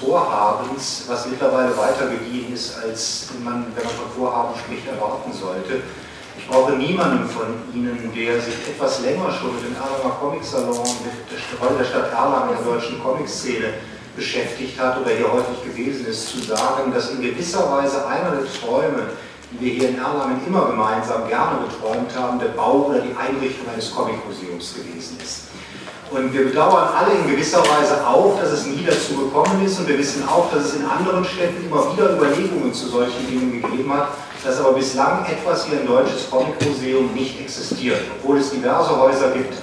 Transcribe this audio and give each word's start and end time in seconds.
Vorhabens, 0.00 1.04
was 1.08 1.26
mittlerweile 1.26 1.76
weiter 1.76 2.06
gediehen 2.08 2.52
ist, 2.52 2.76
als 2.82 3.28
man, 3.42 3.66
wenn 3.74 3.84
man 3.84 3.94
von 3.94 4.10
Vorhaben 4.16 4.54
spricht, 4.58 4.86
erwarten 4.86 5.32
sollte. 5.32 5.82
Ich 6.36 6.48
brauche 6.48 6.72
niemanden 6.72 7.28
von 7.28 7.46
Ihnen, 7.72 8.12
der 8.14 8.40
sich 8.40 8.54
etwas 8.68 9.00
länger 9.00 9.30
schon 9.32 9.54
mit 9.54 9.64
dem 9.64 9.74
Erlanger 9.74 10.16
Comicsalon, 10.20 10.88
mit 11.04 11.14
der 11.30 11.58
Rolle 11.58 11.78
der 11.78 11.84
Stadt 11.84 12.12
Erlangen 12.12 12.50
in 12.50 12.64
der 12.64 12.74
deutschen 12.74 13.02
Comic-Szene 13.02 13.74
beschäftigt 14.16 14.78
hat 14.78 15.00
oder 15.00 15.10
hier 15.10 15.32
häufig 15.32 15.62
gewesen 15.64 16.06
ist, 16.06 16.28
zu 16.28 16.38
sagen, 16.38 16.92
dass 16.92 17.10
in 17.10 17.22
gewisser 17.22 17.70
Weise 17.70 18.06
einer 18.06 18.30
der 18.30 18.46
Träume, 18.60 19.10
die 19.52 19.64
wir 19.64 19.72
hier 19.72 19.88
in 19.90 19.98
Erlangen 19.98 20.40
immer 20.46 20.66
gemeinsam 20.66 21.28
gerne 21.28 21.66
geträumt 21.66 22.10
haben, 22.16 22.38
der 22.38 22.48
Bau 22.48 22.86
oder 22.88 23.00
die 23.00 23.14
Einrichtung 23.16 23.68
eines 23.72 23.94
Comic-Museums 23.94 24.74
gewesen 24.74 25.18
ist. 25.22 25.53
Und 26.14 26.32
wir 26.32 26.44
bedauern 26.44 26.90
alle 26.94 27.12
in 27.12 27.28
gewisser 27.28 27.58
Weise 27.58 28.06
auch, 28.06 28.38
dass 28.40 28.52
es 28.52 28.66
nie 28.66 28.84
dazu 28.86 29.16
gekommen 29.16 29.64
ist. 29.66 29.80
Und 29.80 29.88
wir 29.88 29.98
wissen 29.98 30.22
auch, 30.28 30.48
dass 30.52 30.66
es 30.66 30.76
in 30.76 30.84
anderen 30.84 31.24
Städten 31.24 31.66
immer 31.66 31.92
wieder 31.92 32.12
Überlegungen 32.12 32.72
zu 32.72 32.86
solchen 32.86 33.26
Dingen 33.28 33.60
gegeben 33.60 33.92
hat, 33.92 34.10
dass 34.44 34.60
aber 34.60 34.74
bislang 34.74 35.26
etwas 35.26 35.68
wie 35.68 35.76
ein 35.76 35.86
deutsches 35.88 36.30
Comicmuseum 36.30 37.12
nicht 37.14 37.40
existiert, 37.40 37.98
obwohl 38.16 38.38
es 38.38 38.52
diverse 38.52 38.96
Häuser 38.96 39.32
gibt, 39.32 39.54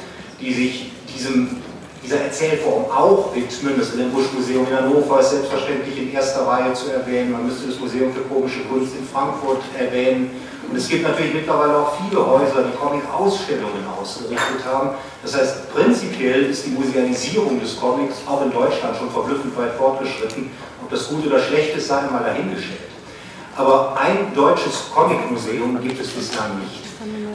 die 0.42 0.54
sich 0.54 0.92
diesem, 1.16 1.56
dieser 2.04 2.20
Erzählform 2.20 2.84
auch 2.92 3.34
widmen. 3.34 3.76
Das 3.80 3.92
Busch-Museum 3.92 4.68
in 4.68 4.76
Hannover 4.76 5.22
ist 5.22 5.30
selbstverständlich 5.30 5.98
in 5.98 6.12
erster 6.12 6.46
Reihe 6.46 6.74
zu 6.74 6.92
erwähnen. 6.92 7.32
Man 7.32 7.46
müsste 7.46 7.68
das 7.68 7.80
Museum 7.80 8.12
für 8.12 8.24
komische 8.24 8.60
Kunst 8.70 8.92
in 9.00 9.08
Frankfurt 9.08 9.62
erwähnen. 9.80 10.32
Und 10.72 10.78
es 10.78 10.88
gibt 10.88 11.04
natürlich 11.04 11.34
mittlerweile 11.34 11.76
auch 11.76 11.92
viele 11.98 12.26
Häuser, 12.26 12.64
die 12.64 12.78
Comic-Ausstellungen 12.78 13.84
ausgerichtet 14.00 14.64
haben. 14.66 14.92
Das 15.22 15.36
heißt, 15.36 15.74
prinzipiell 15.74 16.44
ist 16.46 16.66
die 16.66 16.70
Musealisierung 16.70 17.60
des 17.60 17.78
Comics 17.78 18.16
auch 18.26 18.42
in 18.42 18.54
Deutschland 18.54 18.96
schon 18.96 19.12
verblüffend 19.12 19.58
weit 19.58 19.74
fortgeschritten. 19.74 20.50
Ob 20.82 20.90
das 20.90 21.10
gut 21.10 21.28
oder 21.28 21.40
schlecht 21.42 21.76
ist, 21.76 21.90
sei 21.90 22.04
mal 22.04 22.24
dahingestellt. 22.24 22.88
Aber 23.58 23.98
ein 24.00 24.34
deutsches 24.34 24.86
Comic-Museum 24.96 25.82
gibt 25.82 26.00
es 26.00 26.08
bislang 26.08 26.58
nicht. 26.60 26.86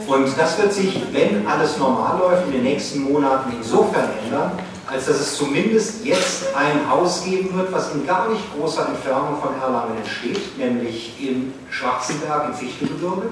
Und 0.07 0.35
das 0.35 0.57
wird 0.57 0.73
sich, 0.73 0.99
wenn 1.11 1.45
alles 1.45 1.77
normal 1.77 2.17
läuft, 2.17 2.47
in 2.47 2.53
den 2.53 2.63
nächsten 2.63 3.03
Monaten 3.03 3.53
insofern 3.55 4.09
ändern, 4.25 4.53
als 4.87 5.05
dass 5.05 5.19
es 5.19 5.35
zumindest 5.35 6.05
jetzt 6.05 6.55
ein 6.55 6.89
Haus 6.89 7.23
geben 7.23 7.55
wird, 7.55 7.71
was 7.73 7.93
in 7.93 8.05
gar 8.07 8.29
nicht 8.29 8.41
großer 8.57 8.87
Entfernung 8.87 9.41
von 9.41 9.59
Erlangen 9.61 9.97
entsteht, 9.97 10.57
nämlich 10.57 11.13
in 11.21 11.53
Schwarzenberg 11.69 12.47
im 12.47 12.53
Fichtengebirge. 12.53 13.27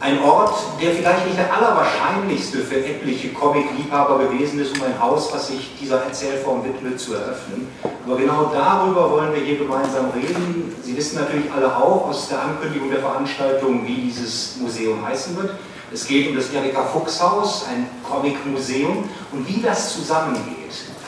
Ein 0.00 0.22
Ort, 0.22 0.54
der 0.80 0.92
vielleicht 0.92 1.26
nicht 1.26 1.38
der 1.38 1.54
allerwahrscheinlichste 1.54 2.60
für 2.60 2.82
etliche 2.82 3.34
Comic-Liebhaber 3.34 4.18
gewesen 4.18 4.58
ist, 4.58 4.74
um 4.76 4.84
ein 4.84 4.98
Haus, 4.98 5.30
was 5.32 5.48
sich 5.48 5.76
dieser 5.78 6.02
Erzählform 6.02 6.64
widmet, 6.64 6.98
zu 6.98 7.12
eröffnen. 7.12 7.68
Aber 8.06 8.16
genau 8.16 8.50
darüber 8.52 9.10
wollen 9.10 9.34
wir 9.34 9.42
hier 9.42 9.58
gemeinsam 9.58 10.10
reden. 10.10 10.74
Sie 10.82 10.96
wissen 10.96 11.20
natürlich 11.20 11.52
alle 11.52 11.76
auch 11.76 12.08
aus 12.08 12.28
der 12.28 12.42
Ankündigung 12.42 12.90
der 12.90 13.00
Veranstaltung, 13.00 13.86
wie 13.86 13.96
dieses 13.96 14.56
Museum 14.56 15.04
heißen 15.06 15.36
wird. 15.36 15.50
Es 15.92 16.06
geht 16.06 16.30
um 16.30 16.36
das 16.36 16.50
Erika 16.50 16.82
Fuchs 16.82 17.22
Haus, 17.22 17.66
ein 17.70 17.86
Comic-Museum 18.08 19.04
und 19.32 19.48
wie 19.48 19.60
das 19.60 19.92
zusammengeht. 19.92 20.59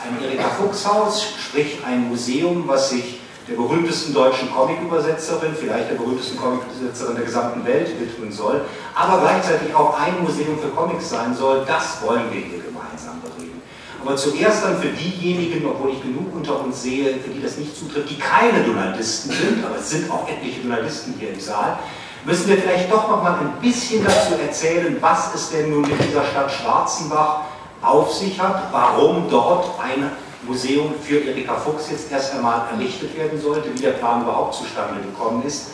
Ein 0.05 0.21
Erika 0.21 0.49
Fuchs 0.49 0.85
Haus, 0.85 1.25
sprich 1.39 1.77
ein 1.85 2.09
Museum, 2.09 2.67
was 2.67 2.89
sich 2.89 3.21
der 3.47 3.55
berühmtesten 3.55 4.13
deutschen 4.13 4.53
Comic-Übersetzerin, 4.53 5.55
vielleicht 5.57 5.91
der 5.91 5.95
berühmtesten 5.95 6.37
Comic-Übersetzerin 6.37 7.15
der 7.15 7.23
gesamten 7.23 7.65
Welt 7.65 7.87
widmen 7.97 8.29
soll, 8.29 8.65
aber 8.95 9.21
gleichzeitig 9.21 9.73
auch 9.73 9.97
ein 9.97 10.21
Museum 10.21 10.59
für 10.59 10.67
Comics 10.69 11.09
sein 11.09 11.33
soll, 11.33 11.63
das 11.65 12.01
wollen 12.05 12.23
wir 12.31 12.41
hier 12.41 12.59
gemeinsam 12.59 13.21
bereden. 13.21 13.61
Aber 14.01 14.17
zuerst 14.17 14.65
dann 14.65 14.77
für 14.81 14.89
diejenigen, 14.89 15.65
obwohl 15.65 15.91
ich 15.91 16.01
genug 16.01 16.35
unter 16.35 16.59
uns 16.61 16.83
sehe, 16.83 17.15
für 17.19 17.29
die 17.29 17.41
das 17.41 17.55
nicht 17.55 17.73
zutrifft, 17.73 18.09
die 18.09 18.19
keine 18.19 18.65
Journalisten 18.65 19.31
sind, 19.31 19.65
aber 19.65 19.77
es 19.77 19.89
sind 19.89 20.11
auch 20.11 20.27
etliche 20.27 20.59
Journalisten 20.59 21.13
hier 21.17 21.31
im 21.31 21.39
Saal, 21.39 21.79
müssen 22.25 22.49
wir 22.49 22.57
vielleicht 22.57 22.91
doch 22.91 23.09
noch 23.09 23.23
mal 23.23 23.39
ein 23.39 23.53
bisschen 23.61 24.03
dazu 24.03 24.33
erzählen, 24.41 24.97
was 24.99 25.33
es 25.33 25.49
denn 25.51 25.69
nun 25.69 25.81
mit 25.81 26.03
dieser 26.03 26.25
Stadt 26.25 26.51
Schwarzenbach 26.51 27.52
auf 27.83 28.13
sich 28.13 28.39
hat, 28.39 28.69
warum 28.71 29.29
dort 29.29 29.69
ein 29.79 30.09
Museum 30.47 30.93
für 31.01 31.19
Erika 31.19 31.55
Fuchs 31.55 31.89
jetzt 31.91 32.11
erst 32.11 32.35
einmal 32.35 32.63
errichtet 32.73 33.17
werden 33.17 33.39
sollte, 33.39 33.73
wie 33.73 33.81
der 33.81 33.91
Plan 33.91 34.23
überhaupt 34.23 34.55
zustande 34.55 35.01
gekommen 35.01 35.43
ist. 35.45 35.71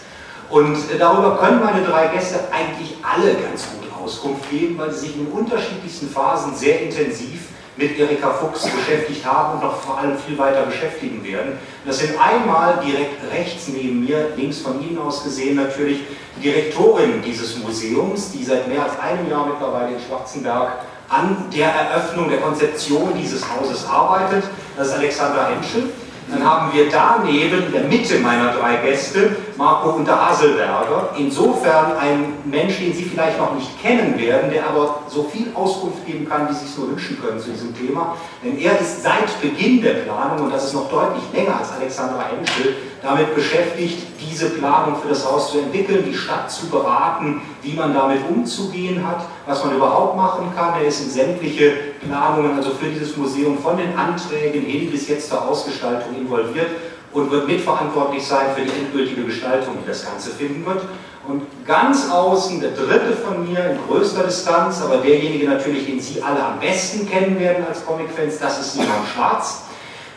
Und 0.50 0.76
äh, 0.76 0.98
darüber 0.98 1.38
können 1.38 1.64
meine 1.64 1.86
drei 1.86 2.08
Gäste 2.08 2.40
eigentlich 2.52 2.98
alle 3.04 3.36
ganz 3.36 3.68
gut 3.72 3.90
Auskunft 4.04 4.50
geben, 4.50 4.78
weil 4.78 4.92
sie 4.92 5.08
sich 5.08 5.16
in 5.18 5.28
unterschiedlichsten 5.28 6.10
Phasen 6.10 6.56
sehr 6.56 6.82
intensiv 6.82 7.50
mit 7.78 7.98
Erika 7.98 8.32
Fuchs 8.32 8.68
beschäftigt 8.68 9.26
haben 9.26 9.54
und 9.54 9.64
noch 9.64 9.80
vor 9.82 9.98
allem 10.00 10.18
viel 10.18 10.38
weiter 10.38 10.64
beschäftigen 10.64 11.24
werden. 11.24 11.58
Das 11.86 12.00
sind 12.00 12.14
einmal 12.20 12.80
direkt 12.86 13.22
rechts 13.32 13.70
neben 13.70 14.04
mir, 14.04 14.32
links 14.36 14.60
von 14.60 14.82
Ihnen 14.82 14.98
aus 14.98 15.24
gesehen 15.24 15.56
natürlich, 15.56 16.02
die 16.36 16.42
Direktorin 16.42 17.22
dieses 17.26 17.58
Museums, 17.60 18.32
die 18.32 18.44
seit 18.44 18.68
mehr 18.68 18.84
als 18.84 19.00
einem 19.00 19.30
Jahr 19.30 19.46
mittlerweile 19.46 19.96
in 19.96 20.02
Schwarzenberg 20.02 20.80
an 21.10 21.46
der 21.56 21.68
Eröffnung 21.68 22.30
der 22.30 22.40
Konzeption 22.40 23.14
dieses 23.20 23.44
Hauses 23.50 23.86
arbeitet. 23.88 24.44
Das 24.78 24.88
ist 24.88 24.94
Alexander 24.94 25.48
Henschel. 25.48 25.90
Dann 26.32 26.48
haben 26.48 26.72
wir 26.74 26.90
daneben 26.92 27.66
in 27.66 27.72
der 27.72 27.84
Mitte 27.86 28.20
meiner 28.20 28.54
drei 28.54 28.76
Gäste 28.78 29.36
Marco 29.58 29.90
Unterhaselberger. 29.90 31.16
Insofern 31.18 31.98
ein 31.98 32.34
Mensch, 32.46 32.78
den 32.78 32.94
Sie 32.94 33.04
vielleicht 33.04 33.40
noch 33.40 33.56
nicht 33.56 33.82
kennen 33.82 34.18
werden, 34.20 34.52
der 34.52 34.68
aber 34.68 35.00
so 35.08 35.24
viel 35.24 35.48
Auskunft 35.56 36.06
geben 36.06 36.30
kann, 36.30 36.48
wie 36.48 36.54
Sie 36.54 36.66
es 36.66 36.78
nur 36.78 36.92
wünschen 36.92 37.20
können 37.20 37.40
zu 37.40 37.50
diesem 37.50 37.76
Thema. 37.76 38.16
Denn 38.44 38.60
er 38.60 38.80
ist 38.80 39.02
seit 39.02 39.42
Beginn 39.42 39.82
der 39.82 39.94
Planung, 40.06 40.46
und 40.46 40.54
das 40.54 40.66
ist 40.66 40.76
noch 40.76 40.90
deutlich 40.92 41.24
länger 41.34 41.58
als 41.58 41.72
Alexandra 41.72 42.24
Henschel, 42.30 42.76
damit 43.02 43.34
beschäftigt, 43.34 44.08
diese 44.20 44.50
Planung 44.52 44.96
für 45.02 45.10
das 45.10 45.26
Haus 45.26 45.52
zu 45.52 45.60
entwickeln, 45.60 46.04
die 46.06 46.14
Stadt 46.14 46.52
zu 46.52 46.68
beraten, 46.68 47.42
wie 47.62 47.74
man 47.74 47.94
damit 47.94 48.20
umzugehen 48.30 49.06
hat, 49.08 49.26
was 49.46 49.64
man 49.64 49.76
überhaupt 49.76 50.18
machen 50.18 50.52
kann. 50.56 50.74
Er 50.80 50.88
ist 50.88 51.02
in 51.02 51.10
sämtliche 51.10 51.72
Planungen, 52.06 52.56
also 52.56 52.72
für 52.72 52.88
dieses 52.88 53.16
Museum, 53.16 53.58
von 53.58 53.78
den 53.78 53.98
Anträgen 53.98 54.62
hin 54.64 54.92
bis 54.92 55.08
jetzt 55.08 55.30
zur 55.30 55.48
Ausgestaltung 55.48 56.16
involviert 56.16 56.70
und 57.14 57.32
wird 57.32 57.48
mitverantwortlich 57.48 58.26
sein 58.26 58.48
für 58.56 58.62
die 58.62 58.72
endgültige 58.72 59.24
Gestaltung, 59.24 59.78
die 59.82 59.88
das 59.88 60.06
Ganze 60.06 60.32
finden 60.32 60.66
wird. 60.66 60.84
Und 61.28 61.44
ganz 61.66 62.10
außen, 62.10 62.60
der 62.60 62.72
dritte 62.72 63.14
von 63.14 63.48
mir 63.48 63.60
in 63.72 63.78
größter 63.88 64.24
Distanz, 64.24 64.82
aber 64.82 64.98
derjenige 64.98 65.48
natürlich, 65.48 65.86
den 65.86 66.00
Sie 66.00 66.22
alle 66.22 66.44
am 66.44 66.60
besten 66.60 67.10
kennen 67.10 67.40
werden 67.40 67.66
als 67.68 67.86
Comicfans, 67.86 68.40
das 68.40 68.60
ist 68.60 68.74
Simon 68.74 69.06
Schwarz 69.14 69.64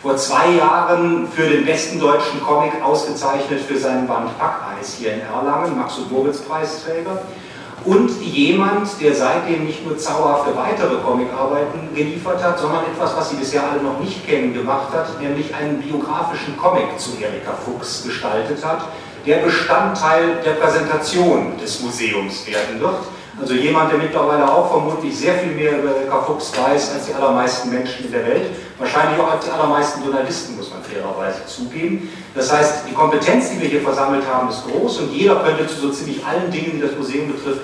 vor 0.03 0.17
zwei 0.17 0.51
Jahren 0.51 1.29
für 1.29 1.49
den 1.49 1.65
besten 1.65 2.01
deutschen 2.01 2.43
Comic 2.43 2.73
ausgezeichnet 2.83 3.61
für 3.61 3.79
seinen 3.79 4.09
Band 4.09 4.37
Packeis 4.37 4.97
hier 4.99 5.15
in 5.15 5.21
Erlangen, 5.21 5.79
Max- 5.79 5.97
und 5.99 6.11
Moritz-Preisträger. 6.11 7.23
Und 7.85 8.11
jemand, 8.21 8.89
der 9.01 9.15
seitdem 9.15 9.65
nicht 9.65 9.87
nur 9.87 9.97
zauberhafte 9.99 10.57
weitere 10.57 10.97
Comicarbeiten 10.97 11.95
geliefert 11.95 12.43
hat, 12.43 12.59
sondern 12.59 12.85
etwas, 12.85 13.17
was 13.17 13.31
Sie 13.31 13.37
bisher 13.37 13.63
alle 13.63 13.83
noch 13.83 13.99
nicht 14.01 14.27
kennen, 14.27 14.53
gemacht 14.53 14.93
hat, 14.93 15.21
nämlich 15.21 15.55
einen 15.55 15.81
biografischen 15.81 16.57
Comic 16.57 16.99
zu 16.99 17.11
Erika 17.21 17.53
Fuchs 17.53 18.05
gestaltet 18.05 18.65
hat, 18.65 18.87
der 19.27 19.37
Bestandteil 19.39 20.41
der 20.45 20.53
Präsentation 20.53 21.57
des 21.61 21.81
Museums 21.81 22.47
werden 22.47 22.81
wird 22.81 22.99
also 23.41 23.55
jemand, 23.55 23.91
der 23.91 23.99
mittlerweile 23.99 24.51
auch 24.51 24.71
vermutlich 24.71 25.17
sehr 25.17 25.35
viel 25.35 25.53
mehr 25.53 25.79
über 25.79 25.97
Erika 25.97 26.23
Fuchs 26.23 26.53
weiß 26.57 26.93
als 26.93 27.07
die 27.07 27.15
allermeisten 27.15 27.71
Menschen 27.71 28.05
in 28.05 28.13
der 28.13 28.27
Welt. 28.27 28.51
Wahrscheinlich 28.79 29.19
auch 29.21 29.31
als 29.31 29.45
die 29.45 29.51
allermeisten 29.51 30.03
Journalisten, 30.05 30.57
muss 30.57 30.71
man 30.71 30.83
fairerweise 30.83 31.47
zugeben. 31.47 32.11
Das 32.35 32.53
heißt, 32.53 32.85
die 32.89 32.93
Kompetenz, 32.93 33.51
die 33.51 33.61
wir 33.61 33.69
hier 33.69 33.81
versammelt 33.81 34.25
haben, 34.31 34.49
ist 34.51 34.65
groß 34.67 34.99
und 34.99 35.13
jeder 35.13 35.37
könnte 35.37 35.67
zu 35.67 35.77
so 35.77 35.91
ziemlich 35.91 36.25
allen 36.25 36.51
Dingen, 36.51 36.73
die 36.75 36.81
das 36.81 36.97
Museum 36.97 37.33
betrifft, 37.33 37.63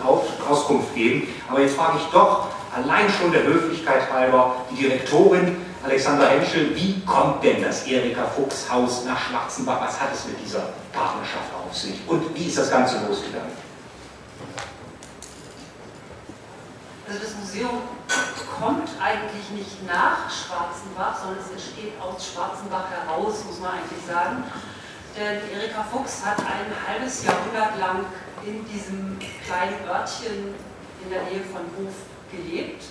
Auskunft 0.48 0.94
geben. 0.94 1.28
Aber 1.50 1.60
jetzt 1.60 1.76
frage 1.76 1.98
ich 1.98 2.12
doch, 2.12 2.46
allein 2.74 3.06
schon 3.10 3.32
der 3.32 3.42
Höflichkeit 3.42 4.10
halber, 4.12 4.56
die 4.70 4.82
Direktorin 4.82 5.56
Alexander 5.84 6.28
Henschel, 6.28 6.74
wie 6.74 7.00
kommt 7.06 7.42
denn 7.44 7.62
das 7.62 7.86
Erika 7.86 8.24
Fuchs 8.24 8.70
Haus 8.70 9.04
nach 9.04 9.18
Schwarzenbach? 9.18 9.80
Was 9.80 10.00
hat 10.00 10.08
es 10.12 10.26
mit 10.26 10.36
dieser 10.44 10.70
Partnerschaft 10.92 11.50
auf 11.54 11.74
sich? 11.76 11.94
Und 12.06 12.34
wie 12.34 12.46
ist 12.46 12.58
das 12.58 12.70
Ganze 12.70 12.96
losgegangen? 13.08 13.67
Also 17.08 17.20
das 17.20 17.34
Museum 17.36 17.80
kommt 18.60 18.90
eigentlich 19.00 19.48
nicht 19.56 19.86
nach 19.86 20.28
Schwarzenbach, 20.28 21.16
sondern 21.18 21.38
es 21.40 21.50
entsteht 21.50 21.94
aus 22.02 22.20
Schwarzenbach 22.20 22.84
heraus, 22.90 23.44
muss 23.46 23.60
man 23.60 23.80
eigentlich 23.80 24.04
sagen. 24.06 24.44
Denn 25.16 25.40
Erika 25.56 25.84
Fuchs 25.84 26.20
hat 26.22 26.38
ein 26.40 26.68
halbes 26.86 27.24
Jahrhundert 27.24 27.78
lang 27.80 28.04
in 28.44 28.62
diesem 28.68 29.18
kleinen 29.46 29.88
Örtchen 29.88 30.52
in 31.02 31.08
der 31.08 31.22
Nähe 31.24 31.44
von 31.48 31.64
Hof 31.80 31.96
gelebt. 32.30 32.84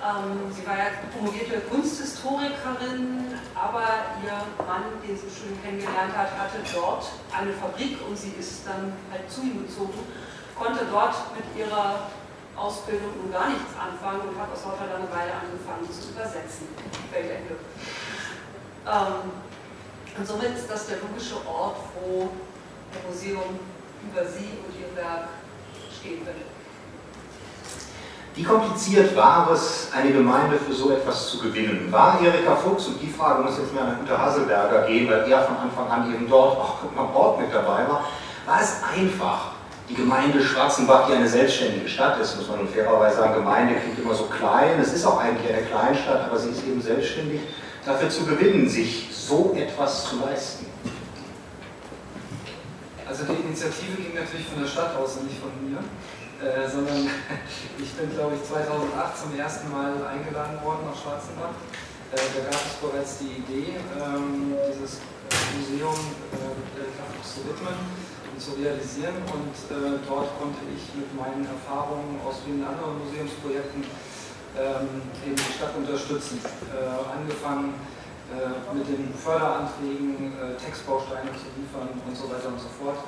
Ähm, 0.00 0.50
sie 0.50 0.66
war 0.66 0.78
ja 0.78 0.84
promovierte 1.12 1.60
Kunsthistorikerin, 1.68 3.36
aber 3.54 3.84
ihr 4.24 4.64
Mann, 4.64 4.84
den 5.06 5.14
sie 5.14 5.28
schön 5.28 5.52
kennengelernt 5.62 6.16
hat, 6.16 6.32
hatte 6.32 6.64
dort 6.72 7.04
eine 7.36 7.52
Fabrik 7.52 7.98
und 8.08 8.16
sie 8.16 8.32
ist 8.40 8.66
dann 8.66 8.94
halt 9.12 9.30
zu 9.30 9.42
ihm 9.42 9.66
gezogen, 9.66 10.00
konnte 10.58 10.86
dort 10.90 11.14
mit 11.36 11.44
ihrer 11.60 12.08
Ausbildung 12.60 13.16
nun 13.16 13.32
gar 13.32 13.48
nichts 13.48 13.72
anfangen 13.72 14.28
und 14.28 14.36
habe 14.36 14.52
aus 14.52 14.68
lauter 14.68 14.92
Langeweile 14.92 15.32
angefangen, 15.32 15.88
zu 15.88 16.12
übersetzen. 16.12 16.68
Weltende. 17.08 17.56
Ähm, 18.84 19.32
und 20.18 20.26
somit 20.26 20.52
ist 20.52 20.68
das 20.68 20.86
der 20.86 20.98
logische 21.00 21.40
Ort, 21.48 21.76
wo 21.96 22.28
ein 22.92 23.02
Museum 23.08 23.58
über 24.04 24.28
Sie 24.28 24.60
und 24.60 24.76
Ihr 24.76 24.94
Werk 24.94 25.28
stehen 25.88 26.20
würde. 26.20 26.44
Wie 28.34 28.44
kompliziert 28.44 29.16
war 29.16 29.50
es, 29.50 29.88
eine 29.92 30.12
Gemeinde 30.12 30.56
für 30.58 30.72
so 30.72 30.90
etwas 30.90 31.30
zu 31.30 31.40
gewinnen? 31.40 31.90
War 31.90 32.20
Erika 32.20 32.54
Fuchs, 32.54 32.86
und 32.86 33.00
die 33.00 33.08
Frage 33.08 33.42
muss 33.42 33.58
jetzt 33.58 33.74
mal 33.74 33.84
an 33.84 33.96
Günter 33.96 34.18
Hasselberger 34.18 34.86
gehen, 34.86 35.10
weil 35.10 35.30
er 35.30 35.42
von 35.42 35.56
Anfang 35.56 35.88
an 35.90 36.14
eben 36.14 36.28
dort 36.28 36.56
auch 36.58 36.78
am 36.96 37.14
Ort 37.14 37.40
mit 37.40 37.52
dabei 37.52 37.88
war, 37.88 38.04
war 38.46 38.60
es 38.60 38.82
einfach, 38.96 39.52
die 39.90 39.96
Gemeinde 39.96 40.40
Schwarzenbach, 40.40 41.08
die 41.08 41.14
eine 41.14 41.28
selbstständige 41.28 41.88
Stadt 41.88 42.20
ist, 42.20 42.36
muss 42.36 42.48
man 42.48 42.68
fairerweise 42.68 43.16
sagen, 43.16 43.34
Gemeinde 43.34 43.74
klingt 43.74 43.98
immer 43.98 44.14
so 44.14 44.24
klein, 44.24 44.78
es 44.80 44.92
ist 44.92 45.04
auch 45.04 45.18
eigentlich 45.18 45.52
eine 45.52 45.66
Kleinstadt, 45.66 46.26
aber 46.26 46.38
sie 46.38 46.50
ist 46.50 46.64
eben 46.64 46.80
selbstständig, 46.80 47.40
dafür 47.84 48.08
zu 48.08 48.24
gewinnen, 48.24 48.68
sich 48.68 49.08
so 49.10 49.56
etwas 49.58 50.04
zu 50.04 50.20
leisten. 50.20 50.66
Also 53.08 53.24
die 53.24 53.42
Initiative 53.42 53.96
ging 54.00 54.14
natürlich 54.14 54.46
von 54.46 54.62
der 54.62 54.68
Stadt 54.68 54.94
aus 54.94 55.16
und 55.16 55.26
nicht 55.26 55.40
von 55.40 55.50
mir, 55.58 55.78
äh, 56.38 56.70
sondern 56.70 57.10
ich 57.78 57.92
bin, 57.94 58.14
glaube 58.14 58.36
ich, 58.36 58.48
2008 58.48 59.18
zum 59.18 59.36
ersten 59.36 59.72
Mal 59.72 59.92
eingeladen 60.06 60.62
worden 60.62 60.86
nach 60.86 61.02
Schwarzenbach. 61.02 61.58
Äh, 62.10 62.18
da 62.34 62.50
gab 62.50 62.58
es 62.66 62.74
bereits 62.82 63.22
die 63.22 63.38
Idee, 63.38 63.78
ähm, 63.94 64.50
dieses 64.66 64.98
Museum 65.54 65.94
äh, 66.34 66.82
zu 67.22 67.46
widmen 67.46 67.78
und 68.26 68.38
zu 68.42 68.58
realisieren 68.58 69.14
und 69.30 69.54
äh, 69.70 69.94
dort 70.10 70.26
konnte 70.34 70.58
ich 70.74 70.90
mit 70.98 71.06
meinen 71.14 71.46
Erfahrungen 71.46 72.18
aus 72.26 72.42
vielen 72.42 72.66
anderen 72.66 72.98
Museumsprojekten 72.98 73.86
ähm, 74.58 75.06
eben 75.22 75.38
die 75.38 75.54
Stadt 75.54 75.70
unterstützen. 75.78 76.42
Äh, 76.74 76.90
angefangen 77.14 77.74
mit 78.72 78.86
den 78.86 79.12
Förderanträgen 79.12 80.30
Textbausteine 80.64 81.34
zu 81.34 81.50
liefern 81.58 81.90
und 82.06 82.14
so 82.14 82.30
weiter 82.30 82.46
und 82.46 82.62
so 82.62 82.70
fort. 82.78 83.02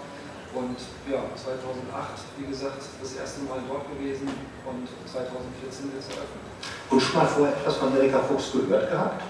Und 0.55 0.77
ja, 1.09 1.25
2008, 1.33 2.29
wie 2.37 2.47
gesagt, 2.47 2.83
das 3.01 3.13
erste 3.15 3.41
Mal 3.49 3.61
dort 3.69 3.89
gewesen 3.89 4.29
und 4.69 4.85
2014 5.09 5.93
wird 5.93 6.05
es 6.05 6.09
eröffnet. 6.13 6.45
Und 6.91 7.01
schon 7.01 7.17
mal 7.17 7.27
vorher 7.27 7.57
etwas 7.57 7.77
von 7.77 7.97
Erika 7.97 8.21
Fuchs 8.21 8.53
gehört 8.53 8.91
gehabt? 8.91 9.23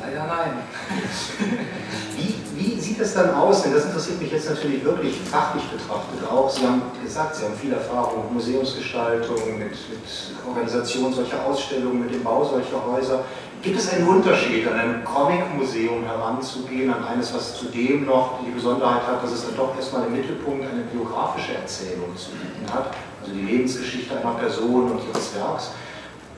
Leider 0.00 0.24
nein. 0.26 0.62
wie, 2.16 2.34
wie 2.56 2.80
sieht 2.80 2.98
es 3.00 3.12
dann 3.12 3.34
aus? 3.34 3.62
Denn 3.62 3.74
das 3.74 3.84
interessiert 3.84 4.22
mich 4.22 4.32
jetzt 4.32 4.48
natürlich 4.48 4.82
wirklich 4.82 5.20
fachlich 5.30 5.64
betrachtet 5.64 6.26
auch. 6.30 6.48
Sie 6.48 6.66
haben 6.66 6.82
gesagt, 7.02 7.36
Sie 7.36 7.44
haben 7.44 7.54
viel 7.54 7.74
Erfahrung 7.74 8.24
mit 8.24 8.32
Museumsgestaltung, 8.32 9.36
mit, 9.58 9.68
mit 9.68 10.08
Organisation 10.48 11.12
solcher 11.12 11.44
Ausstellungen, 11.44 12.00
mit 12.00 12.14
dem 12.14 12.24
Bau 12.24 12.42
solcher 12.42 12.82
Häuser. 12.86 13.24
Gibt 13.62 13.78
es 13.78 13.92
einen 13.92 14.08
Unterschied, 14.08 14.66
an 14.66 14.74
ein 14.74 15.04
Comic-Museum 15.04 16.04
heranzugehen, 16.04 16.92
an 16.92 17.04
eines, 17.04 17.32
was 17.32 17.56
zudem 17.56 18.06
noch 18.06 18.40
die 18.44 18.50
Besonderheit 18.50 19.06
hat, 19.06 19.22
dass 19.22 19.30
es 19.30 19.46
dann 19.46 19.56
doch 19.56 19.76
erstmal 19.76 20.04
im 20.08 20.14
Mittelpunkt 20.14 20.66
eine 20.66 20.82
biografische 20.82 21.54
Erzählung 21.54 22.16
zu 22.16 22.30
bieten 22.30 22.66
hat, 22.74 22.90
also 23.22 23.32
die 23.32 23.42
Lebensgeschichte 23.42 24.18
einer 24.18 24.32
Person 24.32 24.90
und 24.90 25.00
ihres 25.06 25.32
Werks? 25.36 25.70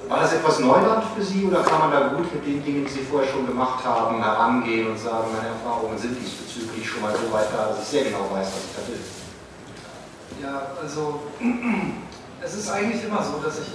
War 0.07 0.21
das 0.21 0.35
etwas 0.35 0.61
Neuland 0.61 1.03
für 1.17 1.23
Sie 1.23 1.47
oder 1.47 1.63
kann 1.63 1.79
man 1.79 1.93
da 1.93 2.09
gut 2.09 2.31
mit 2.31 2.47
den 2.47 2.63
Dingen, 2.63 2.85
die 2.85 2.93
Sie 2.93 3.01
vorher 3.01 3.27
schon 3.27 3.47
gemacht 3.47 3.83
haben, 3.83 4.23
herangehen 4.23 4.91
und 4.91 4.99
sagen, 4.99 5.29
meine 5.35 5.49
Erfahrungen 5.49 5.97
sind 5.97 6.21
diesbezüglich 6.21 6.87
schon 6.87 7.01
mal 7.01 7.13
so 7.13 7.33
weit 7.33 7.49
da, 7.57 7.69
dass 7.69 7.85
ich 7.85 7.89
sehr 7.89 8.05
genau 8.05 8.29
weiß, 8.31 8.49
was 8.49 8.65
ich 8.69 8.77
da 8.77 8.83
will? 8.93 9.01
Ja, 10.43 10.63
also 10.79 11.23
es 12.43 12.55
ist 12.55 12.71
eigentlich 12.71 13.03
immer 13.03 13.25
so, 13.25 13.41
dass 13.43 13.61
ich 13.61 13.73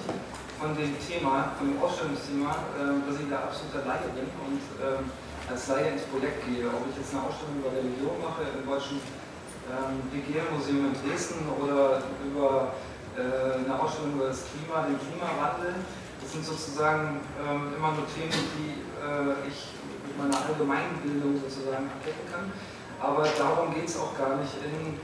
von 0.59 0.75
dem 0.75 0.91
Thema, 0.99 1.55
von 1.55 1.71
dem 1.71 1.79
Ausstellungsthema, 1.79 2.51
äh, 2.75 2.99
dass 3.07 3.15
ich 3.15 3.27
da 3.31 3.47
absoluter 3.47 3.87
Laie 3.87 4.11
bin 4.11 4.27
und 4.43 4.59
äh, 4.83 4.99
als 5.47 5.71
Laie 5.71 5.95
ins 5.95 6.03
Projekt 6.11 6.43
gehe. 6.43 6.67
Ob 6.67 6.83
ich 6.91 6.99
jetzt 6.99 7.15
eine 7.15 7.23
Ausstellung 7.23 7.63
über 7.63 7.71
Religion 7.71 8.19
mache 8.19 8.43
im 8.43 8.67
Deutschen 8.67 8.99
ähm, 9.71 10.03
Museum 10.51 10.91
in 10.91 10.95
Dresden 10.99 11.47
oder 11.47 12.03
über 12.27 12.75
äh, 13.15 13.63
eine 13.63 13.71
Ausstellung 13.71 14.19
über 14.19 14.27
das 14.35 14.43
Klima, 14.51 14.83
den 14.83 14.99
Klimawandel. 14.99 15.79
Das 16.19 16.27
sind 16.27 16.43
sozusagen 16.43 17.23
ähm, 17.39 17.71
immer 17.79 17.95
nur 17.95 18.03
Themen, 18.11 18.35
die 18.59 18.83
äh, 18.99 19.47
ich 19.47 19.71
mit 20.03 20.13
meiner 20.19 20.35
Allgemeinbildung 20.43 21.39
sozusagen 21.39 21.87
abdecken 21.87 22.27
kann. 22.27 22.51
Aber 22.99 23.23
darum 23.23 23.71
geht 23.73 23.87
es 23.87 23.95
auch 23.95 24.11
gar 24.19 24.35
nicht. 24.35 24.51
In 24.59 24.99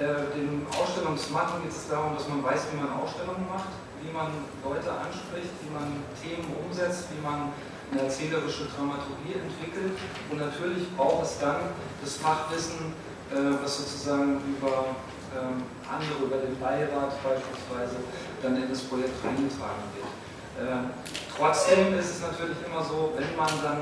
äh, 0.00 0.32
dem 0.32 0.64
Ausstellungsmachen 0.72 1.60
geht 1.60 1.76
es 1.76 1.86
darum, 1.92 2.16
dass 2.16 2.26
man 2.26 2.40
weiß, 2.42 2.72
wie 2.72 2.80
man 2.80 2.88
Ausstellungen 2.96 3.44
macht 3.52 3.68
wie 4.04 4.12
man 4.12 4.28
Leute 4.62 4.92
anspricht, 4.92 5.50
wie 5.64 5.72
man 5.72 6.04
Themen 6.20 6.52
umsetzt, 6.60 7.08
wie 7.16 7.22
man 7.24 7.52
eine 7.90 8.02
erzählerische 8.02 8.68
Dramaturgie 8.68 9.40
entwickelt. 9.40 9.96
Und 10.30 10.38
natürlich 10.38 10.94
braucht 10.96 11.24
es 11.24 11.38
dann 11.40 11.72
das 12.02 12.16
Fachwissen, 12.16 12.92
äh, 13.32 13.56
was 13.62 13.78
sozusagen 13.78 14.40
über 14.44 14.92
ähm, 15.32 15.64
andere, 15.88 16.28
über 16.28 16.38
den 16.44 16.58
Beirat 16.60 17.16
beispielsweise, 17.24 17.96
dann 18.42 18.56
in 18.56 18.68
das 18.68 18.80
Projekt 18.82 19.16
reingetragen 19.24 19.88
wird. 19.96 20.12
Ähm, 20.54 20.90
trotzdem 21.36 21.98
ist 21.98 22.10
es 22.10 22.20
natürlich 22.20 22.58
immer 22.66 22.84
so, 22.84 23.12
wenn 23.16 23.34
man 23.34 23.50
dann, 23.62 23.80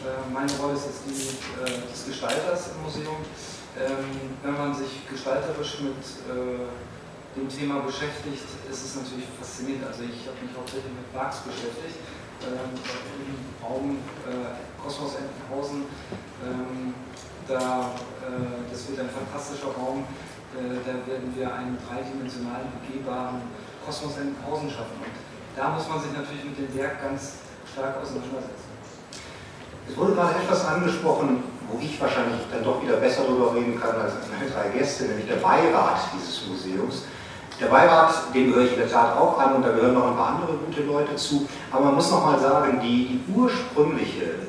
äh, 0.00 0.24
meine 0.32 0.50
Rolle 0.62 0.74
ist 0.74 0.86
jetzt 0.86 1.02
die 1.04 1.36
äh, 1.60 1.90
des 1.90 2.06
Gestalters 2.06 2.70
im 2.72 2.82
Museum, 2.82 3.20
ähm, 3.76 4.32
wenn 4.42 4.56
man 4.56 4.74
sich 4.74 5.06
gestalterisch 5.10 5.80
mit 5.80 6.00
dem 7.36 7.48
Thema 7.48 7.84
beschäftigt, 7.84 8.48
ist 8.70 8.82
es 8.84 8.96
natürlich 8.96 9.28
faszinierend. 9.36 9.84
Also 9.86 10.08
ich 10.08 10.24
habe 10.24 10.40
mich 10.40 10.52
hauptsächlich 10.56 10.92
mit 10.96 11.08
Bugs 11.12 11.44
beschäftigt, 11.44 12.00
ähm, 12.48 12.72
im 12.72 13.36
Raum 13.60 14.00
äh, 14.24 14.56
Kosmos 14.80 15.20
Entenhausen. 15.20 15.84
Ähm, 16.40 16.96
da, 17.46 17.92
äh, 18.24 18.64
das 18.72 18.88
wird 18.88 19.00
ein 19.00 19.12
fantastischer 19.12 19.70
Raum, 19.76 20.08
äh, 20.56 20.80
da 20.82 20.92
werden 21.06 21.30
wir 21.36 21.46
einen 21.52 21.78
dreidimensionalen, 21.78 22.72
begehbaren 22.80 23.44
Kosmos 23.84 24.16
Entenhausen 24.16 24.70
schaffen. 24.70 24.96
Und 24.98 25.14
da 25.54 25.70
muss 25.70 25.88
man 25.88 26.00
sich 26.00 26.12
natürlich 26.16 26.44
mit 26.44 26.58
dem 26.58 26.72
Werk 26.74 27.04
ganz 27.04 27.44
stark 27.70 28.00
auseinandersetzen. 28.00 28.72
Es 29.88 29.96
wurde 29.96 30.14
gerade 30.14 30.34
etwas 30.40 30.66
angesprochen, 30.66 31.44
wo 31.70 31.78
ich 31.78 32.00
wahrscheinlich 32.00 32.40
dann 32.50 32.64
doch 32.64 32.82
wieder 32.82 32.96
besser 32.96 33.22
darüber 33.22 33.54
reden 33.54 33.78
kann 33.78 33.94
als 34.00 34.14
meine 34.30 34.50
drei 34.50 34.68
Gäste, 34.76 35.04
nämlich 35.04 35.26
der 35.28 35.36
Beirat 35.36 36.00
dieses 36.14 36.46
Museums. 36.48 37.04
Der 37.58 37.66
Beirat, 37.66 38.34
dem 38.34 38.50
gehöre 38.50 38.66
ich 38.66 38.72
in 38.72 38.80
der 38.80 38.90
Tat 38.90 39.16
auch 39.16 39.38
an 39.38 39.54
und 39.54 39.62
da 39.64 39.70
gehören 39.70 39.94
noch 39.94 40.08
ein 40.08 40.16
paar 40.16 40.36
andere 40.36 40.58
gute 40.58 40.82
Leute 40.82 41.16
zu. 41.16 41.48
Aber 41.72 41.86
man 41.86 41.94
muss 41.94 42.10
noch 42.10 42.26
mal 42.26 42.38
sagen, 42.38 42.80
die, 42.82 43.06
die 43.26 43.32
ursprüngliche 43.34 44.46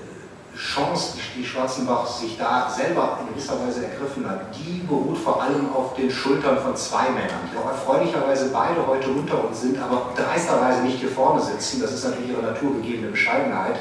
Chance, 0.58 1.18
die, 1.38 1.46
Schwarzenbach 1.46 2.06
sich 2.08 2.38
da 2.38 2.68
selber 2.70 3.20
in 3.22 3.30
gewisser 3.30 3.54
Weise 3.66 3.86
ergriffen 3.86 4.28
hat, 4.28 4.42
die 4.58 4.80
beruht 4.80 5.18
vor 5.20 5.42
allem 5.42 5.72
auf 5.74 5.94
den 5.96 6.10
Schultern 6.10 6.58
von 6.58 6.76
zwei 6.76 7.04
Männern, 7.12 7.48
die 7.54 7.58
auch 7.58 7.68
erfreulicherweise 7.70 8.50
beide 8.50 8.86
heute 8.86 9.10
unter 9.10 9.48
uns 9.48 9.62
sind, 9.62 9.78
aber 9.80 10.10
dreisterweise 10.16 10.82
nicht 10.82 11.00
hier 11.00 11.12
vorne 11.12 11.42
sitzen. 11.42 11.80
Das 11.80 11.94
ist 11.94 12.04
natürlich 12.04 12.32
ihre 12.32 12.42
naturgegebene 12.42 13.12
Bescheidenheit. 13.12 13.76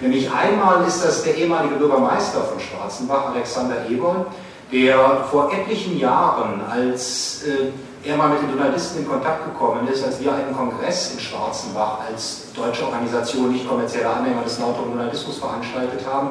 Nämlich 0.00 0.30
einmal 0.32 0.84
ist 0.86 1.04
das 1.04 1.22
der 1.22 1.36
ehemalige 1.36 1.76
Bürgermeister 1.76 2.42
von 2.42 2.58
Schwarzenbach, 2.58 3.26
Alexander 3.32 3.88
Eberl, 3.88 4.26
der 4.72 5.24
vor 5.30 5.52
etlichen 5.52 5.98
Jahren 5.98 6.60
als 6.68 7.44
äh, 7.44 8.08
er 8.08 8.16
mal 8.16 8.28
mit 8.28 8.42
den 8.42 8.50
Journalisten 8.50 9.00
in 9.00 9.08
Kontakt 9.08 9.44
gekommen 9.44 9.86
ist, 9.88 10.04
als 10.04 10.20
wir 10.20 10.32
einen 10.32 10.54
Kongress 10.54 11.12
in 11.12 11.20
Schwarzenbach 11.20 12.00
als 12.08 12.52
deutsche 12.54 12.84
Organisation 12.84 13.52
nicht 13.52 13.68
kommerzieller 13.68 14.16
Anhänger 14.16 14.42
des 14.42 14.58
lauteren 14.58 14.90
Journalismus 14.90 15.38
veranstaltet 15.38 16.00
haben, 16.06 16.30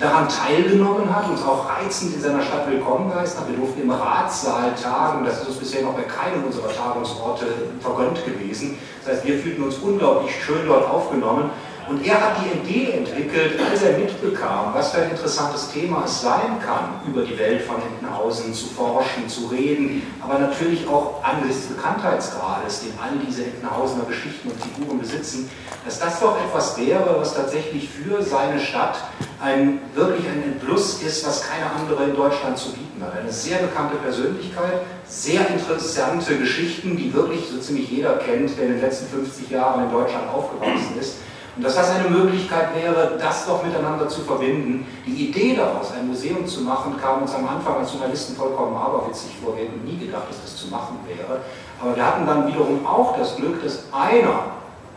daran 0.00 0.28
teilgenommen 0.28 1.14
hat, 1.14 1.28
uns 1.28 1.44
auch 1.44 1.68
reizend 1.68 2.14
in 2.14 2.20
seiner 2.20 2.42
Stadt 2.42 2.68
willkommen 2.68 3.10
geheißen 3.10 3.40
hat. 3.40 3.48
Wir 3.48 3.56
durften 3.56 3.82
im 3.82 3.90
Ratssaal 3.90 4.74
tagen, 4.74 5.24
das 5.24 5.42
ist 5.42 5.48
uns 5.48 5.56
bisher 5.58 5.82
noch 5.82 5.94
bei 5.94 6.02
keinem 6.02 6.44
unserer 6.44 6.74
Tagungsorte 6.74 7.46
vergönnt 7.80 8.24
gewesen. 8.24 8.78
Das 9.04 9.14
heißt, 9.14 9.26
wir 9.26 9.38
fühlten 9.38 9.62
uns 9.62 9.78
unglaublich 9.78 10.34
schön 10.44 10.66
dort 10.66 10.90
aufgenommen 10.90 11.50
und 11.88 12.06
er 12.06 12.20
hat 12.20 12.36
die 12.42 12.58
Idee 12.58 12.92
entwickelt, 12.92 13.58
als 13.70 13.82
er 13.82 13.98
mitbekam, 13.98 14.72
was 14.72 14.92
für 14.92 15.02
ein 15.02 15.10
interessantes 15.10 15.70
Thema 15.72 16.04
es 16.04 16.20
sein 16.20 16.60
kann, 16.64 17.00
über 17.06 17.22
die 17.22 17.38
Welt 17.38 17.62
von 17.62 17.76
Entenhausen 17.76 18.54
zu 18.54 18.66
forschen, 18.66 19.28
zu 19.28 19.46
reden, 19.46 20.02
aber 20.20 20.38
natürlich 20.38 20.86
auch 20.86 21.22
angesichts 21.22 21.68
des 21.68 21.76
Bekanntheitsgrades, 21.76 22.80
den 22.82 22.92
all 23.02 23.18
diese 23.26 23.44
Entenhausener 23.44 24.04
Geschichten 24.04 24.50
und 24.50 24.62
Figuren 24.62 24.98
besitzen, 25.00 25.50
dass 25.84 25.98
das 25.98 26.20
doch 26.20 26.36
etwas 26.38 26.78
wäre, 26.78 27.16
was 27.18 27.34
tatsächlich 27.34 27.88
für 27.88 28.22
seine 28.22 28.60
Stadt 28.60 28.98
ein, 29.40 29.80
wirklich 29.94 30.24
ein 30.26 30.60
Plus 30.64 31.02
ist, 31.02 31.26
was 31.26 31.48
keine 31.48 31.70
andere 31.70 32.04
in 32.04 32.14
Deutschland 32.14 32.56
zu 32.56 32.70
bieten 32.70 33.02
hat. 33.02 33.18
Eine 33.18 33.32
sehr 33.32 33.58
bekannte 33.58 33.96
Persönlichkeit, 33.96 34.82
sehr 35.06 35.48
interessante 35.48 36.38
Geschichten, 36.38 36.96
die 36.96 37.12
wirklich 37.12 37.48
so 37.50 37.58
ziemlich 37.58 37.90
jeder 37.90 38.14
kennt, 38.18 38.56
der 38.56 38.66
in 38.66 38.72
den 38.74 38.80
letzten 38.80 39.08
50 39.08 39.50
Jahren 39.50 39.84
in 39.84 39.90
Deutschland 39.90 40.28
aufgewachsen 40.32 40.98
ist 41.00 41.16
Und 41.54 41.64
dass 41.64 41.74
das 41.74 41.90
eine 41.90 42.08
Möglichkeit 42.08 42.74
wäre, 42.74 43.18
das 43.20 43.46
doch 43.46 43.62
miteinander 43.62 44.08
zu 44.08 44.22
verbinden. 44.22 44.86
Die 45.06 45.28
Idee 45.28 45.54
daraus, 45.54 45.92
ein 45.92 46.08
Museum 46.08 46.46
zu 46.46 46.62
machen, 46.62 46.96
kam 47.00 47.22
uns 47.22 47.34
am 47.34 47.46
Anfang 47.46 47.76
als 47.76 47.92
Journalisten 47.92 48.34
vollkommen 48.34 48.74
aberwitzig 48.74 49.32
vor. 49.42 49.54
Wir 49.56 49.64
hätten 49.64 49.84
nie 49.84 49.98
gedacht, 49.98 50.24
dass 50.30 50.40
das 50.40 50.56
zu 50.56 50.68
machen 50.68 50.98
wäre. 51.06 51.40
Aber 51.80 51.94
wir 51.94 52.06
hatten 52.06 52.26
dann 52.26 52.46
wiederum 52.46 52.86
auch 52.86 53.18
das 53.18 53.36
Glück, 53.36 53.62
dass 53.62 53.84
einer 53.92 54.44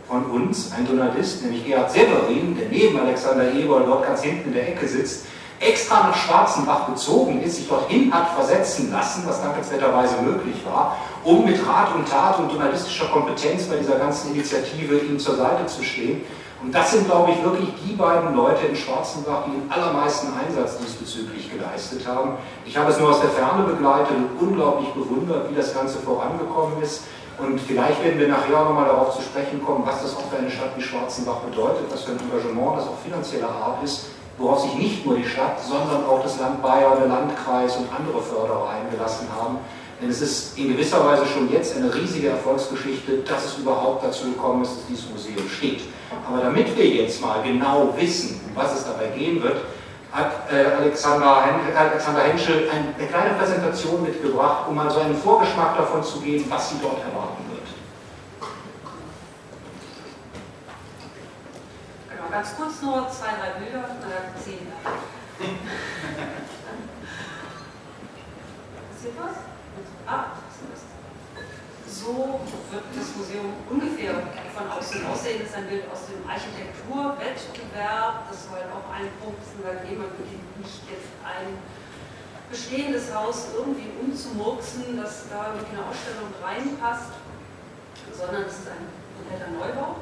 von 0.08 0.24
uns, 0.26 0.72
ein 0.72 0.86
Journalist, 0.88 1.44
nämlich 1.44 1.66
Gerhard 1.66 1.92
Severin, 1.92 2.56
der 2.58 2.70
neben 2.70 3.00
Alexander 3.00 3.52
Eber 3.52 3.82
dort 3.82 4.06
ganz 4.06 4.24
hinten 4.24 4.50
in 4.50 4.54
der 4.54 4.70
Ecke 4.70 4.88
sitzt, 4.88 5.26
extra 5.60 6.08
nach 6.08 6.16
Schwarzenbach 6.16 6.88
gezogen 6.88 7.42
ist, 7.42 7.56
sich 7.56 7.68
dorthin 7.68 8.14
hat 8.14 8.34
versetzen 8.36 8.92
lassen, 8.92 9.24
was 9.26 9.42
dankenswerterweise 9.42 10.22
möglich 10.22 10.56
war, 10.66 10.98
um 11.24 11.46
mit 11.46 11.58
Rat 11.66 11.96
und 11.96 12.08
Tat 12.08 12.40
und 12.40 12.52
journalistischer 12.52 13.08
Kompetenz 13.08 13.64
bei 13.64 13.78
dieser 13.78 13.98
ganzen 13.98 14.34
Initiative 14.34 14.98
ihm 14.98 15.18
zur 15.18 15.38
Seite 15.38 15.66
zu 15.66 15.84
stehen. 15.84 16.22
Und 16.62 16.74
das 16.74 16.92
sind, 16.92 17.06
glaube 17.06 17.32
ich, 17.32 17.44
wirklich 17.44 17.70
die 17.86 17.94
beiden 17.94 18.36
Leute 18.36 18.66
in 18.66 18.76
Schwarzenbach, 18.76 19.44
die 19.46 19.52
den 19.52 19.72
allermeisten 19.72 20.28
Einsatz 20.34 20.78
diesbezüglich 20.78 21.52
geleistet 21.52 22.08
haben. 22.08 22.38
Ich 22.66 22.78
habe 22.78 22.92
es 22.92 23.00
nur 23.00 23.10
aus 23.10 23.22
der 23.22 23.30
Ferne 23.30 23.64
begleitet 23.64 24.16
und 24.16 24.48
unglaublich 24.48 24.90
bewundert, 24.94 25.50
wie 25.52 25.56
das 25.56 25.74
Ganze 25.74 26.00
vorangekommen 26.00 26.82
ist. 26.82 27.04
Und 27.38 27.60
vielleicht 27.60 28.02
werden 28.02 28.18
wir 28.18 28.30
nachher 28.30 28.64
nochmal 28.64 28.86
darauf 28.86 29.16
zu 29.16 29.22
sprechen 29.22 29.64
kommen, 29.64 29.86
was 29.86 30.02
das 30.02 30.16
auch 30.16 30.24
für 30.32 30.38
eine 30.38 30.50
Stadt 30.50 30.72
wie 30.78 30.82
Schwarzenbach 30.82 31.40
bedeutet, 31.40 31.92
was 31.92 32.04
für 32.04 32.14
ein 32.14 32.20
Engagement 32.20 32.78
das 32.78 32.88
auch 32.88 32.98
finanzieller 33.04 33.50
Art 33.50 33.84
ist, 33.84 34.08
worauf 34.38 34.62
sich 34.62 34.74
nicht 34.76 35.06
nur 35.06 35.18
die 35.18 35.28
Stadt, 35.28 35.60
sondern 35.62 36.06
auch 36.06 36.24
das 36.24 36.40
Land 36.40 36.62
Bayern, 36.62 36.98
der 36.98 37.08
Landkreis 37.08 37.76
und 37.76 37.88
andere 37.92 38.22
Förderer 38.22 38.70
eingelassen 38.70 39.28
haben. 39.38 39.58
Denn 40.02 40.10
es 40.10 40.22
ist 40.22 40.58
in 40.58 40.70
gewisser 40.70 41.06
Weise 41.06 41.26
schon 41.26 41.50
jetzt 41.52 41.78
eine 41.78 41.94
riesige 41.94 42.30
Erfolgsgeschichte, 42.30 43.20
dass 43.20 43.46
es 43.46 43.58
überhaupt 43.58 44.04
dazu 44.04 44.26
gekommen 44.26 44.64
ist, 44.64 44.72
dass 44.78 44.88
dieses 44.88 45.10
Museum 45.10 45.48
steht. 45.50 45.82
Aber 46.28 46.42
damit 46.42 46.76
wir 46.78 46.86
jetzt 46.86 47.22
mal 47.22 47.42
genau 47.44 47.94
wissen, 47.98 48.42
um 48.48 48.56
was 48.56 48.74
es 48.74 48.86
dabei 48.86 49.08
gehen 49.08 49.42
wird, 49.42 49.58
hat 50.12 50.52
äh, 50.52 50.66
Alexander, 50.66 51.46
Hen 51.46 51.76
Alexander 51.76 52.22
Henschel 52.24 52.70
eine 52.70 52.94
kleine 53.08 53.36
Präsentation 53.36 54.04
mitgebracht, 54.04 54.68
um 54.68 54.76
mal 54.76 54.90
so 54.90 55.00
einen 55.00 55.16
Vorgeschmack 55.16 55.78
davon 55.78 56.04
zu 56.04 56.20
geben, 56.22 56.46
was 56.50 56.70
Sie 56.70 56.78
dort 56.82 57.00
erwarten 57.00 57.44
wird. 57.50 57.68
Genau, 62.10 62.30
ganz 62.32 62.56
kurz 62.56 62.82
nur 62.82 63.10
zwei, 63.10 63.28
drei 63.40 63.60
Bilder, 63.60 63.80
oder 63.80 64.34
zehn. 64.42 64.68
Passiert 68.92 69.14
was? 69.20 69.55
Ah, 70.08 70.26
so 71.88 72.40
wird 72.70 72.84
das 72.96 73.16
Museum 73.16 73.54
ungefähr 73.70 74.14
von 74.54 74.70
außen 74.70 75.04
aussehen. 75.08 75.40
Das 75.40 75.50
ist 75.50 75.56
ein 75.56 75.68
Bild 75.68 75.90
aus 75.92 76.06
dem 76.06 76.22
Architekturwettbewerb. 76.30 78.30
Das 78.30 78.46
soll 78.46 78.62
auch 78.70 78.86
ein 78.94 79.10
Punkt 79.18 79.42
sein, 79.42 79.66
weil 79.66 79.82
man 79.98 80.14
beginnt 80.14 80.46
nicht 80.62 80.86
jetzt 80.90 81.10
ein 81.26 81.58
bestehendes 82.50 83.14
Haus 83.14 83.50
irgendwie 83.58 83.90
umzumurksen, 84.00 84.98
dass 84.98 85.30
da 85.30 85.54
mit 85.58 85.68
einer 85.74 85.90
Ausstellung 85.90 86.34
reinpasst, 86.44 87.12
sondern 88.14 88.44
es 88.44 88.60
ist 88.60 88.70
ein 88.70 88.88
kompletter 89.18 89.50
Neubau. 89.52 89.96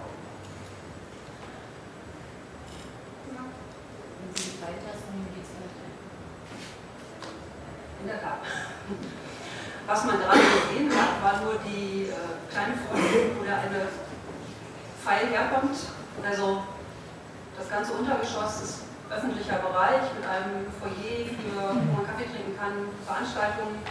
In 8.01 8.07
der 8.09 8.21
Tat. 8.21 8.39
Was 9.85 10.05
man 10.05 10.15
gerade 10.17 10.39
gesehen 10.39 10.89
hat, 10.95 11.19
war 11.19 11.43
nur 11.43 11.59
die 11.59 12.07
äh, 12.07 12.15
kleine 12.47 12.71
Vorstellung, 12.87 13.35
wo 13.35 13.43
da 13.43 13.59
eine 13.67 13.91
Pfeil 15.03 15.27
herkommt. 15.27 15.75
Also 16.23 16.63
das 17.57 17.67
ganze 17.67 17.91
Untergeschoss 17.91 18.63
ist 18.63 18.75
öffentlicher 19.11 19.59
Bereich 19.59 20.07
mit 20.15 20.23
einem 20.23 20.71
Foyer, 20.79 21.27
für, 21.35 21.75
wo 21.75 21.99
man 21.99 22.07
Kaffee 22.07 22.31
trinken 22.31 22.55
kann, 22.55 22.87
Veranstaltungen, 23.03 23.83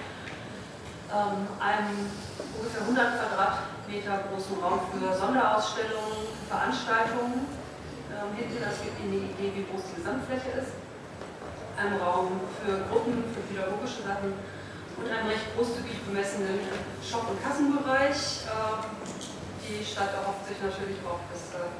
ähm, 1.13 1.45
einem 1.61 2.09
ungefähr 2.57 2.89
100 2.89 3.21
Quadratmeter 3.21 4.33
großen 4.33 4.57
Raum 4.65 4.81
für 4.89 5.13
Sonderausstellungen, 5.13 6.25
Veranstaltungen. 6.49 7.45
Ähm, 8.09 8.33
hinten, 8.33 8.65
das 8.65 8.81
gibt 8.81 8.97
Ihnen 8.97 9.29
die 9.29 9.29
Idee, 9.37 9.53
wie 9.61 9.69
groß 9.69 9.93
die 9.93 10.01
Gesamtfläche 10.01 10.57
ist. 10.57 10.73
Ein 11.77 12.01
Raum 12.01 12.41
für 12.65 12.81
Gruppen, 12.89 13.29
für 13.37 13.45
pädagogische 13.45 14.09
Sachen 14.09 14.33
und 14.99 15.07
einem 15.09 15.29
recht 15.29 15.55
großzügig 15.57 16.03
bemessenen 16.05 16.61
Shop- 17.01 17.29
und 17.31 17.39
Kassenbereich. 17.43 18.47
Ähm, 18.49 18.83
die 19.63 19.85
Stadt 19.85 20.13
erhofft 20.13 20.45
sich 20.47 20.59
natürlich 20.61 20.99
auch, 21.07 21.23
dass 21.31 21.55
äh, 21.57 21.71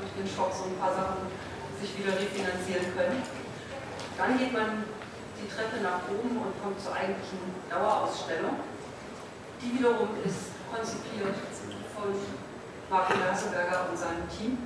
durch 0.00 0.12
den 0.16 0.28
Shop 0.28 0.50
so 0.50 0.66
ein 0.70 0.76
paar 0.80 0.94
Sachen 0.94 1.28
sich 1.78 1.92
wieder 1.98 2.16
refinanzieren 2.16 2.88
können. 2.96 3.22
Dann 4.16 4.38
geht 4.38 4.52
man 4.52 4.88
die 5.36 5.48
Treppe 5.48 5.84
nach 5.84 6.08
oben 6.08 6.40
und 6.40 6.52
kommt 6.64 6.80
zur 6.80 6.96
eigentlichen 6.96 7.52
Dauerausstellung. 7.68 8.56
Die 9.60 9.76
wiederum 9.76 10.16
ist 10.24 10.56
konzipiert 10.72 11.36
von 11.92 12.12
Martin 12.88 13.20
Hasselberger 13.20 13.88
und 13.92 13.96
seinem 13.96 14.24
Team. 14.32 14.64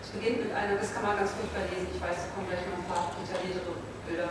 Es 0.00 0.08
beginnt 0.08 0.48
mit 0.48 0.52
einer, 0.52 0.76
das 0.76 0.92
kann 0.92 1.04
man 1.04 1.16
ganz 1.16 1.32
furchtbar 1.36 1.68
lesen, 1.68 1.88
ich 1.92 2.00
weiß, 2.00 2.16
da 2.16 2.28
kommen 2.32 2.48
gleich 2.48 2.64
noch 2.68 2.80
ein 2.80 2.88
paar 2.88 3.12
detailliertere 3.20 3.76
Bilder 4.08 4.28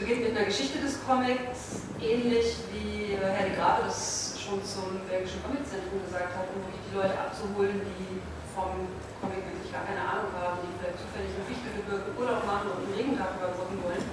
beginnt 0.00 0.24
mit 0.24 0.36
einer 0.36 0.48
Geschichte 0.48 0.80
des 0.80 0.96
Comics, 1.04 1.84
ähnlich 2.00 2.56
wie 2.72 3.20
Herr 3.20 3.44
de 3.44 3.52
Grave 3.52 3.84
das 3.84 4.32
schon 4.40 4.56
zum 4.64 4.96
Belgischen 5.04 5.44
Comiczentrum 5.44 6.00
gesagt 6.08 6.32
hat, 6.32 6.48
um 6.56 6.64
wirklich 6.64 6.88
die 6.88 6.96
Leute 6.96 7.12
abzuholen, 7.20 7.84
die 7.84 8.24
vom 8.56 8.88
Comic 9.20 9.44
wirklich 9.44 9.68
gar 9.68 9.84
keine 9.84 10.00
Ahnung 10.00 10.32
haben, 10.40 10.64
die 10.64 10.72
vielleicht 10.80 11.04
zufällig 11.04 11.36
im 11.36 11.44
Fichtelgebirge 11.44 12.16
Urlaub 12.16 12.40
machen 12.48 12.72
und 12.72 12.80
einen 12.80 12.96
Regentag 12.96 13.36
überbrücken 13.36 13.76
wollen. 13.84 14.04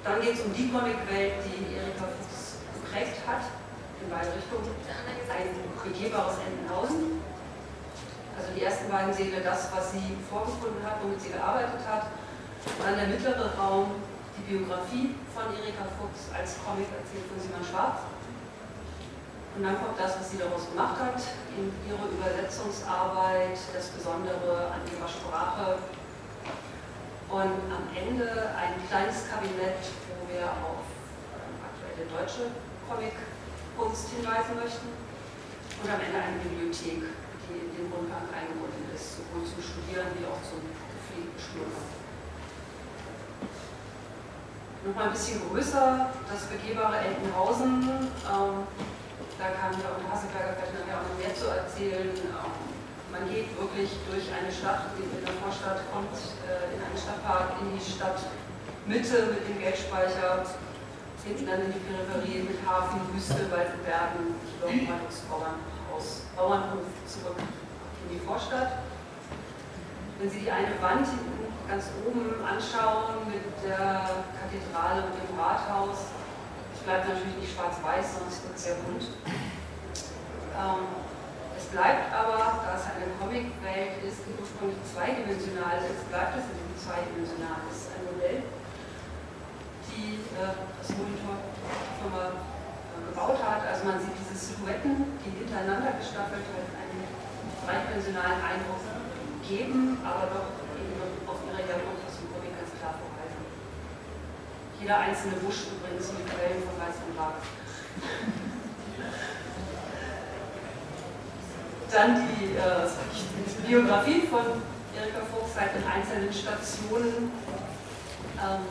Dann 0.00 0.16
geht 0.24 0.40
es 0.40 0.40
um 0.40 0.56
die 0.56 0.72
Comicwelt, 0.72 1.44
die 1.44 1.76
Erika 1.76 2.08
Fuchs 2.08 2.64
geprägt 2.80 3.20
hat, 3.28 3.44
in 4.00 4.08
beide 4.08 4.32
Richtungen. 4.32 4.72
Ein 5.28 5.52
begehbares 5.84 6.40
Entenhausen. 6.40 7.20
Also 8.36 8.48
die 8.56 8.64
ersten 8.64 8.88
beiden 8.88 9.12
Säle, 9.12 9.44
das, 9.44 9.68
was 9.68 9.92
sie 9.92 10.16
vorgefunden 10.28 10.80
hat, 10.80 10.96
womit 11.04 11.20
sie 11.20 11.36
gearbeitet 11.36 11.84
hat. 11.84 12.08
Dann 12.80 12.96
der 12.96 13.08
mittlere 13.08 13.52
Raum, 13.56 14.00
die 14.44 14.56
Biografie 14.56 15.14
von 15.32 15.48
Erika 15.56 15.84
Fuchs 15.96 16.28
als 16.36 16.60
Comic 16.64 16.88
erzählt 16.92 17.24
von 17.28 17.40
Simon 17.40 17.64
Schwarz. 17.64 18.04
Und 19.56 19.62
dann 19.62 19.78
kommt 19.78 19.98
das, 19.98 20.18
was 20.18 20.30
sie 20.30 20.38
daraus 20.38 20.68
gemacht 20.68 20.98
hat, 20.98 21.22
in 21.54 21.70
ihre 21.86 22.10
Übersetzungsarbeit, 22.10 23.56
das 23.72 23.86
Besondere 23.94 24.74
an 24.74 24.82
ihrer 24.90 25.08
Sprache. 25.08 25.78
Und 27.30 27.56
am 27.70 27.86
Ende 27.94 28.28
ein 28.58 28.74
kleines 28.90 29.30
Kabinett, 29.30 29.80
wo 30.10 30.26
wir 30.28 30.44
auf 30.60 30.82
ähm, 31.38 31.54
aktuelle 31.62 32.04
deutsche 32.10 32.50
Comic-Kunst 32.90 34.10
hinweisen 34.18 34.58
möchten. 34.58 34.90
Und 34.90 35.88
am 35.88 36.02
Ende 36.02 36.18
eine 36.18 36.38
Bibliothek, 36.42 37.14
die 37.46 37.56
in 37.62 37.70
den 37.78 37.86
Rundgang 37.94 38.26
eingebunden 38.34 38.90
ist, 38.90 39.22
sowohl 39.22 39.46
zum 39.46 39.62
Studieren 39.62 40.10
wie 40.18 40.26
auch 40.26 40.42
zum 40.42 40.60
gepflegten 40.66 41.38
Schnuppern 41.38 41.94
nochmal 44.84 45.08
ein 45.08 45.12
bisschen 45.12 45.40
größer, 45.48 46.12
das 46.28 46.44
begehbare 46.52 46.98
Entenhausen. 47.00 47.88
Ähm, 48.28 48.68
da 49.40 49.46
kann 49.56 49.72
der 49.80 49.96
unter 49.96 50.12
Hasselberger 50.12 50.60
vielleicht 50.60 50.76
nachher 50.76 51.00
auch 51.00 51.08
noch 51.08 51.16
mehr 51.16 51.34
zu 51.34 51.48
erzählen. 51.48 52.12
Ähm, 52.12 52.52
man 53.08 53.24
geht 53.32 53.48
wirklich 53.56 53.96
durch 54.10 54.28
eine 54.28 54.52
Stadt, 54.52 54.92
in 55.00 55.08
der 55.08 55.34
Vorstadt 55.40 55.80
kommt, 55.88 56.12
äh, 56.44 56.76
in 56.76 56.80
einen 56.84 56.98
Stadtpark, 56.98 57.56
in 57.64 57.72
die 57.72 57.80
Stadtmitte 57.80 59.32
mit 59.32 59.42
dem 59.48 59.58
Geldspeicher, 59.58 60.44
hinten 61.24 61.46
dann 61.46 61.64
in 61.64 61.72
die 61.72 61.80
Peripherie 61.80 62.44
mit 62.44 62.60
Hafen, 62.68 63.00
Wüste, 63.14 63.48
Wald 63.48 63.72
und 63.72 63.84
Bergen, 63.88 64.36
Bauernhaus, 64.60 66.28
Bauernhof 66.36 66.84
zurück 67.08 67.40
in 67.40 68.18
die 68.18 68.20
Vorstadt. 68.20 68.84
Wenn 70.18 70.28
Sie 70.28 70.40
die 70.40 70.50
eine 70.50 70.76
Wand 70.82 71.08
hinten 71.08 71.43
ganz 71.68 71.88
oben 72.04 72.44
anschauen 72.44 73.24
mit 73.28 73.44
der 73.64 74.24
Kathedrale 74.36 75.08
und 75.08 75.14
dem 75.16 75.32
Rathaus. 75.38 76.12
Es 76.74 76.80
bleibt 76.84 77.08
natürlich 77.08 77.36
nicht 77.40 77.52
schwarz-weiß, 77.56 78.20
es 78.28 78.42
wird 78.44 78.58
sehr 78.58 78.76
bunt. 78.84 79.08
Ähm, 80.54 80.84
es 81.56 81.64
bleibt 81.72 82.12
aber, 82.12 82.60
da 82.60 82.76
es 82.76 82.84
eine 82.84 83.08
Comicwelt 83.16 84.04
ist, 84.04 84.28
die 84.28 84.36
ursprünglich 84.36 84.78
zweidimensional 84.84 85.80
ist, 85.88 86.04
bleibt 86.12 86.36
es 86.36 86.44
diesem 86.52 86.76
zweidimensional. 86.76 87.64
Es 87.72 87.88
ist 87.88 87.90
ein 87.96 88.04
Modell, 88.12 88.38
die 89.88 90.20
äh, 90.36 90.52
das 90.52 90.88
Monitor-Firma 90.92 92.24
äh, 92.28 93.00
gebaut 93.08 93.40
hat. 93.40 93.64
Also 93.64 93.88
man 93.88 93.96
sieht 93.98 94.14
diese 94.20 94.36
Silhouetten, 94.36 95.16
die 95.24 95.32
hintereinander 95.32 95.96
gestaffelt 95.96 96.44
halt 96.44 96.70
einen 96.76 97.02
dreidimensionalen 97.64 98.40
Eindruck 98.44 98.84
geben, 99.48 99.98
aber 100.04 100.28
doch 100.28 100.63
Herkunft 101.62 102.02
aus 102.08 102.16
dem 102.18 102.26
Comic 102.34 102.56
ganz 102.58 102.74
klar 102.74 102.98
vorweisen. 102.98 103.44
Jeder 104.80 104.98
einzelne 104.98 105.38
Busch 105.38 105.70
übrigens 105.70 106.10
mit 106.10 106.26
Quellen 106.26 106.62
von 106.66 106.74
Weiß 106.80 106.98
und 107.06 107.14
Bach. 107.14 107.38
dann 111.94 112.26
die 112.26 112.58
äh, 112.58 112.90
Biografie 113.66 114.26
von 114.26 114.58
Erika 114.98 115.22
Fuchs 115.30 115.54
halt 115.54 115.70
in 115.78 115.86
einzelnen 115.86 116.32
Stationen 116.32 117.30
ähm, 118.34 118.66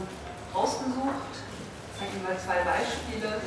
rausgesucht. 0.53 1.31
Ich 1.31 1.99
zeige 1.99 2.11
Ihnen 2.19 2.23
mal 2.27 2.35
zwei 2.35 2.59
Beispiele. 2.67 3.39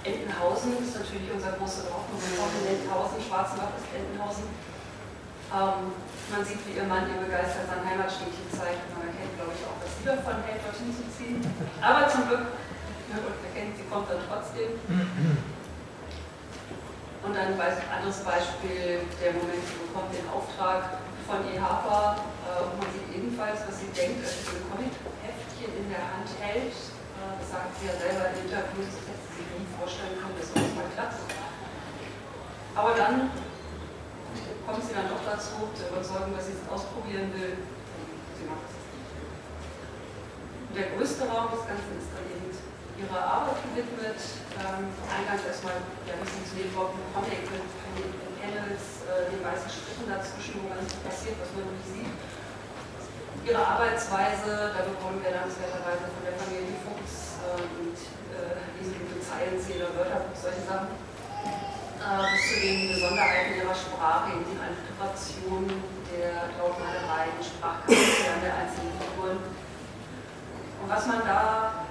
Entenhausen 0.00 0.80
ist 0.80 0.96
natürlich 0.96 1.28
unser 1.28 1.52
großer 1.60 1.92
Hoffnung. 1.92 2.24
Entenhausen, 2.64 3.20
Schwarzenbach 3.20 3.76
ist 3.76 3.92
Entenhausen. 3.92 4.48
Ähm, 5.50 5.90
man 6.30 6.46
sieht, 6.46 6.62
wie 6.62 6.78
ihr 6.78 6.86
Mann 6.86 7.10
ihr 7.10 7.18
begeistert 7.18 7.66
sein 7.66 7.82
Heimatstädtchen 7.82 8.46
zeigt. 8.54 8.86
Man 8.94 9.10
erkennt, 9.10 9.34
glaube 9.34 9.50
ich, 9.50 9.66
auch, 9.66 9.82
dass 9.82 9.90
sie 9.98 10.06
davon 10.06 10.38
hält, 10.46 10.62
dorthin 10.62 10.94
zu 10.94 11.02
ziehen. 11.10 11.42
Aber 11.82 12.06
zum 12.06 12.30
Glück, 12.30 12.54
und 13.10 13.42
erkennt, 13.50 13.74
sie 13.74 13.86
kommt 13.90 14.06
dann 14.06 14.22
trotzdem. 14.30 14.78
Und 17.26 17.34
ein 17.34 17.50
anderes 17.58 18.22
Beispiel, 18.22 19.02
der 19.18 19.34
Moment, 19.34 19.66
sie 19.66 19.82
bekommt 19.90 20.14
den 20.14 20.30
Auftrag 20.30 21.02
von 21.26 21.42
E. 21.50 21.58
Harper. 21.58 22.22
Äh, 22.46 22.70
man 22.78 22.86
sieht 22.94 23.10
ebenfalls, 23.10 23.66
was 23.66 23.82
sie 23.82 23.90
denkt, 23.90 24.22
als 24.22 24.46
sie 24.46 24.54
ein 24.54 24.62
Comic-Heftchen 24.70 25.70
in 25.74 25.86
der 25.90 26.06
Hand 26.06 26.30
hält. 26.38 26.78
Äh, 26.78 27.34
das 27.42 27.50
sagt 27.50 27.74
sie 27.82 27.90
ja 27.90 27.98
selber 27.98 28.30
in 28.30 28.46
Interviews, 28.46 28.94
das 28.94 29.04
hätte 29.10 29.26
sie 29.26 29.42
sich 29.42 29.50
nie 29.50 29.66
vorstellen 29.74 30.14
können, 30.14 30.38
dass 30.38 30.48
sowas 30.54 30.72
mal 30.78 30.90
klappt. 30.94 31.18
Aber 32.78 32.94
dann 32.94 33.34
kommt 34.70 34.86
sie 34.86 34.94
dann 34.94 35.10
doch 35.10 35.18
dazu, 35.26 35.66
zu 35.74 35.90
überzeugen, 35.90 36.30
dass 36.30 36.46
sie 36.46 36.54
es 36.54 36.62
ausprobieren 36.70 37.34
will. 37.34 37.58
Sie 38.38 38.46
macht 38.46 38.70
es. 38.70 38.78
Der 40.70 40.94
größte 40.94 41.26
Raum 41.26 41.50
des 41.50 41.66
Ganzen 41.66 41.98
ist 41.98 42.14
dann 42.14 42.22
eben 42.30 42.46
ihrer 42.54 43.18
Arbeit 43.18 43.58
gewidmet. 43.66 44.20
Ähm, 44.62 44.94
eingangs 45.10 45.42
erstmal 45.42 45.82
ja, 46.06 46.14
ein 46.14 46.22
bisschen 46.22 46.46
zu 46.46 46.54
dem 46.54 46.70
Wort 46.78 46.94
Comic 47.10 47.42
mit 47.50 47.66
Panels, 48.38 49.02
äh, 49.10 49.34
den 49.34 49.42
weißen 49.42 49.66
Strichen 49.66 50.06
dazwischen, 50.06 50.62
wo 50.62 50.70
ganz 50.70 50.86
viel 50.86 51.02
passiert, 51.02 51.34
was 51.42 51.50
man 51.58 51.66
nicht 51.74 51.90
sieht. 51.90 52.14
Ihre 53.42 53.58
Arbeitsweise, 53.58 54.70
da 54.70 54.86
bekommen 54.86 55.18
wir 55.24 55.34
dankenswerterweise 55.34 56.14
von 56.14 56.22
der 56.22 56.38
Familie 56.38 56.78
Fuchs 56.86 57.42
äh, 57.42 57.58
und 57.58 57.98
äh, 58.36 58.62
gute 58.86 59.18
Zeilenzähler, 59.18 59.90
Wörterbuch, 59.98 60.36
solche 60.38 60.62
Sachen, 60.62 60.94
äh, 62.00 62.32
bis 62.32 62.42
zu 62.48 62.56
den 62.60 62.88
Besonderheiten 62.88 63.60
ihrer 63.60 63.76
Sprache, 63.76 64.32
in 64.32 64.44
den 64.48 64.56
Alliterationen 64.56 65.68
der 66.08 66.48
Lautmalereien, 66.56 67.36
Sprachcharakteren 67.44 68.40
der 68.40 68.54
einzelnen 68.56 68.96
Figuren. 68.96 69.38
Und 70.80 70.88
was 70.88 71.06
man 71.06 71.20
da 71.28 71.84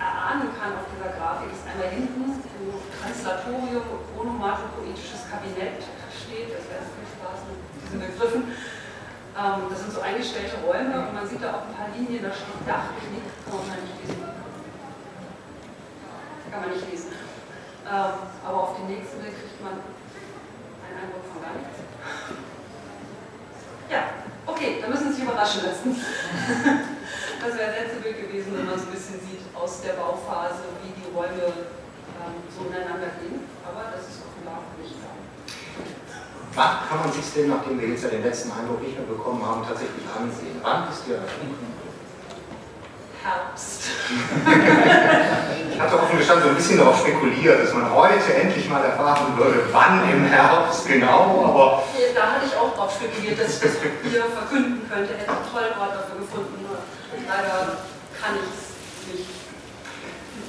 erahnen 0.00 0.48
kann 0.56 0.72
auf 0.80 0.88
dieser 0.88 1.12
Grafik, 1.12 1.52
ist 1.52 1.68
einmal 1.68 1.92
hinten, 1.92 2.32
wo 2.64 2.80
Translatorium, 2.96 3.84
onomatopoetisches 4.16 5.28
Kabinett 5.28 5.84
steht, 6.16 6.56
das 6.56 6.64
wäre 6.72 6.84
viel 6.84 7.08
Spaß 7.12 7.44
mit 7.44 7.60
diesen 7.76 8.00
Begriffen. 8.00 8.42
Ähm, 9.36 9.68
das 9.68 9.78
sind 9.84 9.92
so 9.92 10.00
eingestellte 10.00 10.56
Räume 10.64 10.96
und 10.96 11.12
man 11.12 11.28
sieht 11.28 11.44
da 11.44 11.60
auch 11.60 11.68
ein 11.68 11.76
paar 11.76 11.92
Linien, 11.92 12.24
da 12.24 12.32
steht 12.32 12.64
Dach, 12.64 12.88
Knick, 12.96 13.28
kann 13.44 13.60
man 13.60 13.84
nicht 13.84 14.00
lesen. 14.00 14.24
Kann 16.48 16.60
man 16.60 16.70
nicht 16.72 16.88
lesen. 16.88 17.25
Ähm, 17.86 18.18
aber 18.42 18.58
auf 18.66 18.74
den 18.74 18.90
nächsten 18.90 19.22
Bild 19.22 19.30
kriegt 19.30 19.62
man 19.62 19.78
einen 19.78 20.98
Eindruck 21.06 21.22
von 21.30 21.38
gar 21.38 21.54
nichts. 21.54 21.78
Ja, 23.86 24.26
okay, 24.42 24.82
da 24.82 24.90
müssen 24.90 25.14
Sie 25.14 25.22
sich 25.22 25.22
überraschen 25.22 25.62
lassen. 25.62 25.94
das 25.94 27.52
wäre 27.54 27.70
sensible 27.70 28.26
gewesen, 28.26 28.58
wenn 28.58 28.66
man 28.66 28.74
so 28.74 28.90
ein 28.90 28.94
bisschen 28.94 29.22
sieht 29.22 29.46
aus 29.54 29.86
der 29.86 29.94
Bauphase, 29.94 30.66
wie 30.82 30.98
die 30.98 31.06
Räume 31.14 31.46
ähm, 31.46 32.34
so 32.50 32.66
ineinander 32.66 33.14
gehen. 33.22 33.46
Aber 33.62 33.94
das 33.94 34.02
ist 34.10 34.26
offenbar 34.26 34.66
nicht 34.82 34.98
da. 34.98 35.14
Wann 36.58 36.88
kann 36.90 37.06
man 37.06 37.12
sich 37.14 37.30
denn, 37.38 37.54
nachdem 37.54 37.78
wir 37.78 37.86
jetzt 37.94 38.02
ja 38.02 38.10
den 38.10 38.26
letzten 38.26 38.50
Eindruck 38.50 38.82
nicht 38.82 38.98
mehr 38.98 39.06
bekommen 39.06 39.46
haben, 39.46 39.62
tatsächlich 39.62 40.02
ansehen? 40.10 40.58
Wann 40.58 40.90
ist 40.90 41.06
die 41.06 41.14
Eröffnung? 41.14 41.54
Herbst. 43.22 43.94
ich 45.76 45.82
hatte 45.82 46.00
offen 46.00 46.16
gestanden 46.16 46.44
so 46.44 46.48
ein 46.48 46.56
bisschen 46.56 46.78
darauf 46.78 46.98
spekuliert, 47.00 47.62
dass 47.62 47.74
man 47.74 47.92
heute 47.92 48.32
endlich 48.32 48.66
mal 48.70 48.82
erfahren 48.82 49.36
würde, 49.36 49.60
wann 49.72 50.08
im 50.10 50.24
Herbst 50.24 50.88
genau, 50.88 51.44
aber... 51.44 51.82
Da 52.14 52.32
hatte 52.32 52.46
ich 52.46 52.56
auch 52.56 52.72
darauf 52.72 52.94
spekuliert, 52.94 53.38
dass 53.38 53.56
ich 53.56 53.60
das 53.60 53.72
hier 54.10 54.24
verkünden 54.24 54.88
könnte, 54.88 55.12
hätte 55.12 55.30
einen 55.30 55.44
tollen 55.52 55.76
Ort 55.78 55.92
dafür 56.00 56.16
gefunden. 56.24 56.64
Leider 57.28 57.76
kann 58.16 58.36
ich 58.40 58.48
es 58.48 59.20
nicht. 59.20 59.45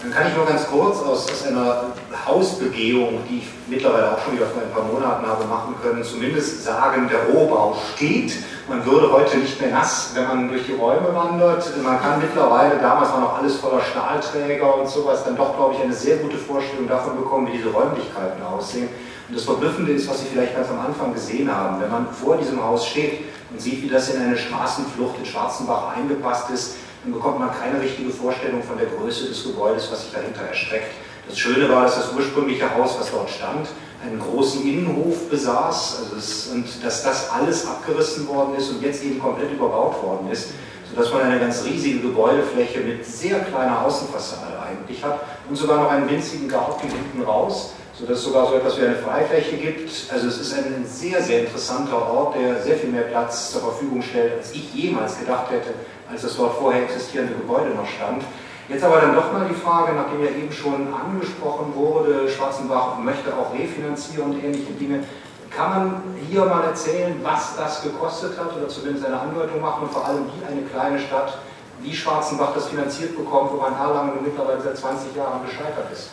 Dann 0.01 0.13
kann 0.13 0.27
ich 0.27 0.35
nur 0.35 0.45
ganz 0.45 0.67
kurz 0.67 0.99
aus, 1.01 1.27
aus, 1.27 1.47
einer 1.47 1.85
Hausbegehung, 2.27 3.19
die 3.27 3.39
ich 3.39 3.47
mittlerweile 3.67 4.11
auch 4.11 4.23
schon 4.23 4.35
wieder 4.35 4.45
vor 4.45 4.61
ein 4.61 4.71
paar 4.71 4.83
Monaten 4.83 5.25
habe 5.25 5.45
machen 5.45 5.75
können, 5.81 6.03
zumindest 6.03 6.63
sagen, 6.63 7.09
der 7.09 7.33
Rohbau 7.33 7.75
steht. 7.95 8.33
Man 8.69 8.85
würde 8.85 9.11
heute 9.11 9.37
nicht 9.37 9.59
mehr 9.59 9.71
nass, 9.71 10.11
wenn 10.13 10.27
man 10.27 10.49
durch 10.49 10.67
die 10.67 10.73
Räume 10.73 11.13
wandert. 11.15 11.65
Man 11.81 11.99
kann 11.99 12.19
mittlerweile, 12.19 12.77
damals 12.77 13.11
war 13.11 13.21
noch 13.21 13.39
alles 13.39 13.55
voller 13.55 13.81
Stahlträger 13.81 14.77
und 14.77 14.87
sowas, 14.87 15.23
dann 15.23 15.35
doch, 15.35 15.55
glaube 15.55 15.75
ich, 15.75 15.81
eine 15.81 15.93
sehr 15.93 16.17
gute 16.17 16.37
Vorstellung 16.37 16.87
davon 16.87 17.17
bekommen, 17.17 17.47
wie 17.47 17.57
diese 17.57 17.69
Räumlichkeiten 17.69 18.43
aussehen. 18.43 18.89
Und 19.29 19.35
das 19.35 19.45
Verblüffende 19.45 19.93
ist, 19.93 20.07
was 20.07 20.19
Sie 20.19 20.27
vielleicht 20.31 20.55
ganz 20.55 20.69
am 20.69 20.79
Anfang 20.79 21.13
gesehen 21.13 21.53
haben, 21.53 21.81
wenn 21.81 21.89
man 21.89 22.07
vor 22.11 22.37
diesem 22.37 22.63
Haus 22.63 22.85
steht 22.85 23.21
und 23.49 23.59
sieht, 23.59 23.81
wie 23.81 23.89
das 23.89 24.13
in 24.13 24.21
eine 24.21 24.37
Straßenflucht 24.37 25.17
in 25.19 25.25
Schwarzenbach 25.25 25.95
eingepasst 25.97 26.49
ist, 26.51 26.75
dann 27.07 27.13
bekommt 27.13 27.39
man 27.39 27.49
keine 27.57 27.81
richtige 27.81 28.09
Vorstellung 28.09 28.61
von 28.61 28.77
der 28.77 28.87
Größe 28.87 29.27
des 29.29 29.43
Gebäudes, 29.43 29.89
was 29.89 30.03
sich 30.03 30.11
dahinter 30.11 30.41
erstreckt. 30.41 30.91
Das 31.25 31.37
Schöne 31.37 31.69
war, 31.69 31.83
dass 31.83 31.95
das 31.95 32.13
ursprüngliche 32.13 32.73
Haus, 32.75 32.97
was 32.99 33.11
dort 33.11 33.29
stand, 33.29 33.67
einen 34.03 34.19
großen 34.19 34.67
Innenhof 34.67 35.29
besaß 35.29 35.99
also 35.99 36.17
es, 36.17 36.47
und 36.47 36.65
dass 36.83 37.03
das 37.03 37.29
alles 37.29 37.65
abgerissen 37.65 38.27
worden 38.27 38.55
ist 38.57 38.69
und 38.69 38.81
jetzt 38.81 39.03
eben 39.03 39.19
komplett 39.19 39.51
überbaut 39.51 40.03
worden 40.03 40.29
ist, 40.29 40.49
sodass 40.89 41.11
man 41.13 41.21
eine 41.21 41.39
ganz 41.39 41.63
riesige 41.63 41.99
Gebäudefläche 41.99 42.81
mit 42.81 43.05
sehr 43.05 43.39
kleiner 43.39 43.85
Außenfassade 43.85 44.59
eigentlich 44.59 45.01
hat 45.01 45.21
und 45.49 45.55
sogar 45.55 45.81
noch 45.81 45.89
einen 45.89 46.09
winzigen 46.09 46.49
Garten 46.49 46.89
hinten 46.89 47.23
raus, 47.23 47.71
sodass 47.97 48.19
es 48.19 48.25
sogar 48.25 48.47
so 48.47 48.55
etwas 48.55 48.77
wie 48.79 48.85
eine 48.85 48.95
Freifläche 48.95 49.57
gibt. 49.57 49.91
Also 50.11 50.27
es 50.27 50.39
ist 50.39 50.53
ein 50.53 50.85
sehr, 50.85 51.21
sehr 51.23 51.41
interessanter 51.41 52.01
Ort, 52.09 52.35
der 52.35 52.61
sehr 52.61 52.75
viel 52.75 52.89
mehr 52.89 53.03
Platz 53.03 53.51
zur 53.51 53.61
Verfügung 53.61 54.01
stellt, 54.01 54.33
als 54.37 54.51
ich 54.51 54.73
jemals 54.73 55.17
gedacht 55.19 55.51
hätte, 55.51 55.73
als 56.11 56.21
das 56.21 56.35
dort 56.37 56.57
vorher 56.57 56.83
existierende 56.83 57.33
Gebäude 57.33 57.69
noch 57.71 57.87
stand. 57.87 58.23
Jetzt 58.69 58.83
aber 58.83 58.99
dann 58.99 59.15
doch 59.15 59.31
mal 59.31 59.47
die 59.49 59.55
Frage, 59.55 59.93
nachdem 59.93 60.23
ja 60.23 60.31
eben 60.31 60.51
schon 60.51 60.93
angesprochen 60.93 61.73
wurde, 61.73 62.29
Schwarzenbach 62.29 62.97
möchte 62.99 63.33
auch 63.33 63.53
refinanzieren 63.53 64.31
und 64.31 64.43
ähnliche 64.43 64.73
Dinge. 64.73 65.03
Kann 65.49 65.69
man 65.69 66.03
hier 66.29 66.43
mal 66.43 66.65
erzählen, 66.65 67.15
was 67.23 67.55
das 67.55 67.81
gekostet 67.81 68.37
hat 68.37 68.55
oder 68.55 68.67
zumindest 68.67 69.05
eine 69.05 69.19
Andeutung 69.19 69.61
machen 69.61 69.83
und 69.83 69.91
vor 69.91 70.05
allem 70.05 70.25
wie 70.25 70.45
eine 70.45 70.61
kleine 70.63 70.99
Stadt 70.99 71.37
wie 71.81 71.95
Schwarzenbach 71.95 72.53
das 72.53 72.67
finanziert 72.67 73.15
bekommt, 73.15 73.51
wo 73.51 73.57
man 73.57 73.73
Erlangen 73.73 74.19
mittlerweile 74.23 74.61
seit 74.61 74.77
20 74.77 75.15
Jahren 75.15 75.45
gescheitert 75.45 75.91
ist? 75.91 76.09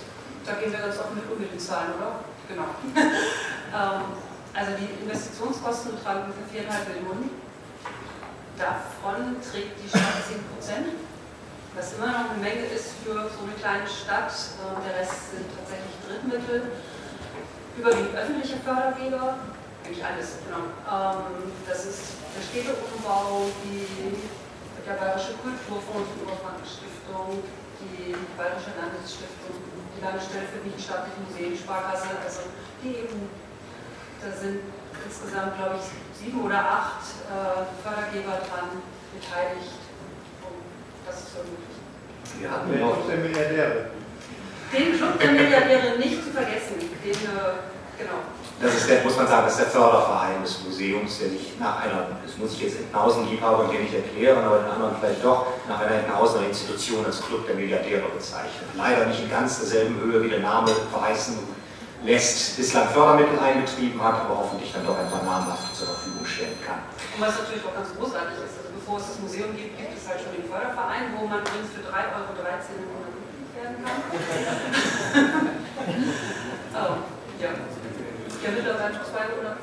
Da 0.47 0.53
gehen 0.55 0.71
wir 0.71 0.79
ganz 0.79 0.99
offen 0.99 1.17
mit 1.17 1.53
den 1.53 1.59
Zahlen, 1.59 1.95
oder? 1.97 2.21
Genau. 2.49 2.69
ähm, 2.95 4.03
also 4.53 4.73
die 4.79 5.03
Investitionskosten 5.03 5.97
betragen 5.97 6.31
ungefähr 6.31 6.71
4,5 6.71 7.01
Millionen. 7.01 7.44
Davon 8.59 9.35
trägt 9.43 9.83
die 9.83 9.89
Stadt 9.89 10.23
10 10.31 10.39
Prozent, 10.47 10.95
was 11.75 11.95
immer 11.95 12.07
noch 12.07 12.31
eine 12.31 12.39
Menge 12.39 12.71
ist 12.71 12.95
für 13.03 13.27
so 13.27 13.43
eine 13.43 13.55
kleine 13.59 13.87
Stadt. 13.87 14.31
Äh, 14.31 14.79
der 14.79 14.95
Rest 15.03 15.35
sind 15.35 15.47
tatsächlich 15.59 15.95
Drittmittel, 16.07 16.71
überwiegend 17.75 18.15
öffentliche 18.15 18.63
Fördergeber, 18.63 19.43
eigentlich 19.83 20.05
alles, 20.07 20.39
genau. 20.47 20.71
Ähm, 20.87 21.51
das 21.67 21.85
ist 21.85 22.23
der 22.31 22.43
Städteumbau, 22.47 23.51
die, 23.67 23.91
der 24.87 25.03
Bayerische 25.03 25.35
Kulturfonds, 25.43 26.15
die 26.15 26.23
Großmarkenstiftung, 26.23 27.43
die 27.83 28.15
Bayerische 28.39 28.71
Landesstiftung, 28.79 29.59
die 29.99 30.01
Landesstelle 30.01 30.47
für 30.47 30.63
nichtstaatliche 30.63 31.19
Museen, 31.27 31.59
Sparkasse, 31.59 32.15
also 32.23 32.47
die 32.87 33.03
eben, 33.03 33.27
da 34.23 34.31
sind 34.31 34.63
insgesamt, 35.03 35.59
glaube 35.59 35.83
ich, 35.83 36.04
sieben 36.25 36.45
oder 36.45 36.59
acht 36.59 37.05
äh, 37.29 37.69
Fördergeber 37.83 38.41
dran 38.49 38.81
beteiligt, 39.13 39.77
um 40.41 40.57
das 41.07 41.31
zu 41.31 41.45
ermöglichen. 41.45 41.85
Wir 42.41 42.51
hatten 42.51 42.71
den 42.73 42.81
Club 42.81 43.07
der 43.09 43.19
Milliardäre. 43.19 43.91
Den 44.73 44.97
Club 44.97 45.21
der 45.21 45.31
Milliardäre 45.33 45.99
nicht 45.99 46.25
zu 46.25 46.31
vergessen, 46.31 46.81
den, 46.81 47.13
äh, 47.13 47.61
genau. 47.99 48.25
Das 48.61 48.75
ist 48.75 48.89
der, 48.89 49.03
muss 49.03 49.17
man 49.17 49.27
sagen, 49.27 49.45
das 49.45 49.55
ist 49.59 49.65
der 49.65 49.71
Förderverein 49.71 50.41
des 50.43 50.63
Museums, 50.65 51.19
der 51.19 51.29
sich 51.31 51.59
nach 51.59 51.83
einer, 51.83 52.07
das 52.25 52.39
muss 52.39 52.55
ich 52.55 52.63
jetzt 52.63 52.79
Entenhausen-Liebhaber 52.79 53.69
hier 53.71 53.81
nicht 53.81 53.95
erklären, 53.95 54.45
aber 54.45 54.59
den 54.59 54.71
anderen 54.71 54.95
vielleicht 55.01 55.25
doch, 55.25 55.47
nach 55.69 55.81
einer 55.81 55.97
Entenhausener 55.97 56.47
Institution 56.49 57.05
als 57.05 57.21
Club 57.21 57.47
der 57.47 57.57
Milliardäre 57.57 58.09
bezeichnet. 58.15 58.71
Leider 58.77 59.07
nicht 59.07 59.21
in 59.21 59.31
ganz 59.31 59.59
derselben 59.59 60.01
Höhe, 60.01 60.23
wie 60.23 60.31
der 60.31 60.41
Name 60.41 60.71
verheißen 60.91 61.39
lässt, 62.05 62.57
bislang 62.57 62.89
Fördermittel 62.89 63.39
eingetrieben 63.39 64.03
hat, 64.03 64.23
aber 64.25 64.39
hoffentlich 64.39 64.73
dann 64.73 64.87
doch 64.87 64.99
ein 64.99 65.11
paar 65.11 65.23
namhaft 65.25 65.75
zur 65.75 65.89
Verfügung 65.89 66.25
stellen 66.25 66.57
kann. 66.65 66.79
Und 67.17 67.21
was 67.21 67.39
natürlich 67.41 67.65
auch 67.65 67.75
ganz 67.75 67.89
großartig 67.97 68.39
ist, 68.45 68.59
also 68.61 68.71
bevor 68.77 68.99
es 69.01 69.07
das 69.09 69.19
Museum 69.21 69.57
gibt, 69.57 69.79
gibt 69.81 69.97
es 69.97 70.05
halt 70.05 70.21
schon 70.21 70.37
den 70.37 70.45
Förderverein, 70.45 71.17
wo 71.17 71.25
man 71.27 71.41
übrigens 71.41 71.73
für 71.73 71.81
3,13 71.89 72.13
Euro 72.13 72.37
im 72.37 72.93
Monat 72.93 73.17
Mitglied 73.17 73.49
werden 73.57 73.81
kann. 73.81 74.05
oh, 76.77 77.09
ja. 77.41 77.57
Ja, 78.45 78.53
mittlerweile 78.53 79.01
zwei 79.01 79.33
oder 79.41 79.57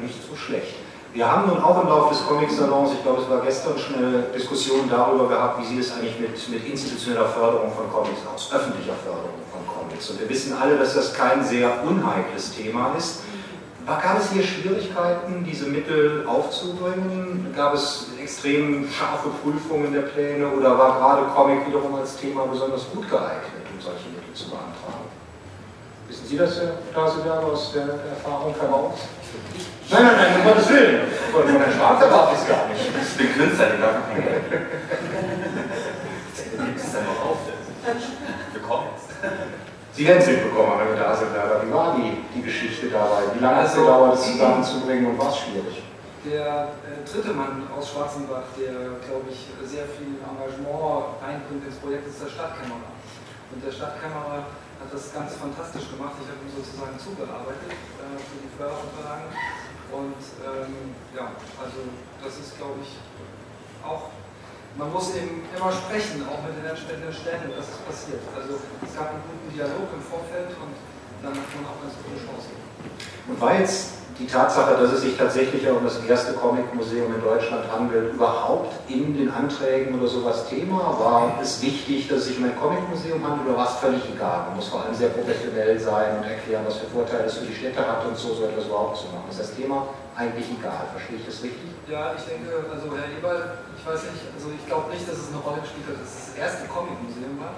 nicht 0.00 0.16
so 0.26 0.34
schlecht. 0.34 0.76
Wir 1.12 1.30
haben 1.30 1.48
nun 1.48 1.62
auch 1.62 1.82
im 1.82 1.88
Laufe 1.88 2.14
des 2.14 2.26
Comic-Salons, 2.26 2.92
ich 2.92 3.02
glaube, 3.02 3.22
es 3.22 3.28
war 3.28 3.40
gestern 3.40 3.78
schon 3.78 3.96
eine 3.96 4.22
Diskussion 4.34 4.88
darüber 4.88 5.28
gehabt, 5.28 5.60
wie 5.60 5.66
sieht 5.66 5.80
es 5.80 5.92
eigentlich 5.92 6.18
mit, 6.20 6.48
mit 6.48 6.64
institutioneller 6.64 7.28
Förderung 7.28 7.72
von 7.72 7.90
Comics 7.90 8.20
aus, 8.32 8.52
öffentlicher 8.52 8.94
Förderung 8.94 9.42
von 9.50 9.66
Comics. 9.66 9.79
Und 10.08 10.20
wir 10.20 10.28
wissen 10.28 10.56
alle, 10.56 10.78
dass 10.78 10.94
das 10.94 11.12
kein 11.12 11.44
sehr 11.44 11.84
unheikles 11.84 12.54
Thema 12.54 12.94
ist. 12.96 13.20
Gab 13.86 14.18
es 14.18 14.30
hier 14.30 14.42
Schwierigkeiten, 14.44 15.44
diese 15.44 15.66
Mittel 15.66 16.24
aufzubringen? 16.26 17.52
Gab 17.56 17.74
es 17.74 18.06
extrem 18.22 18.88
scharfe 18.88 19.30
Prüfungen 19.42 19.92
der 19.92 20.02
Pläne 20.02 20.48
oder 20.48 20.78
war 20.78 20.98
gerade 20.98 21.26
Comic 21.34 21.66
wiederum 21.66 21.96
als 21.96 22.16
Thema 22.16 22.46
besonders 22.46 22.88
gut 22.94 23.10
geeignet, 23.10 23.66
um 23.74 23.80
solche 23.80 24.08
Mittel 24.10 24.32
zu 24.32 24.44
beantragen? 24.50 25.10
Wissen 26.06 26.26
Sie 26.26 26.36
das, 26.36 26.60
Herr 26.60 26.72
Taseberg, 26.94 27.44
aus 27.44 27.72
der 27.72 27.82
Erfahrung 27.82 28.54
heraus? 28.60 28.98
Nein, 29.90 30.02
nein, 30.04 30.16
nein, 30.16 30.36
um 30.36 30.44
Gottes 30.44 30.68
Willen. 30.68 31.00
Von 31.32 31.48
Herrn 31.48 31.72
Schwarz 31.72 32.02
erwarte 32.02 32.34
ich 32.34 32.40
es 32.42 32.48
gar 32.48 32.68
nicht. 32.68 32.80
Ich 32.80 33.16
bin 33.16 33.32
Künstler, 33.32 33.66
den 33.66 33.80
darf 33.80 33.94
nicht. 34.14 34.26
Gibt 36.66 36.78
es 36.78 36.92
dann 36.92 37.04
noch 37.04 37.30
auf? 37.30 37.38
Wir 38.52 38.62
kommen 38.62 38.86
jetzt. 38.94 39.08
Sie 40.00 40.08
werden 40.08 40.24
es 40.24 40.32
mitbekommen, 40.32 40.80
Herr 40.80 40.96
Daselberger. 40.96 41.60
Wie 41.60 41.68
war 41.76 41.92
die, 41.92 42.24
die 42.32 42.40
Geschichte 42.40 42.88
dabei? 42.88 43.20
Wie 43.36 43.38
lange 43.44 43.60
hat 43.60 43.68
es 43.68 43.76
Also- 43.76 43.84
gedauert, 43.84 44.16
es 44.16 44.32
zusammenzubringen 44.32 45.12
und 45.12 45.18
war 45.20 45.28
es 45.28 45.36
schwierig? 45.44 45.76
Der 46.24 46.72
äh, 46.88 47.04
dritte 47.04 47.36
Mann 47.36 47.68
aus 47.68 47.92
Schwarzenbach, 47.92 48.48
der, 48.56 48.96
glaube 49.04 49.28
ich, 49.28 49.52
sehr 49.68 49.84
viel 49.92 50.16
Engagement 50.24 51.20
einbringt 51.20 51.68
ins 51.68 51.76
Projekt, 51.84 52.08
ist 52.08 52.16
der 52.16 52.32
Stadtkämmerer. 52.32 52.88
Und 53.52 53.60
der 53.60 53.68
Stadtkämmerer 53.76 54.48
hat 54.80 54.88
das 54.88 55.12
ganz 55.12 55.36
fantastisch 55.36 55.92
gemacht. 55.92 56.16
Ich 56.16 56.32
habe 56.32 56.40
ihm 56.48 56.52
sozusagen 56.56 56.96
zugearbeitet 56.96 57.68
äh, 57.68 58.16
für 58.24 58.40
die 58.40 58.48
Förderunterlagen. 58.56 59.28
Und 59.92 60.16
ähm, 60.48 60.96
ja, 61.12 61.36
also 61.60 61.80
das 62.24 62.40
ist, 62.40 62.56
glaube 62.56 62.80
ich, 62.80 62.96
auch, 63.84 64.08
man 64.76 64.92
muss 64.92 65.14
eben 65.14 65.42
immer 65.54 65.72
sprechen, 65.72 66.26
auch 66.28 66.42
mit 66.46 66.56
den 66.56 66.66
entsprechenden 66.66 67.12
Stellen, 67.12 67.50
dass 67.56 67.68
es 67.68 67.78
passiert. 67.82 68.22
Also 68.34 68.58
es 68.82 68.92
gab 68.94 69.10
einen 69.10 69.22
guten 69.26 69.48
Dialog 69.54 69.88
im 69.92 70.02
Vorfeld 70.02 70.54
und 70.56 70.74
dann 71.22 71.34
hat 71.34 71.48
man 71.56 71.64
auch 71.66 71.78
ganz 71.82 71.94
gute 72.00 72.18
Chancen. 72.18 72.54
Und 73.28 73.40
war 73.40 73.58
jetzt 73.58 73.99
die 74.20 74.26
Tatsache, 74.26 74.76
dass 74.76 74.92
es 74.92 75.00
sich 75.00 75.16
tatsächlich 75.16 75.62
ja 75.62 75.72
um 75.72 75.82
das 75.82 76.04
erste 76.04 76.34
Comic-Museum 76.34 77.14
in 77.14 77.22
Deutschland 77.22 77.64
handelt, 77.72 78.12
überhaupt 78.12 78.76
in 78.88 79.16
den 79.16 79.30
Anträgen 79.30 79.98
oder 79.98 80.06
sowas 80.06 80.46
Thema? 80.46 80.94
War 81.00 81.38
es 81.40 81.62
wichtig, 81.62 82.06
dass 82.08 82.18
es 82.18 82.24
sich 82.26 82.38
um 82.38 82.44
ein 82.44 82.56
Comic-Museum 82.60 83.24
handelt 83.24 83.48
oder 83.48 83.56
war 83.56 83.66
es 83.66 83.76
völlig 83.80 84.02
egal? 84.12 84.44
Man 84.48 84.56
muss 84.56 84.68
vor 84.68 84.84
allem 84.84 84.94
sehr 84.94 85.08
professionell 85.08 85.80
sein 85.80 86.18
und 86.18 86.24
erklären, 86.28 86.64
was 86.66 86.76
für 86.76 86.86
Vorteile 86.86 87.24
es 87.24 87.38
für 87.38 87.46
die 87.46 87.54
Städte 87.54 87.80
hat 87.80 88.04
und 88.04 88.16
so, 88.16 88.34
so 88.34 88.44
etwas 88.44 88.66
überhaupt 88.66 88.98
zu 88.98 89.06
machen. 89.06 89.24
Ist 89.30 89.40
das 89.40 89.54
Thema 89.54 89.88
eigentlich 90.14 90.46
egal? 90.52 90.84
Verstehe 90.92 91.16
ich 91.16 91.24
das 91.24 91.42
richtig? 91.42 91.72
Ja, 91.88 92.12
ich 92.12 92.24
denke, 92.28 92.52
also 92.68 92.92
Herr 92.92 93.08
Eberl, 93.08 93.56
ich 93.72 93.82
weiß 93.88 94.04
nicht, 94.12 94.20
also 94.36 94.52
ich 94.52 94.64
glaube 94.68 94.92
nicht, 94.92 95.08
dass 95.08 95.16
es 95.16 95.32
eine 95.32 95.40
Rolle 95.40 95.64
gespielt 95.64 95.88
hat, 95.88 95.96
dass 95.96 96.12
es 96.12 96.20
das 96.28 96.36
erste 96.36 96.68
Comic-Museum 96.68 97.40
war. 97.40 97.56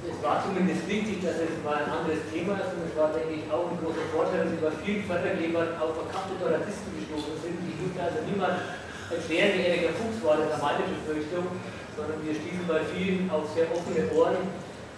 Es 0.00 0.16
war 0.24 0.40
zumindest 0.40 0.88
wichtig, 0.88 1.20
dass 1.20 1.36
es 1.36 1.60
mal 1.60 1.84
ein 1.84 1.92
anderes 1.92 2.24
Thema 2.32 2.56
ist 2.56 2.72
und 2.72 2.88
es 2.88 2.96
war, 2.96 3.12
denke 3.12 3.36
ich, 3.36 3.44
auch 3.52 3.68
ein 3.68 3.76
großer 3.84 4.08
Vorteil, 4.08 4.48
dass 4.48 4.56
bei 4.56 4.72
vielen 4.80 5.04
Fördergebern 5.04 5.76
auf 5.76 5.92
verkappte 5.92 6.40
Toleratisten 6.40 6.96
gestoßen 6.96 7.36
sind. 7.44 7.60
Die 7.68 7.76
durfte 7.76 8.00
also 8.00 8.24
niemand 8.24 8.64
erklären, 9.12 9.60
wie 9.60 9.68
Erika 9.68 9.92
Fuchs 10.00 10.24
war, 10.24 10.40
das 10.40 10.56
war 10.56 10.72
meine 10.72 10.88
Befürchtung, 10.88 11.52
sondern 11.92 12.16
wir 12.24 12.32
stießen 12.32 12.64
bei 12.64 12.80
vielen 12.96 13.28
auf 13.28 13.44
sehr 13.52 13.68
offene 13.68 14.08
Ohren. 14.16 14.40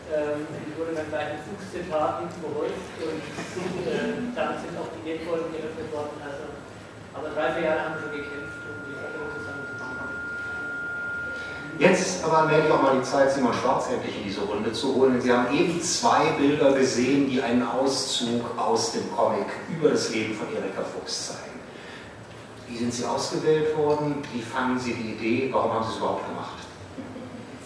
Ähm, 0.07 0.47
es 0.47 0.71
wurde 0.79 0.95
dann 0.95 1.11
gleich 1.11 1.41
Fuchs-Zitaten 1.51 2.31
überhäuft 2.39 2.95
und 3.03 3.23
äh, 3.91 4.23
dann 4.39 4.55
sind 4.61 4.75
auch 4.79 4.91
die 4.95 5.03
Netfolgen 5.03 5.51
geöffnet 5.51 5.89
worden. 5.91 6.15
Also, 6.23 6.47
aber 7.17 7.35
drei, 7.35 7.59
vier 7.59 7.65
Jahre 7.75 7.91
haben 7.91 7.95
wir 7.99 8.07
schon 8.07 8.15
gekämpft, 8.23 8.61
um 8.71 8.77
die 8.87 8.95
Förderung 8.95 9.35
zusammenzubringen. 9.35 10.23
Jetzt 11.79 12.23
aber 12.23 12.39
allmählich 12.39 12.71
auch 12.71 12.83
mal 12.83 12.97
die 12.97 13.03
Zeit, 13.03 13.33
Simon 13.33 13.55
Schwarz 13.55 13.89
endlich 13.91 14.17
in 14.17 14.25
diese 14.25 14.43
Runde 14.43 14.73
zu 14.73 14.95
holen. 14.95 15.21
Sie 15.21 15.33
haben 15.33 15.53
eben 15.55 15.81
zwei 15.81 16.27
Bilder 16.39 16.73
gesehen, 16.73 17.31
die 17.31 17.41
einen 17.41 17.67
Auszug 17.67 18.43
aus 18.59 18.93
dem 18.93 19.11
Comic 19.17 19.47
über 19.75 19.91
das 19.91 20.11
Leben 20.11 20.35
von 20.35 20.47
Erika 20.55 20.83
Fuchs 20.83 21.29
zeigen. 21.29 21.61
Wie 22.69 22.77
sind 22.77 22.93
Sie 22.93 23.05
ausgewählt 23.05 23.77
worden? 23.77 24.23
Wie 24.33 24.43
fanden 24.43 24.79
Sie 24.79 24.93
die 24.93 25.13
Idee? 25.13 25.49
Warum 25.53 25.73
haben 25.73 25.85
Sie 25.85 25.93
es 25.93 25.97
überhaupt 25.97 26.29
gemacht? 26.29 26.59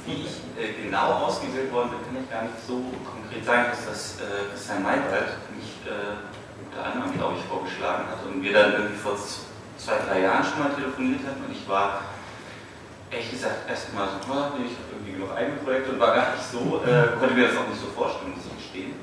Wie 0.06 0.22
ich 0.22 0.40
äh, 0.56 0.84
genau 0.84 1.26
ausgewählt 1.26 1.72
worden 1.72 1.90
bin, 1.90 1.98
kann 2.06 2.22
ich 2.22 2.30
gar 2.30 2.42
nicht 2.42 2.54
so 2.66 2.80
konkret 3.02 3.44
sagen, 3.44 3.66
dass 3.70 3.86
das 3.86 4.20
äh, 4.22 4.50
Christian 4.52 4.82
Maywald 4.84 5.34
mich 5.54 5.82
äh, 5.82 6.14
unter 6.62 6.86
anderem, 6.86 7.12
glaube 7.14 7.34
ich, 7.38 7.44
vorgeschlagen 7.46 8.04
hat 8.06 8.24
und 8.24 8.42
wir 8.42 8.52
dann 8.52 8.72
irgendwie 8.72 8.96
vor 8.96 9.18
zwei, 9.78 9.98
drei 10.06 10.22
Jahren 10.22 10.44
schon 10.44 10.62
mal 10.62 10.74
telefoniert 10.74 11.26
hatten 11.26 11.42
und 11.44 11.50
ich 11.50 11.68
war 11.68 12.02
ehrlich 13.10 13.30
gesagt 13.30 13.68
erstmal 13.68 14.08
so, 14.08 14.16
"Ah, 14.32 14.50
nee, 14.58 14.66
ich 14.66 14.72
habe 14.78 14.88
irgendwie 14.92 15.12
genug 15.12 15.30
eigene 15.36 15.56
Projekte 15.58 15.92
und 15.92 16.00
war 16.00 16.14
gar 16.14 16.32
nicht 16.34 16.44
so, 16.50 16.82
äh, 16.84 17.16
konnte 17.18 17.34
mir 17.34 17.48
das 17.48 17.56
auch 17.56 17.68
nicht 17.68 17.80
so 17.80 17.86
vorstellen, 17.94 18.32
muss 18.34 18.46
ich 18.46 18.56
gestehen. 18.58 18.94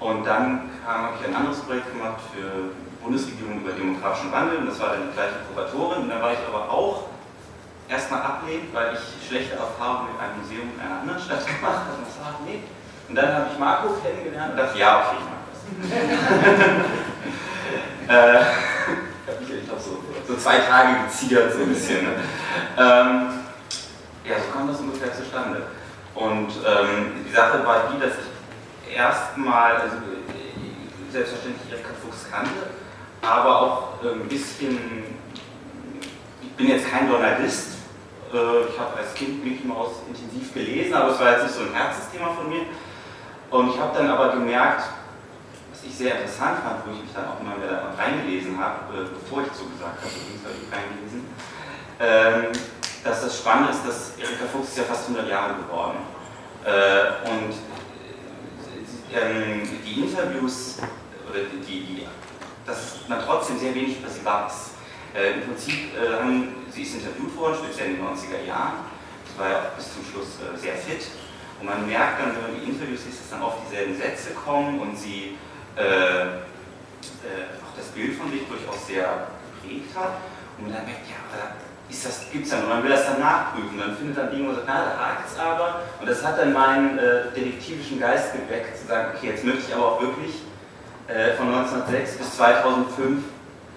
Und 0.00 0.24
dann 0.24 0.70
habe 0.86 1.14
ich 1.18 1.26
ein 1.26 1.34
anderes 1.34 1.58
Projekt 1.60 1.90
gemacht 1.92 2.20
für 2.32 2.70
Bundesregierung 3.02 3.60
über 3.62 3.72
demografischen 3.72 4.30
Wandel 4.32 4.58
und 4.58 4.66
das 4.66 4.78
war 4.80 4.90
dann 4.90 5.08
die 5.08 5.12
gleiche 5.14 5.34
Kuratorin 5.52 6.02
und 6.02 6.08
da 6.08 6.20
war 6.22 6.32
ich 6.32 6.38
aber 6.46 6.70
auch 6.70 7.04
erstmal 7.88 8.22
ablehnend, 8.22 8.72
weil 8.72 8.94
ich 8.94 9.00
schlechte 9.26 9.56
Erfahrungen 9.56 10.12
mit 10.12 10.20
einem 10.20 10.38
Museum 10.40 10.70
in 10.74 10.80
einer 10.80 11.00
anderen 11.00 11.20
Stadt 11.20 11.44
gemacht 11.52 11.80
habe. 11.88 11.98
Und 11.98 12.06
das 12.06 12.18
war 12.22 12.34
nee. 12.46 12.62
Und 13.08 13.14
dann 13.14 13.34
habe 13.34 13.46
ich 13.52 13.58
Marco 13.58 13.88
kennengelernt 14.02 14.52
und 14.52 14.58
dachte, 14.58 14.78
ja, 14.78 15.00
okay, 15.00 15.16
ich 15.18 15.24
mag 15.26 15.38
das. 15.48 15.58
äh, 18.08 18.40
ich 18.40 19.26
habe 19.26 19.40
mich, 19.40 19.50
ich 19.50 19.64
glaube, 19.66 19.80
so, 20.28 20.36
zwei 20.36 20.58
Tage 20.58 21.04
geziert, 21.06 21.54
so 21.54 21.60
ein 21.60 21.68
bisschen. 21.70 22.04
Ne? 22.04 22.12
Ähm, 22.76 23.40
ja, 24.24 24.36
so 24.36 24.52
kam 24.52 24.68
das 24.68 24.78
ungefähr 24.78 25.12
zustande. 25.14 25.62
Und 26.14 26.48
ähm, 26.66 27.24
die 27.26 27.32
Sache 27.32 27.64
war 27.64 27.90
die, 27.90 27.98
dass 27.98 28.12
ich 28.12 28.94
erstmal, 28.94 29.76
also 29.76 29.96
äh, 29.96 31.10
selbstverständlich 31.10 31.72
Erika 31.72 31.88
Fuchs 32.02 32.26
kannte, 32.30 32.50
aber 33.22 33.62
auch 33.62 34.04
äh, 34.04 34.12
ein 34.12 34.28
bisschen, 34.28 34.78
ich 36.42 36.52
bin 36.52 36.68
jetzt 36.68 36.90
kein 36.90 37.08
Journalist, 37.08 37.78
äh, 38.32 38.68
ich 38.70 38.78
habe 38.78 38.98
als 38.98 39.14
Kind 39.14 39.42
Mickey 39.42 39.66
Mouse 39.66 40.02
intensiv 40.08 40.52
gelesen, 40.52 40.92
aber 40.94 41.12
es 41.12 41.20
war 41.20 41.32
jetzt 41.32 41.44
nicht 41.44 41.54
so 41.54 41.62
ein 41.62 41.72
Herzensthema 41.72 42.28
von 42.34 42.50
mir. 42.50 42.62
Und 43.50 43.70
ich 43.70 43.80
habe 43.80 43.96
dann 43.96 44.10
aber 44.10 44.32
gemerkt, 44.34 44.82
was 45.78 45.88
ich 45.88 45.96
sehr 45.96 46.14
interessant 46.16 46.58
fand, 46.62 46.86
wo 46.86 46.92
ich 46.92 47.02
mich 47.02 47.12
dann 47.14 47.28
auch 47.28 47.40
immer 47.40 47.56
wieder 47.56 47.94
reingelesen 47.96 48.58
habe, 48.58 48.94
äh, 48.94 49.06
bevor 49.06 49.42
ich 49.42 49.52
zugesagt 49.52 50.02
habe, 50.02 50.10
übrigens 50.10 50.42
habe 50.42 50.58
reingelesen, 50.74 51.22
ähm, 52.00 52.52
dass 53.04 53.22
das 53.22 53.38
Spannende 53.38 53.72
ist, 53.72 53.86
dass 53.86 54.18
Erika 54.18 54.46
Fuchs 54.50 54.70
ist 54.70 54.78
ja 54.78 54.84
fast 54.84 55.08
100 55.08 55.28
Jahre 55.28 55.54
geworden. 55.54 55.98
Äh, 56.64 57.30
und 57.30 57.54
äh, 59.14 59.20
ähm, 59.20 59.68
die 59.84 60.00
Interviews, 60.00 60.78
oder 61.30 61.44
die, 61.44 61.80
die, 61.80 62.06
dass 62.66 62.96
man 63.06 63.20
trotzdem 63.24 63.58
sehr 63.58 63.74
wenig 63.74 63.98
über 63.98 64.08
sie 64.08 64.24
weiß. 64.24 64.70
Im 65.14 65.40
Prinzip 65.48 65.90
sie 66.70 66.82
ist 66.82 66.94
interviewt 66.94 67.34
worden, 67.34 67.56
speziell 67.64 67.90
in 67.90 67.96
den 67.96 68.04
90er 68.04 68.46
Jahren. 68.46 68.84
Sie 69.24 69.40
war 69.40 69.48
ja 69.48 69.58
auch 69.60 69.74
bis 69.74 69.94
zum 69.94 70.04
Schluss 70.04 70.38
sehr 70.60 70.74
fit. 70.74 71.08
Und 71.58 71.66
man 71.66 71.86
merkt 71.88 72.20
dann, 72.20 72.36
wenn 72.36 72.42
man 72.42 72.60
die 72.60 72.70
Interviews 72.70 73.06
liest, 73.06 73.22
dass 73.22 73.30
dann 73.30 73.42
oft 73.42 73.56
dieselben 73.66 73.96
Sätze 73.96 74.34
kommen 74.34 74.78
und 74.78 74.96
sie 74.96 75.38
äh, 75.78 76.22
äh, 77.24 77.46
auch 77.62 77.76
das 77.76 77.86
Bild 77.94 78.18
von 78.18 78.30
sich 78.30 78.42
durchaus 78.48 78.86
sehr 78.86 79.28
geprägt 79.62 79.94
hat. 79.94 80.18
Und 80.58 80.74
dann 80.74 80.84
merkt, 80.84 81.06
ja, 81.08 81.22
aber 81.30 81.54
ist 81.88 82.04
das, 82.04 82.26
gibt's 82.30 82.50
dann, 82.50 82.64
und 82.64 82.68
man 82.68 82.82
will 82.82 82.90
das 82.90 83.06
dann 83.06 83.20
nachprüfen, 83.20 83.78
dann 83.78 83.96
findet 83.96 84.18
dann 84.18 84.32
irgendwo 84.32 84.52
so, 84.52 84.60
na, 84.66 84.84
da 84.84 84.98
hakt 84.98 85.30
es 85.30 85.38
aber. 85.38 85.82
Und 86.00 86.08
das 86.08 86.24
hat 86.24 86.38
dann 86.38 86.52
meinen 86.52 86.98
äh, 86.98 87.30
detektivischen 87.34 88.00
Geist 88.00 88.32
geweckt, 88.32 88.76
zu 88.76 88.86
sagen, 88.86 89.14
okay, 89.16 89.28
jetzt 89.28 89.44
möchte 89.44 89.62
ich 89.68 89.74
aber 89.74 89.92
auch 89.92 90.00
wirklich 90.00 90.42
äh, 91.08 91.34
von 91.34 91.48
1906 91.48 92.18
bis 92.18 92.36
2005 92.36 93.24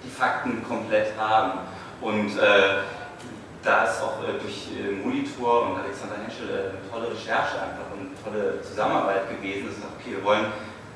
die 0.04 0.10
Fakten 0.10 0.62
komplett 0.66 1.16
haben. 1.16 1.60
Und 2.00 2.36
äh, 2.36 2.82
da 3.62 3.84
ist 3.84 4.02
auch 4.02 4.22
äh, 4.22 4.38
durch 4.42 4.68
äh, 4.76 4.92
Monitor 4.92 5.70
und 5.70 5.80
Alexander 5.80 6.16
Henschel 6.16 6.50
eine 6.50 6.90
tolle 6.90 7.14
Recherche 7.14 7.62
einfach 7.62 7.88
und 7.94 8.10
eine 8.10 8.22
tolle 8.22 8.62
Zusammenarbeit 8.62 9.30
gewesen. 9.30 9.68
Das 9.68 9.78
ist 9.78 9.84
okay, 9.84 10.16
wir 10.16 10.24
wollen, 10.24 10.46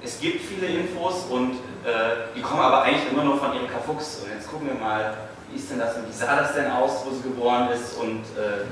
es 0.06 0.20
gibt 0.20 0.40
viele 0.40 0.68
Infos 0.68 1.24
und 1.28 1.56
äh, 1.84 2.30
die 2.34 2.40
kommen 2.40 2.60
aber 2.60 2.82
eigentlich 2.82 3.10
immer 3.10 3.24
nur 3.24 3.36
von 3.38 3.52
Erika 3.52 3.78
Fuchs. 3.84 4.20
Und 4.22 4.30
jetzt 4.30 4.48
gucken 4.48 4.68
wir 4.68 4.74
mal, 4.74 5.16
wie 5.50 5.58
ist 5.58 5.68
denn 5.70 5.80
das 5.80 5.96
und 5.96 6.08
wie 6.08 6.12
sah 6.12 6.36
das 6.36 6.54
denn 6.54 6.70
aus, 6.70 7.04
wo 7.04 7.10
sie 7.10 7.22
geboren 7.22 7.68
ist 7.70 7.98
und 7.98 8.22
äh, 8.38 8.66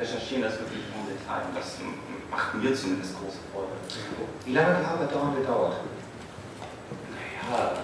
recherchieren 0.00 0.42
das 0.42 0.58
wirklich 0.58 0.82
im 0.90 1.06
Detail. 1.06 1.42
Und 1.46 1.56
das 1.56 1.78
macht 2.28 2.54
mir 2.54 2.74
zumindest 2.74 3.14
große 3.20 3.38
Freude. 3.52 3.70
Wie 4.44 4.52
lange 4.52 4.74
hat 4.74 4.82
die 4.82 4.86
Arbeit 4.86 5.14
daran 5.14 5.36
gedauert? 5.36 5.76
Naja, 7.14 7.42
hat 7.54 7.76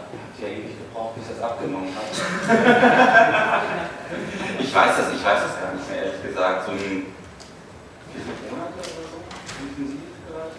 ja 0.42 0.48
ewig 0.48 0.76
gebraucht, 0.76 1.14
bis 1.14 1.26
ich 1.30 1.36
das 1.36 1.44
abgenommen 1.44 1.94
habe. 1.94 2.10
ich 4.58 4.74
weiß 4.74 4.96
das, 4.98 5.12
ich 5.14 5.24
weiß 5.24 5.42
das 5.46 5.60
gar 5.62 5.72
nicht 5.74 5.88
mehr, 5.90 6.06
ehrlich 6.06 6.22
gesagt. 6.26 6.66
So 6.66 6.72
ein 6.72 6.78
wie 6.78 7.06
viele 8.18 8.34
Monate 8.50 8.82
oder 8.82 9.06
so? 9.06 9.22
Intensiv 9.62 10.02
vielleicht? 10.26 10.58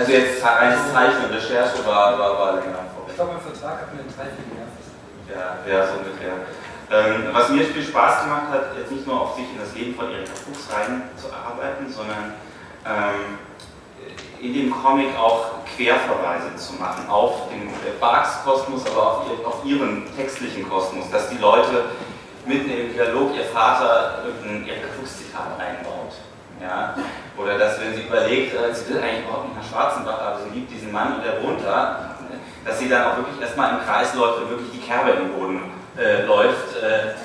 Also 0.00 0.12
jetzt 0.12 0.42
reines 0.42 0.92
Zeichnen, 0.94 1.30
Recherche 1.30 1.84
war, 1.86 2.18
war, 2.18 2.38
war 2.38 2.52
länger 2.54 2.88
Ich 2.88 2.96
vorbei. 2.96 3.12
glaube, 3.14 3.32
im 3.36 3.52
Vertrag 3.52 3.82
hatten 3.82 3.98
wir 3.98 4.04
drei, 4.16 4.32
vier 4.32 4.48
Jahre. 4.56 5.60
Ja, 5.68 5.70
ja, 5.70 5.86
so 5.86 5.98
ungefähr. 6.00 6.32
Ähm, 6.90 7.28
was 7.32 7.50
mir 7.50 7.64
viel 7.64 7.84
Spaß 7.84 8.24
gemacht 8.24 8.48
hat, 8.50 8.78
jetzt 8.78 8.90
nicht 8.90 9.06
nur 9.06 9.20
auf 9.20 9.36
sich 9.36 9.44
in 9.52 9.60
das 9.60 9.74
Leben 9.74 9.94
von 9.94 10.10
Erika 10.10 10.32
Fuchs 10.32 10.68
reinzuarbeiten, 10.72 11.92
sondern 11.92 12.32
ähm, 12.86 13.38
in 14.40 14.54
dem 14.54 14.70
Comic 14.70 15.14
auch 15.18 15.60
Querverweise 15.76 16.56
zu 16.56 16.72
machen 16.74 17.06
auf 17.10 17.50
den 17.50 17.70
Barks 18.00 18.42
Kosmos, 18.42 18.86
aber 18.86 19.18
auf, 19.18 19.44
auf 19.44 19.64
ihren 19.66 20.08
textlichen 20.16 20.66
Kosmos, 20.66 21.10
dass 21.12 21.28
die 21.28 21.36
Leute 21.36 21.90
mitten 22.46 22.70
im 22.70 22.92
Dialog 22.94 23.36
ihr 23.36 23.44
Vater 23.44 24.24
irgendein 24.24 24.66
Erika 24.66 24.88
Fuchs-Zitat 24.98 25.60
einbaut. 25.60 26.14
Ja? 26.60 26.94
Oder 27.36 27.58
dass, 27.58 27.80
wenn 27.80 27.94
sie 27.94 28.02
überlegt, 28.02 28.54
äh, 28.54 28.74
sie 28.74 28.92
will 28.92 29.00
eigentlich 29.02 29.24
überhaupt 29.24 29.48
nicht 29.48 29.56
nach 29.56 29.68
Schwarzenbach, 29.68 30.20
aber 30.20 30.40
sie 30.44 30.50
liebt 30.50 30.70
diesen 30.70 30.92
Mann 30.92 31.16
und 31.16 31.24
der 31.24 31.42
wohnt 31.42 31.64
da, 31.64 32.16
dass 32.64 32.78
sie 32.78 32.88
dann 32.88 33.06
auch 33.06 33.16
wirklich 33.16 33.40
erstmal 33.40 33.74
im 33.74 33.80
Kreis 33.80 34.14
läuft 34.14 34.42
und 34.42 34.50
wirklich 34.50 34.70
die 34.72 34.80
Kerbe 34.80 35.10
im 35.10 35.32
Boden 35.32 35.62
äh, 35.96 36.22
läuft. 36.26 36.76
Äh, 36.76 37.16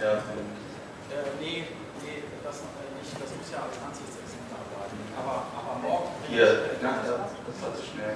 ja. 0.00 0.12
Äh, 0.12 1.26
nee, 1.40 1.64
nee, 2.02 2.22
das 2.44 2.62
noch 2.62 2.70
nicht. 2.94 3.12
Das 3.12 3.30
muss 3.34 3.50
ja 3.50 3.58
als 3.66 3.76
Ansichtsexemplar 3.82 4.62
bleiben. 4.70 4.98
Aber, 5.18 5.50
aber 5.58 5.80
morgen. 5.82 6.08
Hier, 6.28 6.78
na, 6.80 6.90
das 7.02 7.62
war 7.62 7.74
zu 7.74 7.82
schnell. 7.82 8.14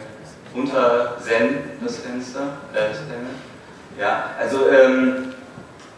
Unter 0.55 1.19
Zen 1.21 1.79
das 1.83 1.99
Fenster. 1.99 2.59
Äh, 2.73 4.01
ja, 4.01 4.31
also 4.39 4.69
ähm, 4.71 5.35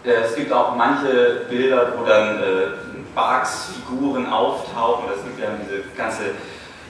äh, 0.05 0.13
es 0.25 0.35
gibt 0.35 0.53
auch 0.53 0.75
manche 0.75 1.43
Bilder, 1.51 1.93
wo 1.97 2.05
dann 2.05 2.43
äh, 2.43 2.90
Barks 3.15 3.71
Figuren 3.75 4.27
auftauchen. 4.27 5.05
Das 5.09 5.25
gibt 5.25 5.39
ja 5.39 5.49
diese 5.63 5.83
ganze 5.97 6.35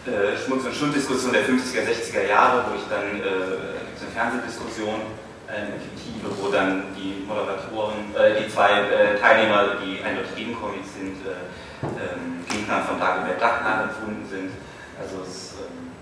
äh, 0.06 0.36
Schmutz- 0.36 0.64
und 0.64 0.74
Schunddiskussion 0.74 1.32
der 1.32 1.44
50er, 1.44 1.84
60er 1.84 2.26
Jahre, 2.28 2.64
wo 2.70 2.74
ich 2.76 2.84
dann 2.88 3.20
äh, 3.20 4.00
eine 4.00 4.10
Fernsehdiskussion, 4.14 5.00
eine 5.46 5.76
fiktive, 5.76 6.30
wo 6.40 6.48
dann 6.48 6.94
die 6.96 7.24
Moderatoren, 7.26 8.14
äh, 8.16 8.42
die 8.42 8.48
zwei 8.48 8.70
äh, 8.70 9.18
Teilnehmer, 9.18 9.76
die 9.84 10.02
eindeutig 10.02 10.34
gegen 10.36 10.54
Comics 10.58 10.94
sind, 10.94 11.16
äh, 11.26 11.36
ähm, 11.84 12.44
Gegner 12.48 12.82
von 12.82 12.98
Dagobert 12.98 13.40
Duck 13.40 13.62
nachempfunden 13.62 14.26
sind. 14.28 14.50
Also, 15.00 15.22
es, 15.22 15.54
ähm, 15.60 15.92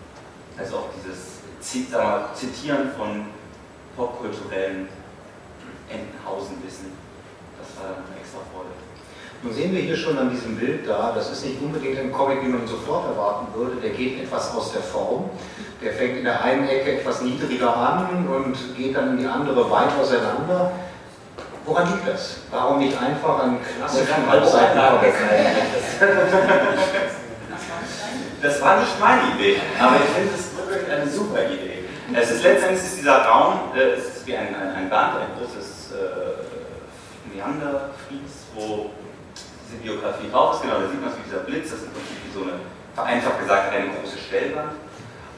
also 0.58 0.76
auch 0.76 0.88
dieses 0.94 1.38
Zitieren 1.60 2.92
von 2.96 3.26
popkulturellen 3.96 4.88
Entenhausen-Wissen, 5.90 6.92
das 7.58 7.82
war 7.82 7.94
dann 7.94 8.04
eine 8.06 8.20
extra 8.20 8.38
Freude. 8.52 8.87
Nun 9.42 9.54
sehen 9.54 9.72
wir 9.72 9.82
hier 9.82 9.96
schon 9.96 10.18
an 10.18 10.30
diesem 10.30 10.56
Bild 10.56 10.88
da, 10.88 11.12
das 11.14 11.30
ist 11.30 11.44
nicht 11.44 11.62
unbedingt 11.62 11.96
ein 11.98 12.12
Comic, 12.12 12.42
wie 12.42 12.48
man 12.48 12.66
sofort 12.66 13.06
erwarten 13.06 13.46
würde, 13.54 13.76
der 13.76 13.90
geht 13.90 14.20
etwas 14.20 14.52
aus 14.54 14.72
der 14.72 14.82
Form. 14.82 15.30
Der 15.80 15.92
fängt 15.92 16.16
in 16.18 16.24
der 16.24 16.42
einen 16.42 16.68
Ecke 16.68 16.98
etwas 16.98 17.20
niedriger 17.20 17.76
an 17.76 18.26
und 18.26 18.76
geht 18.76 18.96
dann 18.96 19.10
in 19.10 19.18
die 19.18 19.26
andere 19.26 19.70
weit 19.70 19.90
auseinander. 20.00 20.72
Woran 21.64 21.86
liegt 21.86 22.08
das? 22.08 22.38
Warum 22.50 22.80
nicht 22.80 23.00
einfach 23.00 23.44
einen 23.44 23.58
klassischen 23.62 24.28
Halbseiten-Comic? 24.28 25.14
Das 28.42 28.60
war 28.60 28.80
nicht 28.80 29.00
meine 29.00 29.22
Idee, 29.34 29.60
aber 29.80 29.96
ich 29.96 30.10
finde 30.14 30.34
es 30.34 30.56
wirklich 30.56 30.90
eine 30.90 31.10
super 31.10 31.44
Idee. 31.44 31.84
Es 32.14 32.30
ist 32.30 32.42
letztendlich 32.42 32.82
ist 32.82 32.98
dieser 32.98 33.24
Raum, 33.24 33.54
äh, 33.76 33.98
es 33.98 34.16
ist 34.16 34.26
wie 34.26 34.36
ein, 34.36 34.54
ein, 34.54 34.74
ein 34.74 34.88
Band, 34.88 35.16
ein 35.16 35.28
großes 35.38 35.92
äh, 35.92 37.36
Meanderfries, 37.36 38.46
wo 38.54 38.90
diese 39.68 39.82
Biografie 39.82 40.30
drauf 40.32 40.56
ist. 40.56 40.62
Genau, 40.62 40.80
da 40.80 40.88
sieht 40.88 41.00
man 41.00 41.10
es 41.12 41.18
wie 41.20 41.28
dieser 41.28 41.44
Blitz, 41.44 41.70
das 41.70 41.80
ist 41.80 41.86
im 41.86 41.92
Prinzip 41.92 42.18
wie 42.24 42.32
so 42.32 42.42
eine, 42.48 42.56
vereinfacht 42.94 43.38
gesagt, 43.40 43.72
eine 43.72 43.92
große 43.92 44.18
Stellwand. 44.18 44.72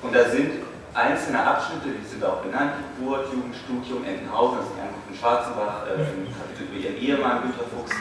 Und 0.02 0.14
da 0.14 0.30
sind 0.30 0.62
einzelne 0.94 1.42
Abschnitte, 1.42 1.90
die 1.90 2.06
sind 2.06 2.24
auch 2.24 2.40
benannt, 2.42 2.72
Geburt, 2.96 3.26
Jugend, 3.32 3.54
Studium, 3.54 4.04
Entenhausen, 4.04 4.58
das 4.58 4.66
ist 4.66 4.74
die 4.78 4.82
Ankunft 4.82 5.08
in 5.10 5.16
Schwarzenbach, 5.18 5.86
äh, 5.86 5.98
ein 5.98 6.30
Kapitel 6.30 6.66
über 6.70 6.78
ihren 6.78 6.96
Ehemann 6.96 7.42
Günter 7.42 7.66
Fuchs, 7.70 7.94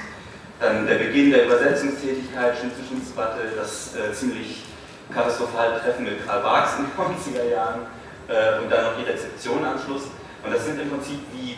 dann 0.59 0.87
der 0.87 0.95
Beginn 0.95 1.31
der 1.31 1.45
Übersetzungstätigkeit, 1.45 2.57
Schnitzel, 2.57 2.85
Schnitzbatte, 2.87 3.53
das 3.55 3.95
äh, 3.95 4.13
ziemlich 4.13 4.65
katastrophale 5.13 5.79
Treffen 5.81 6.05
mit 6.05 6.25
Karl 6.25 6.41
Barks 6.41 6.77
in 6.77 6.85
den 6.85 6.93
90er 6.95 7.49
Jahren 7.49 7.81
äh, 8.27 8.61
und 8.61 8.69
dann 8.69 8.85
noch 8.85 8.97
die 8.97 9.09
Rezeption 9.09 9.63
am 9.65 9.79
Schluss. 9.79 10.03
Und 10.43 10.53
das 10.53 10.65
sind 10.65 10.79
im 10.79 10.89
Prinzip 10.89 11.19
wie, 11.33 11.57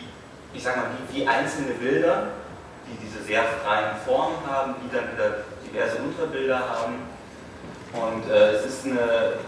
ich 0.54 0.64
sag 0.64 0.78
mal, 0.78 0.86
wie, 1.10 1.18
wie 1.18 1.28
einzelne 1.28 1.74
Bilder, 1.74 2.28
die 2.88 2.98
diese 3.06 3.24
sehr 3.24 3.44
freien 3.64 3.96
Formen 4.06 4.38
haben, 4.48 4.76
die 4.84 4.90
dann 4.96 5.12
wieder 5.14 5.44
diverse 5.64 5.98
Unterbilder 5.98 6.60
haben. 6.60 7.08
Und 7.94 8.30
äh, 8.32 8.56
es 8.56 8.66
ist 8.66 8.86
eine, 8.86 9.40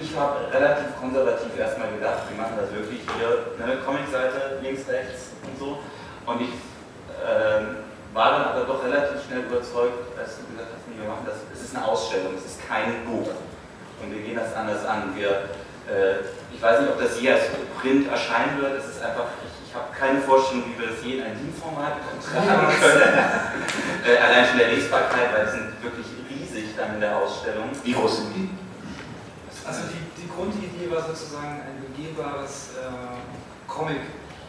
ich 0.00 0.16
habe 0.16 0.52
relativ 0.52 0.96
konservativ 0.98 1.52
erstmal 1.58 1.92
gedacht, 1.92 2.24
wir 2.28 2.36
machen 2.40 2.56
das 2.60 2.72
wirklich 2.72 3.00
hier, 3.16 3.52
eine 3.62 3.76
Comicseite 3.82 4.58
links, 4.62 4.88
rechts 4.88 5.32
und 5.44 5.58
so. 5.58 5.78
Und 6.26 6.40
ich 6.40 6.54
äh, 7.20 7.60
war 8.12 8.30
dann 8.32 8.44
aber 8.44 8.64
doch 8.64 8.84
relativ 8.84 9.22
schnell 9.26 9.44
überzeugt, 9.44 10.16
als 10.18 10.38
du 10.38 10.46
gesagt 10.52 10.70
hast, 10.74 10.84
wir 10.88 11.08
machen 11.08 11.24
das, 11.26 11.36
es 11.52 11.68
ist 11.68 11.76
eine 11.76 11.84
Ausstellung, 11.84 12.34
es 12.36 12.44
ist 12.44 12.66
kein 12.66 13.04
Buch. 13.04 13.30
Und 14.02 14.14
wir 14.14 14.22
gehen 14.22 14.36
das 14.36 14.54
anders 14.56 14.84
an. 14.86 15.14
Wir, 15.14 15.50
äh, 15.86 16.24
ich 16.52 16.60
weiß 16.60 16.80
nicht, 16.80 16.90
ob 16.90 17.00
das 17.00 17.20
je 17.20 17.32
als 17.32 17.44
Print 17.80 18.08
erscheinen 18.08 18.60
wird, 18.60 18.78
es 18.78 18.96
ist 18.96 19.02
einfach, 19.02 19.26
ich, 19.44 19.68
ich 19.68 19.74
habe 19.74 19.89
keine 20.00 20.20
Vorstellung, 20.24 20.64
wie 20.72 20.80
wir 20.80 20.88
das 20.88 21.04
je 21.04 21.20
in 21.20 21.22
ein 21.28 21.36
DIN-Format 21.36 22.00
tragen 22.24 22.72
können. 22.80 23.18
äh, 24.08 24.16
allein 24.16 24.48
schon 24.48 24.56
der 24.58 24.72
Lesbarkeit, 24.72 25.28
weil 25.36 25.44
die 25.44 25.52
sind 25.52 25.68
wirklich 25.84 26.06
riesig 26.24 26.72
dann 26.76 26.94
in 26.96 27.00
der 27.04 27.20
Ausstellung. 27.20 27.68
Wie 27.84 27.92
groß 27.92 28.16
sind 28.24 28.32
die? 28.32 28.48
Also 29.68 29.92
die, 29.92 30.00
die 30.16 30.28
Grundidee 30.32 30.88
war 30.88 31.04
sozusagen 31.04 31.60
ein 31.68 31.76
begehbares 31.84 32.80
äh, 32.80 33.20
Comic 33.68 34.00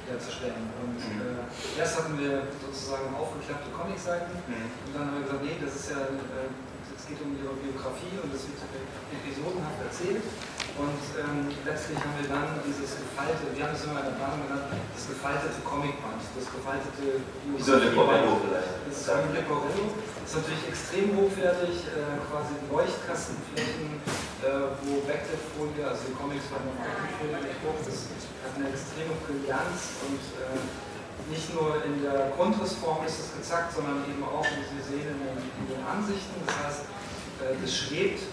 herzustellen. 0.08 0.72
Und 0.80 0.96
Mhm. 1.04 1.44
äh, 1.44 1.80
erst 1.84 2.00
hatten 2.00 2.16
wir 2.16 2.48
sozusagen 2.64 3.12
aufgeklappte 3.20 3.70
Comicseiten 3.76 4.32
Mhm. 4.48 4.72
und 4.88 4.92
dann 4.96 5.04
haben 5.12 5.16
wir 5.20 5.24
gesagt, 5.28 5.44
nee, 5.44 5.60
das 5.60 5.76
ist 5.76 5.92
ja, 5.92 6.00
äh, 6.00 6.48
es 6.96 7.04
geht 7.12 7.20
um 7.20 7.36
ihre 7.36 7.60
Biografie 7.60 8.16
und 8.24 8.32
das 8.32 8.48
wird 8.48 8.56
episodenhaft 9.20 9.84
erzählt. 9.84 10.24
Und 10.82 11.06
ähm, 11.14 11.46
letztlich 11.62 12.02
haben 12.02 12.18
wir 12.18 12.26
dann 12.26 12.58
dieses 12.66 12.98
gefaltete, 12.98 13.54
wir 13.54 13.62
haben 13.62 13.78
es 13.78 13.86
immer 13.86 14.02
in 14.02 14.10
der 14.10 14.18
Planung 14.18 14.42
genannt, 14.50 14.74
das 14.98 15.06
gefaltete 15.14 15.62
Comicband, 15.62 16.26
das 16.34 16.50
gefaltete 16.50 17.22
ein 17.22 17.82
Leporello 17.86 18.42
vielleicht. 18.42 18.82
das 18.90 18.96
ist 18.98 19.10
ein 19.14 19.30
Leporello. 19.30 19.94
Das 19.94 20.26
ist 20.26 20.38
natürlich 20.42 20.66
extrem 20.74 21.08
hochwertig, 21.22 21.86
äh, 21.86 22.18
quasi 22.26 22.58
Leuchtkastenflächen, 22.66 24.02
äh, 24.42 24.74
wo 24.82 25.06
Backlit-Folie, 25.06 25.86
also 25.86 26.02
die 26.10 26.18
Comics 26.18 26.50
werden 26.50 26.66
auf 26.74 26.78
Backlit-Folie 26.82 27.46
gedruckt. 27.46 27.86
Das 27.86 28.10
hat 28.42 28.54
eine 28.58 28.74
extreme 28.74 29.14
Brillanz 29.22 30.02
und 30.10 30.24
äh, 30.42 30.58
nicht 31.30 31.54
nur 31.54 31.78
in 31.86 32.02
der 32.02 32.34
Grundrissform 32.34 33.06
ist 33.06 33.22
es 33.22 33.30
gezackt, 33.38 33.78
sondern 33.78 34.02
eben 34.10 34.26
auch, 34.26 34.50
wie 34.50 34.66
Sie 34.66 34.82
sehen, 34.82 35.14
in 35.14 35.20
den, 35.30 35.38
in 35.62 35.66
den 35.78 35.82
Ansichten. 35.86 36.42
Das 36.50 36.58
heißt, 36.58 36.82
äh, 37.46 37.54
das 37.62 37.70
schwebt 37.70 38.26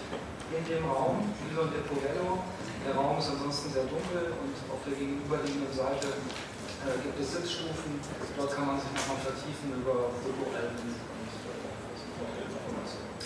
in 0.49 0.65
dem 0.65 0.85
Raum 0.89 1.29
wie 1.45 1.53
so 1.53 1.61
ein 1.61 1.71
Leporello. 1.73 2.41
Der 2.85 2.95
Raum 2.95 3.19
ist 3.19 3.29
ansonsten 3.29 3.69
sehr 3.69 3.85
dunkel 3.85 4.33
und 4.33 4.55
auf 4.71 4.81
der 4.87 4.95
gegenüberliegenden 4.97 5.69
Seite 5.69 6.09
äh, 6.09 6.97
gibt 7.03 7.19
es 7.21 7.37
Sitzstufen. 7.37 8.01
Dort 8.33 8.55
kann 8.55 8.65
man 8.65 8.81
sich 8.81 8.89
nochmal 8.95 9.21
vertiefen 9.21 9.77
über 9.77 10.09
Fotoalben 10.09 10.79
und 10.79 11.29
äh. 11.45 12.49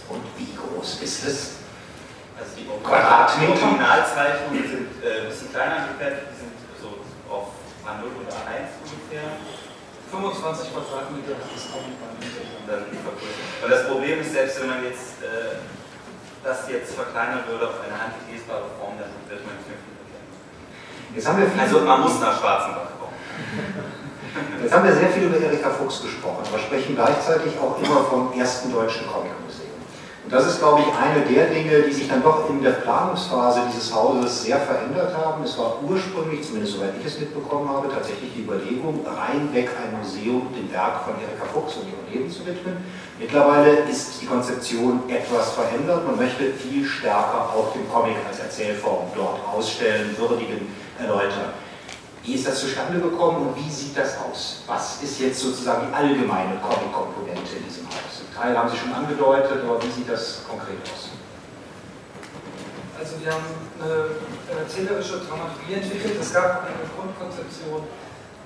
Und 0.10 0.24
wie 0.36 0.52
groß 0.52 1.00
ist 1.00 1.24
es? 1.24 1.40
Also 2.36 2.52
die 2.58 2.68
Quadratmeter? 2.68 3.56
Originalzeichnungen 3.56 4.68
sind 4.68 4.90
äh, 5.00 5.24
ein 5.24 5.28
bisschen 5.30 5.54
kleiner 5.54 5.96
gefertigt, 5.96 6.28
die 6.34 6.40
sind 6.44 6.56
so 6.82 7.00
auf 7.32 7.56
A0 7.88 8.10
oder 8.20 8.36
A1 8.36 8.84
ungefähr. 8.84 9.40
25 10.12 10.74
Quadratmeter 10.74 11.40
ist. 11.56 11.72
Und 11.72 12.68
dann 12.68 12.84
vergrößert. 12.90 13.64
Und 13.64 13.70
das 13.70 13.88
Problem 13.88 14.20
ist, 14.20 14.34
selbst 14.34 14.60
wenn 14.62 14.70
man 14.70 14.84
jetzt 14.84 15.22
äh, 15.24 15.62
das 16.44 16.68
jetzt 16.70 16.94
verkleinern 16.94 17.44
würde 17.48 17.68
auf 17.70 17.80
eine 17.80 17.96
handlich 17.96 18.36
lesbare 18.36 18.68
Form, 18.78 19.00
dann 19.00 19.10
wird 19.32 19.42
man 19.48 19.56
nicht 19.56 19.68
mehr 19.72 19.80
viel 19.80 19.96
erkennen. 20.04 20.30
Jetzt 21.16 21.26
haben 21.28 21.40
wir 21.40 21.48
viel 21.48 21.60
Also 21.60 21.80
man 21.88 22.02
muss 22.02 22.20
nach 22.20 22.36
Schwarzenbach 22.40 22.92
kommen. 23.00 23.18
Jetzt 24.62 24.74
haben 24.74 24.84
wir 24.84 24.94
sehr 24.94 25.10
viel 25.10 25.24
über 25.24 25.40
Erika 25.40 25.70
Fuchs 25.70 26.02
gesprochen, 26.02 26.44
aber 26.44 26.60
sprechen 26.60 26.96
gleichzeitig 26.96 27.54
auch 27.60 27.80
immer 27.80 28.04
vom 28.04 28.34
ersten 28.34 28.72
deutschen 28.72 29.08
Comicmuseum. 29.08 29.43
Das 30.34 30.48
ist, 30.48 30.58
glaube 30.58 30.82
ich, 30.82 30.88
eine 30.98 31.22
der 31.30 31.46
Dinge, 31.46 31.84
die 31.84 31.94
sich 31.94 32.10
dann 32.10 32.24
doch 32.24 32.50
in 32.50 32.64
der 32.64 32.72
Planungsphase 32.72 33.62
dieses 33.72 33.94
Hauses 33.94 34.46
sehr 34.46 34.58
verändert 34.58 35.16
haben. 35.16 35.44
Es 35.44 35.56
war 35.60 35.78
ursprünglich, 35.88 36.42
zumindest 36.42 36.74
soweit 36.74 36.90
ich 37.00 37.06
es 37.06 37.20
mitbekommen 37.20 37.70
habe, 37.70 37.88
tatsächlich 37.88 38.34
die 38.36 38.42
Überlegung, 38.42 39.06
reinweg 39.06 39.70
ein 39.78 40.00
Museum 40.00 40.48
dem 40.58 40.74
Werk 40.74 41.06
von 41.06 41.14
Erika 41.22 41.46
Fuchs 41.54 41.76
und 41.76 41.86
ihrem 41.86 42.12
Leben 42.12 42.32
zu 42.32 42.44
widmen. 42.48 42.78
Mittlerweile 43.20 43.86
ist 43.88 44.24
die 44.24 44.26
Konzeption 44.26 45.04
etwas 45.08 45.52
verändert. 45.52 46.04
Man 46.08 46.18
möchte 46.18 46.52
viel 46.54 46.84
stärker 46.84 47.54
auch 47.54 47.72
den 47.74 47.88
Comic 47.94 48.16
als 48.28 48.40
Erzählform 48.40 49.06
dort 49.16 49.40
ausstellen, 49.46 50.18
würdigen, 50.18 50.66
erläutern. 50.98 51.54
Wie 52.24 52.34
ist 52.34 52.48
das 52.48 52.60
zustande 52.60 53.00
gekommen 53.00 53.50
und 53.50 53.56
wie 53.56 53.70
sieht 53.70 53.96
das 53.96 54.18
aus? 54.18 54.64
Was 54.66 54.98
ist 55.04 55.20
jetzt 55.20 55.40
sozusagen 55.40 55.90
die 55.90 55.94
allgemeine 55.94 56.58
Comic-Komponente 56.58 57.54
in 57.56 57.66
diesem 57.66 57.86
Haus? 57.86 58.13
Teil 58.36 58.58
haben 58.58 58.70
Sie 58.70 58.78
schon 58.78 58.94
angedeutet, 58.94 59.64
aber 59.64 59.82
wie 59.84 59.92
sieht 59.92 60.10
das 60.10 60.42
konkret 60.48 60.82
aus? 60.84 61.10
Also 63.00 63.20
wir 63.24 63.32
haben 63.32 63.46
eine 63.82 64.60
erzählerische 64.62 65.20
Dramaturgie 65.20 65.74
entwickelt. 65.74 66.18
Es 66.20 66.34
gab 66.34 66.64
eine 66.66 66.88
Grundkonzeption 66.96 67.84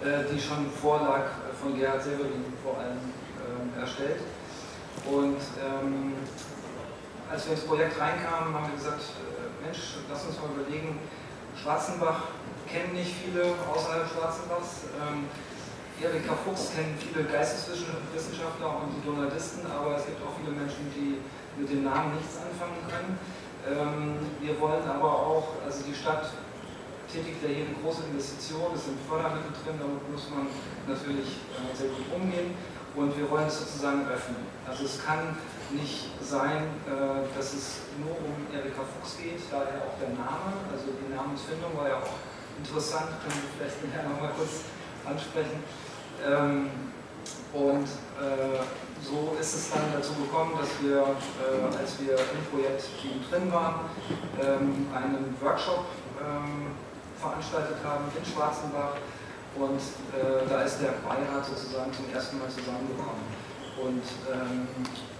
äh, 0.04 0.32
die 0.32 0.40
schon 0.40 0.70
vorlag 0.70 1.26
von 1.60 1.76
Gerhard 1.76 2.04
Severin 2.04 2.46
vor 2.64 2.78
allem 2.78 3.02
ähm, 3.42 3.82
erstellt. 3.82 4.22
Und 5.10 5.42
ähm, 5.58 6.14
als 7.32 7.46
wir 7.46 7.54
ins 7.54 7.66
Projekt 7.66 8.00
reinkamen, 8.00 8.54
haben 8.54 8.68
wir 8.70 8.78
gesagt, 8.78 9.02
äh, 9.02 9.66
Mensch, 9.66 9.98
lass 10.08 10.26
uns 10.26 10.38
mal 10.38 10.54
überlegen, 10.54 11.00
Schwarzenbach 11.60 12.30
kennen 12.70 12.94
nicht 12.94 13.16
viele 13.26 13.56
außerhalb 13.74 14.06
Schwarzenbachs. 14.06 14.86
Ähm, 15.02 15.26
Erika 15.98 16.38
Fuchs 16.46 16.70
kennen 16.78 16.94
viele 16.94 17.26
Geisteswissenschaftler 17.26 18.86
und 18.86 19.02
Journalisten, 19.02 19.66
aber 19.66 19.98
es 19.98 20.06
gibt 20.06 20.22
auch 20.22 20.38
viele 20.38 20.54
Menschen, 20.54 20.94
die 20.94 21.18
mit 21.58 21.66
dem 21.74 21.90
Namen 21.90 22.14
nichts 22.14 22.38
anfangen 22.38 22.86
können. 22.86 23.18
Ähm, 23.66 24.22
wir 24.38 24.54
wollen 24.62 24.86
aber 24.86 25.10
auch, 25.10 25.58
also 25.66 25.82
die 25.82 25.98
Stadt 25.98 26.30
tätigt 27.10 27.42
ja 27.42 27.50
hier 27.50 27.66
eine 27.66 27.82
große 27.82 28.06
Investition, 28.14 28.78
es 28.78 28.86
sind 28.86 29.02
Fördermittel 29.10 29.50
drin, 29.66 29.82
damit 29.82 30.06
muss 30.06 30.30
man 30.30 30.46
natürlich 30.86 31.42
äh, 31.58 31.74
sehr 31.74 31.90
gut 31.90 32.06
umgehen 32.14 32.54
und 32.94 33.18
wir 33.18 33.26
wollen 33.34 33.50
es 33.50 33.58
sozusagen 33.58 34.06
öffnen. 34.06 34.46
Also 34.70 34.86
es 34.86 35.02
kann 35.02 35.34
nicht 35.74 36.14
sein, 36.22 36.78
äh, 36.86 37.26
dass 37.34 37.58
es 37.58 37.90
nur 37.98 38.14
um 38.22 38.38
Erika 38.54 38.86
Fuchs 38.86 39.18
geht, 39.18 39.42
daher 39.50 39.82
auch 39.82 39.98
der 39.98 40.14
Name, 40.14 40.62
also 40.70 40.94
die 40.94 41.10
Namensfindung 41.10 41.74
war 41.74 41.90
ja 41.90 41.98
auch 42.06 42.22
interessant, 42.62 43.18
können 43.26 43.42
wir 43.42 43.50
vielleicht 43.58 43.82
nachher 43.82 44.06
nochmal 44.06 44.38
kurz 44.38 44.77
ansprechen. 45.08 45.64
Ähm, 46.26 46.70
und 47.54 47.88
äh, 48.20 48.62
so 49.02 49.38
ist 49.40 49.54
es 49.54 49.72
dann 49.72 49.84
dazu 49.94 50.14
gekommen, 50.16 50.54
dass 50.60 50.70
wir, 50.82 51.00
äh, 51.00 51.78
als 51.78 52.00
wir 52.00 52.14
im 52.14 52.44
Projekt 52.52 52.90
drin 53.30 53.52
waren, 53.52 53.90
ähm, 54.42 54.88
einen 54.94 55.36
Workshop 55.42 55.86
ähm, 56.20 56.76
veranstaltet 57.20 57.78
haben 57.84 58.06
in 58.18 58.26
Schwarzenbach 58.26 58.98
und 59.58 59.82
äh, 60.14 60.46
da 60.48 60.62
ist 60.62 60.82
der 60.82 61.02
Beirat 61.02 61.46
sozusagen 61.46 61.92
zum 61.94 62.06
ersten 62.14 62.38
Mal 62.38 62.50
zusammengekommen. 62.50 63.26
Und 63.78 64.06
ähm, 64.30 64.68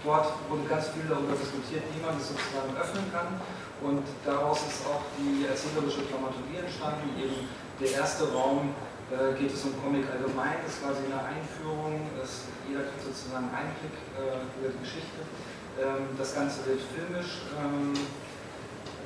dort 0.02 0.34
wurde 0.50 0.66
ganz 0.68 0.90
viel 0.90 1.06
darüber 1.08 1.34
diskutiert, 1.34 1.82
wie 1.94 2.02
man 2.02 2.18
es 2.18 2.30
sozusagen 2.30 2.74
öffnen 2.74 3.06
kann. 3.10 3.38
Und 3.82 4.02
daraus 4.26 4.58
ist 4.66 4.82
auch 4.86 5.06
die 5.14 5.46
erzählerische 5.46 6.02
Dramaturgie 6.10 6.58
entstanden, 6.58 7.14
eben 7.18 7.46
der 7.78 8.02
erste 8.02 8.26
Raum 8.34 8.74
äh, 9.08 9.32
geht 9.40 9.52
es 9.52 9.64
um 9.64 9.72
Comic 9.82 10.04
allgemein, 10.10 10.60
das 10.64 10.76
ist 10.76 10.82
quasi 10.84 11.08
eine 11.08 11.20
Einführung, 11.24 12.04
das, 12.20 12.44
jeder 12.68 12.84
kriegt 12.84 13.00
sozusagen 13.00 13.48
einen 13.48 13.72
Einblick 13.72 13.96
äh, 14.12 14.44
über 14.60 14.68
die 14.68 14.80
Geschichte. 14.84 15.24
Ähm, 15.80 16.12
das 16.18 16.34
Ganze 16.34 16.66
wird 16.66 16.80
filmisch 16.92 17.48
ähm, 17.56 17.96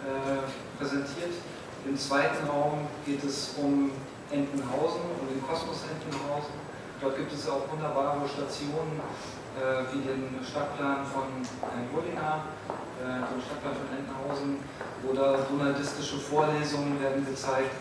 äh, 0.03 0.43
präsentiert. 0.79 1.39
Im 1.87 1.97
zweiten 1.99 2.47
Raum 2.47 2.87
geht 3.07 3.23
es 3.23 3.55
um 3.59 3.91
Entenhausen, 4.31 5.03
um 5.21 5.27
den 5.29 5.43
Kosmos 5.43 5.87
Entenhausen. 5.87 6.55
Dort 7.01 7.17
gibt 7.19 7.33
es 7.33 7.49
auch 7.49 7.71
wunderbare 7.71 8.27
Stationen, 8.27 8.99
äh, 9.59 9.87
wie 9.93 10.03
den 10.03 10.39
Stadtplan 10.43 11.05
von 11.07 11.31
Herrn 11.63 11.87
äh, 11.87 13.23
den 13.23 13.43
Stadtplan 13.43 13.75
von 13.75 13.89
Entenhausen, 13.91 14.59
oder 15.03 15.47
journalistische 15.51 16.19
Vorlesungen 16.19 17.03
werden 17.03 17.27
gezeigt 17.27 17.75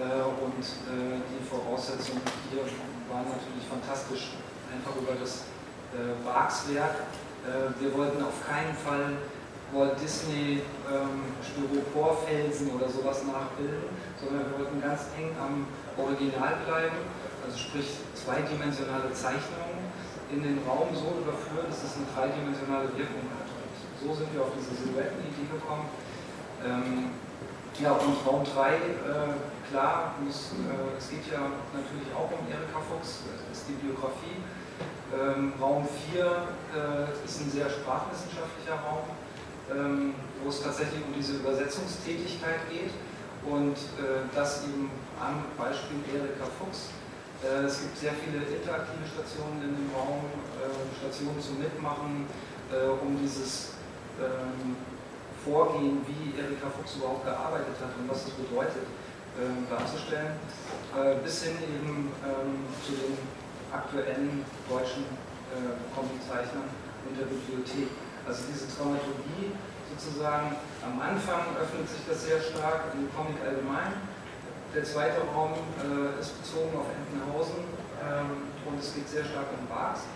und 0.00 0.64
äh, 0.64 1.20
die 1.20 1.44
Voraussetzungen 1.44 2.22
hier 2.50 2.64
waren 3.12 3.26
natürlich 3.28 3.66
fantastisch, 3.68 4.32
einfach 4.72 4.96
über 4.96 5.12
das 5.20 5.44
äh, 5.92 6.14
Wachswerk. 6.24 7.04
wir 7.80 7.90
wollten 7.96 8.22
auf 8.22 8.36
keinen 8.46 8.76
Fall 8.76 9.16
Walt 9.72 10.00
Disney 10.02 10.60
ähm, 10.90 11.30
Styroporfelsen 11.40 12.74
oder 12.74 12.88
sowas 12.88 13.22
nachbilden, 13.24 13.86
sondern 14.18 14.50
wir 14.50 14.58
wollten 14.58 14.80
ganz 14.82 15.14
eng 15.16 15.30
am 15.38 15.66
Original 15.96 16.58
bleiben, 16.66 16.98
also 17.46 17.56
sprich 17.56 18.02
zweidimensionale 18.14 19.12
Zeichnungen 19.14 19.86
in 20.30 20.42
den 20.42 20.58
Raum 20.66 20.90
so 20.94 21.22
überführen, 21.22 21.70
dass 21.70 21.86
es 21.86 21.96
eine 21.96 22.06
dreidimensionale 22.10 22.90
Wirkung 22.98 23.26
hat. 23.38 23.46
Und 23.46 23.74
so 23.98 24.14
sind 24.14 24.34
wir 24.34 24.42
auf 24.42 24.54
diese 24.58 24.74
Silhouettenidee 24.74 25.46
gekommen. 25.50 25.86
Ähm, 26.66 27.14
ja, 27.82 27.92
und 27.92 28.16
Raum 28.26 28.44
3, 28.44 28.76
äh, 28.76 28.78
klar, 29.70 30.14
muss, 30.20 30.52
äh, 30.52 30.98
es 30.98 31.08
geht 31.08 31.32
ja 31.32 31.40
natürlich 31.72 32.12
auch 32.12 32.28
um 32.28 32.44
Erika 32.44 32.80
Fuchs, 32.84 33.24
das 33.48 33.58
ist 33.58 33.68
die 33.68 33.78
Biografie. 33.80 34.36
Ähm, 35.10 35.52
Raum 35.60 35.88
4 36.12 36.24
äh, 36.24 37.24
ist 37.24 37.40
ein 37.40 37.50
sehr 37.50 37.68
sprachwissenschaftlicher 37.70 38.78
Raum, 38.84 39.08
ähm, 39.72 40.14
wo 40.42 40.50
es 40.50 40.62
tatsächlich 40.62 41.02
um 41.02 41.14
diese 41.16 41.40
Übersetzungstätigkeit 41.40 42.68
geht 42.70 42.92
und 43.48 43.74
äh, 43.98 44.28
das 44.34 44.64
eben 44.64 44.90
am 45.18 45.42
Beispiel 45.56 45.98
Erika 46.12 46.46
Fuchs. 46.60 46.92
Äh, 47.42 47.64
es 47.64 47.80
gibt 47.80 47.96
sehr 47.96 48.12
viele 48.12 48.44
interaktive 48.44 49.02
Stationen 49.08 49.64
in 49.64 49.72
dem 49.74 49.90
Raum, 49.96 50.28
äh, 50.60 50.68
Stationen 51.00 51.40
zum 51.40 51.58
Mitmachen, 51.58 52.26
um 53.02 53.18
dieses 53.18 53.74
ähm, 54.22 54.76
Vorgehen, 55.44 56.04
wie 56.06 56.36
Erika 56.36 56.68
Fuchs 56.68 56.96
überhaupt 56.96 57.24
gearbeitet 57.24 57.76
hat 57.80 57.92
und 57.96 58.08
was 58.10 58.28
es 58.28 58.34
bedeutet 58.36 58.84
ähm, 59.40 59.64
darzustellen, 59.70 60.36
äh, 60.92 61.16
bis 61.22 61.44
hin 61.44 61.56
eben 61.62 62.12
ähm, 62.20 62.66
zu 62.84 62.92
den 62.92 63.16
aktuellen 63.72 64.44
deutschen 64.68 65.06
äh, 65.54 65.78
Comiczeichnern 65.94 66.68
und 67.08 67.14
der 67.16 67.26
Bibliothek. 67.26 67.88
Also 68.26 68.44
diese 68.52 68.68
Dramaturgie 68.76 69.56
sozusagen, 69.90 70.56
am 70.84 71.00
Anfang 71.00 71.56
öffnet 71.56 71.88
sich 71.88 72.04
das 72.06 72.24
sehr 72.24 72.40
stark 72.40 72.92
im 72.94 73.08
Comic 73.14 73.40
allgemein. 73.42 73.96
Der 74.74 74.84
zweite 74.84 75.22
Raum 75.34 75.54
äh, 75.82 76.20
ist 76.20 76.36
bezogen 76.38 76.70
auf 76.78 76.86
Entenhausen 76.94 77.66
ähm, 77.98 78.46
und 78.66 78.78
es 78.78 78.94
geht 78.94 79.08
sehr 79.08 79.24
stark 79.24 79.50
um 79.58 79.66
Barks. 79.66 80.06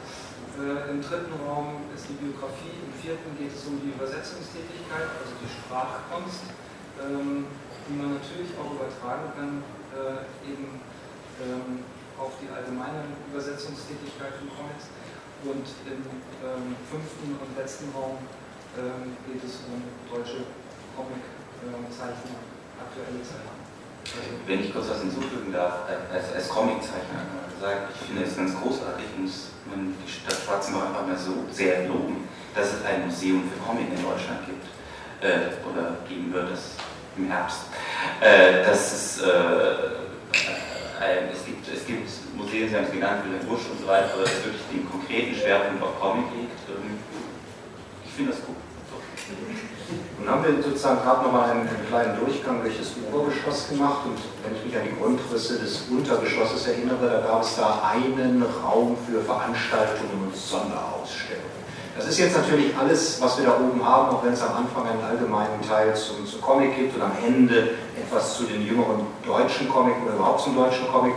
Äh, 0.55 0.91
Im 0.91 1.03
dritten 1.03 1.35
Raum 1.47 1.83
ist 1.95 2.07
die 2.09 2.19
Biografie, 2.19 2.79
im 2.79 2.93
vierten 2.95 3.35
geht 3.39 3.51
es 3.51 3.67
um 3.67 3.81
die 3.83 3.91
Übersetzungstätigkeit, 3.91 5.11
also 5.19 5.35
die 5.43 5.51
Sprachkunst. 5.51 6.47
Ähm, 6.95 7.47
die 7.89 7.97
man 7.97 8.17
natürlich 8.17 8.53
auch 8.57 8.73
übertragen 8.73 9.29
kann, 9.37 9.53
äh, 9.93 10.25
eben 10.49 10.81
ähm, 11.41 11.85
auf 12.17 12.33
die 12.41 12.49
allgemeine 12.49 13.05
Übersetzungstätigkeit 13.29 14.41
von 14.41 14.49
Comics. 14.57 14.89
Und 15.45 15.67
im 15.85 16.01
ähm, 16.41 16.73
fünften 16.89 17.37
und 17.37 17.51
letzten 17.53 17.93
Raum 17.93 18.17
ähm, 18.81 19.13
geht 19.29 19.45
es 19.45 19.61
um 19.69 19.77
deutsche 20.09 20.49
Comiczeichner, 20.97 22.41
äh, 22.41 22.81
aktuelle 22.81 23.21
Zeichner. 23.21 23.53
Wenn 24.47 24.61
ich 24.65 24.73
kurz 24.73 24.89
was 24.89 25.01
hinzufügen 25.01 25.53
darf, 25.53 25.85
als, 25.89 26.33
als 26.33 26.49
Comiczeichner 26.49 27.44
gesagt, 27.55 27.95
ich 27.95 28.01
finde 28.07 28.25
es 28.25 28.37
ganz 28.37 28.55
großartig 28.61 29.07
und 29.17 29.31
man 29.71 29.95
die 29.95 30.11
Stadt 30.11 30.37
Schwarzenbach 30.45 30.89
einfach 30.89 31.07
mal 31.07 31.17
so 31.17 31.47
sehr 31.51 31.87
loben, 31.89 32.29
dass 32.55 32.75
es 32.75 32.85
ein 32.85 33.07
Museum 33.07 33.51
für 33.51 33.59
Comic 33.65 33.89
in 33.89 34.03
Deutschland 34.03 34.45
gibt 34.47 34.67
äh, 35.23 35.49
oder 35.65 35.97
geben 36.09 36.33
wird. 36.33 36.51
Das 36.51 36.73
im 37.17 37.31
Herbst. 37.31 37.61
Äh, 38.21 38.65
das 38.65 38.93
ist, 38.93 39.23
äh, 39.23 39.27
äh, 39.27 39.31
es, 41.33 41.47
gibt, 41.47 41.67
es 41.69 41.87
gibt 41.87 42.11
Museen, 42.37 42.69
Sie 42.69 42.77
haben 42.77 42.85
es 42.85 42.93
genannt, 42.93 43.25
Wilhelm 43.25 43.47
Busch 43.47 43.63
und 43.71 43.81
so 43.81 43.87
weiter, 43.87 44.13
aber 44.15 44.23
das 44.23 44.45
wirklich 44.45 44.63
den 44.73 44.91
konkreten 44.91 45.35
Schwerpunkt 45.35 45.83
auf 45.83 46.01
Comic 46.01 46.27
liegt. 46.35 46.53
Ich 48.05 48.13
finde 48.13 48.33
das 48.33 48.45
gut. 48.45 48.57
Nun 50.19 50.29
haben 50.31 50.45
wir 50.45 50.63
sozusagen 50.63 51.03
gerade 51.03 51.25
nochmal 51.25 51.51
einen, 51.51 51.69
einen 51.69 51.87
kleinen 51.89 52.19
Durchgang 52.21 52.63
durch 52.63 52.79
das 52.79 52.93
Obergeschoss 53.11 53.69
gemacht 53.69 54.01
und 54.05 54.19
wenn 54.45 54.57
ich 54.57 54.65
mich 54.65 54.77
an 54.77 54.87
die 54.89 54.97
Grundrisse 55.01 55.59
des 55.59 55.87
Untergeschosses 55.91 56.69
erinnere, 56.69 57.09
da 57.09 57.21
gab 57.21 57.43
es 57.43 57.57
da 57.57 57.83
einen 57.93 58.45
Raum 58.63 58.97
für 59.07 59.21
Veranstaltungen 59.21 60.27
und 60.27 60.37
Sonderausstellungen. 60.37 61.55
Das 61.97 62.09
ist 62.09 62.19
jetzt 62.19 62.37
natürlich 62.37 62.77
alles, 62.77 63.21
was 63.21 63.39
wir 63.39 63.47
da 63.47 63.57
oben 63.57 63.85
haben, 63.85 64.17
auch 64.17 64.25
wenn 64.25 64.33
es 64.33 64.43
am 64.43 64.57
Anfang 64.57 64.87
einen 64.87 65.03
allgemeinen 65.03 65.63
Teil 65.63 65.95
zum, 65.95 66.27
zum 66.27 66.41
Comic 66.41 66.77
gibt 66.77 66.97
und 66.97 67.03
am 67.03 67.13
Ende 67.25 67.71
etwas 67.97 68.37
zu 68.37 68.45
den 68.45 68.67
jüngeren 68.67 69.07
deutschen 69.25 69.69
Comic 69.69 69.95
oder 70.05 70.15
überhaupt 70.15 70.41
zum 70.41 70.57
deutschen 70.57 70.89
Comic. 70.89 71.15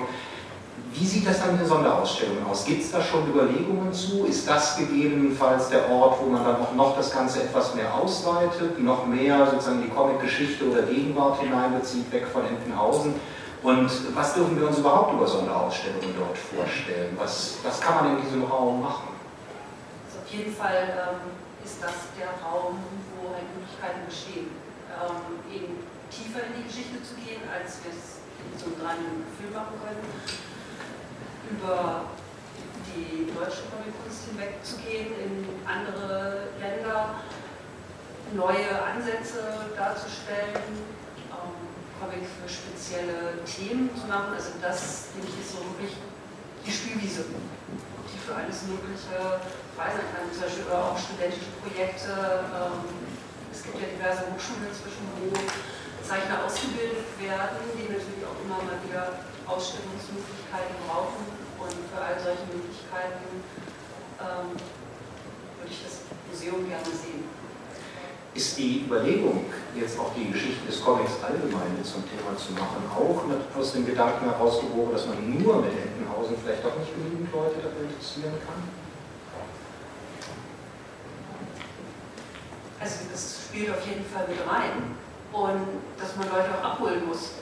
Wie 0.99 1.05
sieht 1.05 1.27
das 1.27 1.39
dann 1.39 1.51
in 1.51 1.57
den 1.59 1.67
Sonderausstellungen 1.67 2.43
aus? 2.49 2.65
Gibt 2.65 2.81
es 2.81 2.91
da 2.91 2.99
schon 2.99 3.29
Überlegungen 3.29 3.93
zu? 3.93 4.25
Ist 4.25 4.47
das 4.47 4.77
gegebenenfalls 4.77 5.69
der 5.69 5.91
Ort, 5.91 6.19
wo 6.19 6.25
man 6.25 6.43
dann 6.43 6.55
auch 6.59 6.73
noch 6.73 6.97
das 6.97 7.11
Ganze 7.11 7.43
etwas 7.43 7.75
mehr 7.75 7.93
ausweitet, 7.93 8.79
noch 8.79 9.05
mehr 9.05 9.45
sozusagen 9.45 9.83
die 9.83 9.89
Comic-Geschichte 9.89 10.65
oder 10.65 10.81
Gegenwart 10.81 11.39
hineinbezieht, 11.39 12.11
weg 12.11 12.25
von 12.25 12.47
Entenhausen? 12.47 13.13
Und 13.61 13.91
was 14.15 14.33
dürfen 14.33 14.59
wir 14.59 14.67
uns 14.67 14.79
überhaupt 14.79 15.13
über 15.13 15.27
Sonderausstellungen 15.27 16.15
dort 16.17 16.37
vorstellen? 16.37 17.15
Was, 17.19 17.57
was 17.63 17.79
kann 17.79 17.95
man 18.03 18.17
in 18.17 18.23
diesem 18.23 18.43
Raum 18.45 18.81
machen? 18.81 19.09
Auf 20.09 20.33
jeden 20.33 20.55
Fall 20.55 20.97
ähm, 20.97 21.29
ist 21.63 21.77
das 21.79 22.09
der 22.17 22.33
Raum, 22.41 22.81
wo 23.21 23.29
halt 23.37 23.45
Möglichkeiten 23.53 24.01
bestehen, 24.09 24.49
ähm, 24.97 25.45
eben 25.53 25.77
tiefer 26.09 26.41
in 26.41 26.57
die 26.57 26.65
Geschichte 26.65 26.97
zu 27.05 27.13
gehen, 27.21 27.45
als 27.53 27.85
wir 27.85 27.93
es 27.93 28.17
in 28.41 28.57
so 28.57 28.73
einem 28.81 29.29
Gefühl 29.29 29.53
machen 29.53 29.77
können, 29.77 30.01
über 31.51 32.05
die 32.91 33.29
deutsche 33.31 33.69
Comickunst 33.69 34.31
hinwegzugehen, 34.31 35.13
in 35.19 35.45
andere 35.65 36.49
Länder 36.59 37.21
neue 38.33 38.71
Ansätze 38.81 39.71
darzustellen, 39.75 40.57
ähm, 41.31 41.55
Comic 41.99 42.25
für 42.27 42.49
spezielle 42.49 43.39
Themen 43.45 43.89
zu 43.95 44.07
machen. 44.07 44.33
Also 44.35 44.59
das, 44.61 45.13
denke 45.15 45.31
ich, 45.31 45.39
ist 45.39 45.55
so 45.55 45.63
wirklich 45.71 45.95
die 46.65 46.71
Spielwiese, 46.71 47.23
die 47.31 48.19
für 48.19 48.35
alles 48.35 48.67
Mögliche 48.67 49.39
frei 49.77 49.95
sein 49.95 50.07
kann. 50.11 50.27
Zum 50.27 50.43
Beispiel 50.43 50.67
auch 50.73 50.97
studentische 50.99 51.53
Projekte. 51.63 52.11
Ähm, 52.51 52.83
es 53.53 53.63
gibt 53.63 53.79
ja 53.79 53.87
diverse 53.87 54.27
Hochschulen 54.27 54.67
inzwischen, 54.67 55.07
wo 55.17 55.31
Zeichner 56.03 56.43
ausgebildet 56.43 57.07
werden, 57.19 57.63
die 57.75 57.87
natürlich 57.87 58.23
auch 58.23 58.37
immer 58.43 58.59
mal 58.63 58.79
wieder 58.83 59.23
Ausstellungsmöglichkeiten 59.47 60.75
brauchen. 60.85 61.23
Und 61.57 61.73
für 61.89 61.97
all 61.97 62.19
solche 62.19 62.45
Möglichkeiten 62.53 63.41
ähm, 64.21 64.53
würde 65.57 65.71
ich 65.71 65.81
das 65.81 66.05
Museum 66.29 66.67
gerne 66.69 66.85
sehen. 66.85 67.25
Ist 68.35 68.57
die 68.57 68.85
Überlegung, 68.85 69.49
jetzt 69.73 69.97
auch 69.97 70.13
die 70.13 70.29
Geschichte 70.29 70.67
des 70.67 70.83
Comics 70.83 71.17
allgemein 71.23 71.73
zum 71.81 72.05
Thema 72.05 72.37
zu 72.37 72.53
machen, 72.53 72.85
auch 72.93 73.25
aus 73.57 73.73
dem 73.73 73.87
Gedanken 73.87 74.29
herausgeboren, 74.29 74.91
dass 74.93 75.07
man 75.07 75.17
nur 75.41 75.57
mit 75.61 75.73
Entenhausen 75.73 76.35
vielleicht 76.43 76.63
auch 76.63 76.77
nicht 76.77 76.93
genügend 76.93 77.33
Leute 77.33 77.55
dafür 77.55 77.89
interessieren 77.89 78.37
kann? 78.45 78.61
Also 82.79 82.95
das 83.11 83.49
spielt 83.49 83.71
auf 83.71 83.83
jeden 83.87 84.05
Fall 84.05 84.27
mit 84.27 84.37
rein 84.45 84.93
und 85.33 85.81
dass 85.97 86.15
man 86.15 86.29
Leute 86.29 86.53
auch 86.53 86.63
abholen 86.63 87.07
muss. 87.07 87.41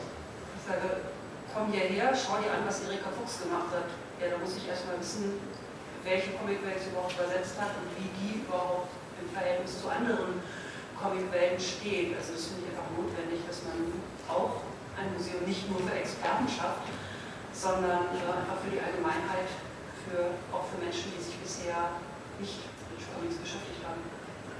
Ich 0.56 0.64
sage, 0.66 1.12
komm 1.56 1.72
hierher, 1.72 2.12
schau 2.12 2.36
dir 2.44 2.52
an, 2.52 2.68
was 2.68 2.84
Erika 2.84 3.08
Fuchs 3.16 3.40
gemacht 3.48 3.72
hat. 3.72 3.88
Ja, 4.20 4.36
da 4.36 4.38
muss 4.44 4.60
ich 4.60 4.68
erstmal 4.68 5.00
wissen, 5.00 5.40
welche 6.04 6.36
Comicwelt 6.36 6.84
sie 6.84 6.92
überhaupt 6.92 7.16
übersetzt 7.16 7.56
hat 7.56 7.72
und 7.80 7.88
wie 7.96 8.12
die 8.12 8.44
überhaupt 8.44 8.92
im 9.24 9.32
Verhältnis 9.32 9.80
zu 9.80 9.88
anderen 9.88 10.44
Comicwelten 11.00 11.56
steht. 11.56 12.12
Also 12.20 12.36
es 12.36 12.52
finde 12.52 12.68
ich 12.68 12.70
einfach 12.76 12.92
notwendig, 12.92 13.40
dass 13.48 13.64
man 13.64 13.96
auch 14.28 14.68
ein 15.00 15.16
Museum 15.16 15.48
nicht 15.48 15.64
nur 15.72 15.80
für 15.80 15.96
Experten 15.96 16.48
schafft, 16.52 16.92
sondern 17.56 18.12
äh, 18.12 18.28
einfach 18.28 18.60
für 18.60 18.76
die 18.76 18.84
Allgemeinheit, 18.84 19.48
für, 20.04 20.36
auch 20.52 20.68
für 20.68 20.80
Menschen, 20.84 21.16
die 21.16 21.24
sich 21.24 21.40
bisher 21.40 21.96
nicht 22.36 22.68
mit 22.92 23.00
Comics 23.00 23.40
beschäftigt 23.40 23.80
haben. 23.88 24.04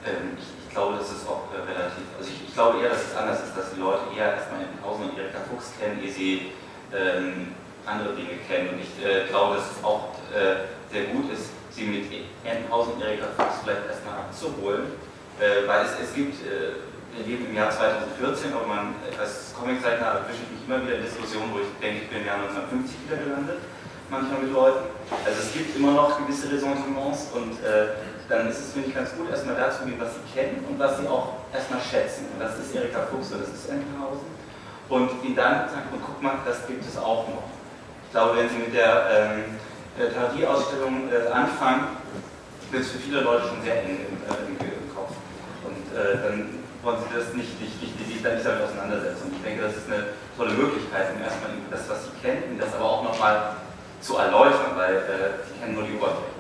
Ähm, 0.08 0.40
ich, 0.40 0.48
ich, 0.48 0.72
glaube, 0.72 0.96
das 0.96 1.12
ist 1.12 1.28
auch 1.28 1.52
äh, 1.52 1.60
relativ, 1.60 2.08
also 2.16 2.28
ich, 2.32 2.48
ich, 2.48 2.54
glaube 2.56 2.80
eher, 2.80 2.96
dass 2.96 3.12
es 3.12 3.16
anders 3.16 3.44
ist, 3.44 3.56
dass 3.56 3.76
die 3.76 3.84
Leute 3.84 4.12
eher 4.16 4.40
erstmal 4.40 4.64
in 4.64 4.76
Pausen 4.80 5.12
und 5.12 5.20
Erika 5.20 5.44
Fuchs 5.44 5.76
kennen, 5.80 6.00
ehe 6.00 6.12
sie 6.12 6.52
ähm, 6.94 7.56
andere 7.86 8.16
Dinge 8.16 8.38
kennen. 8.48 8.70
Und 8.70 8.80
ich 8.82 9.06
äh, 9.06 9.28
glaube, 9.30 9.56
dass 9.56 9.72
es 9.72 9.84
auch 9.84 10.10
äh, 10.34 10.68
sehr 10.92 11.06
gut 11.14 11.32
ist, 11.32 11.50
sie 11.72 11.84
mit 11.84 12.06
Entenhausen 12.44 13.02
Erika 13.02 13.28
Fuchs 13.38 13.62
vielleicht 13.64 13.88
erstmal 13.88 14.16
abzuholen 14.16 14.92
äh, 15.40 15.68
weil 15.68 15.86
es, 15.86 15.92
es 16.00 16.14
gibt, 16.16 16.40
äh, 16.48 16.80
wir 17.16 17.26
leben 17.26 17.48
im 17.48 17.56
Jahr 17.56 17.72
2014, 17.72 18.54
aber 18.54 18.68
man 18.68 18.96
als 19.20 19.54
Comiczeichner 19.56 20.24
erwische 20.24 20.44
ich 20.48 20.52
mich 20.52 20.64
immer 20.68 20.84
wieder 20.84 21.00
in 21.00 21.04
Diskussionen, 21.04 21.52
wo 21.52 21.60
ich 21.60 21.72
denke, 21.80 22.04
ich 22.04 22.10
bin 22.10 22.22
im 22.22 22.28
Jahr 22.28 22.40
1950 22.44 23.08
wieder 23.08 23.20
gelandet, 23.20 23.60
manchmal 24.10 24.40
mit 24.44 24.52
Leuten. 24.52 24.84
Also 25.24 25.38
es 25.40 25.52
gibt 25.54 25.76
immer 25.76 25.92
noch 25.92 26.20
gewisse 26.20 26.52
Ressentiments 26.52 27.32
und 27.36 27.60
äh, 27.64 28.00
dann 28.28 28.50
ist 28.50 28.60
es, 28.60 28.74
finde 28.74 28.90
ich, 28.90 28.96
ganz 28.96 29.12
gut, 29.16 29.30
erstmal 29.30 29.56
dazu 29.56 29.86
gehen, 29.86 30.00
was 30.00 30.16
sie 30.16 30.26
kennen 30.34 30.66
und 30.68 30.80
was 30.80 30.98
sie 31.00 31.08
auch 31.08 31.46
erstmal 31.54 31.80
schätzen. 31.80 32.26
Und 32.34 32.40
das 32.42 32.58
ist 32.58 32.74
Erika 32.74 33.06
Fuchs 33.12 33.32
und 33.32 33.44
das 33.44 33.54
ist 33.54 33.70
Entenhausen. 33.70 34.35
Und 34.90 35.10
ihnen 35.24 35.36
dann 35.36 35.70
sagen, 35.70 35.90
und 35.92 36.02
guck 36.06 36.22
mal, 36.22 36.36
das 36.46 36.68
gibt 36.68 36.86
es 36.88 36.98
auch 36.98 37.28
noch. 37.28 37.44
Ich 38.06 38.12
glaube, 38.12 38.38
wenn 38.38 38.50
Sie 38.50 38.58
mit 38.58 38.74
der 38.74 39.08
ähm, 39.12 39.44
Therapieausstellung 39.98 41.10
äh, 41.12 41.32
anfangen, 41.32 41.88
wird 42.72 42.84
es 42.84 42.92
für 42.92 43.00
viele 43.00 43.22
Leute 43.22 43.48
schon 43.48 43.64
sehr 43.64 43.84
eng 43.84 44.00
im, 44.08 44.18
äh, 44.24 44.48
im 44.48 44.76
äh, 45.96 46.18
dann 46.22 46.50
wollen 46.84 46.98
sie 47.00 47.16
das 47.16 47.34
nicht, 47.34 47.60
nicht, 47.60 47.82
nicht, 47.82 47.96
sich 47.98 48.22
da 48.22 48.36
nicht 48.36 48.46
damit 48.46 48.64
auseinandersetzen. 48.64 49.32
Und 49.32 49.36
ich 49.38 49.44
denke, 49.44 49.64
das 49.64 49.78
ist 49.78 49.88
eine 49.88 50.12
tolle 50.38 50.52
Möglichkeit, 50.52 51.16
um 51.16 51.24
erstmal 51.24 51.52
das, 51.72 51.88
was 51.90 52.06
sie 52.06 52.12
kennen, 52.22 52.60
das 52.60 52.76
aber 52.76 52.86
auch 52.86 53.04
nochmal 53.04 53.56
zu 54.02 54.18
erläutern, 54.18 54.76
weil 54.76 54.96
äh, 54.96 55.48
sie 55.48 55.60
kennen 55.60 55.74
nur 55.74 55.84
die 55.84 55.96
Oberfläche. 55.96 56.36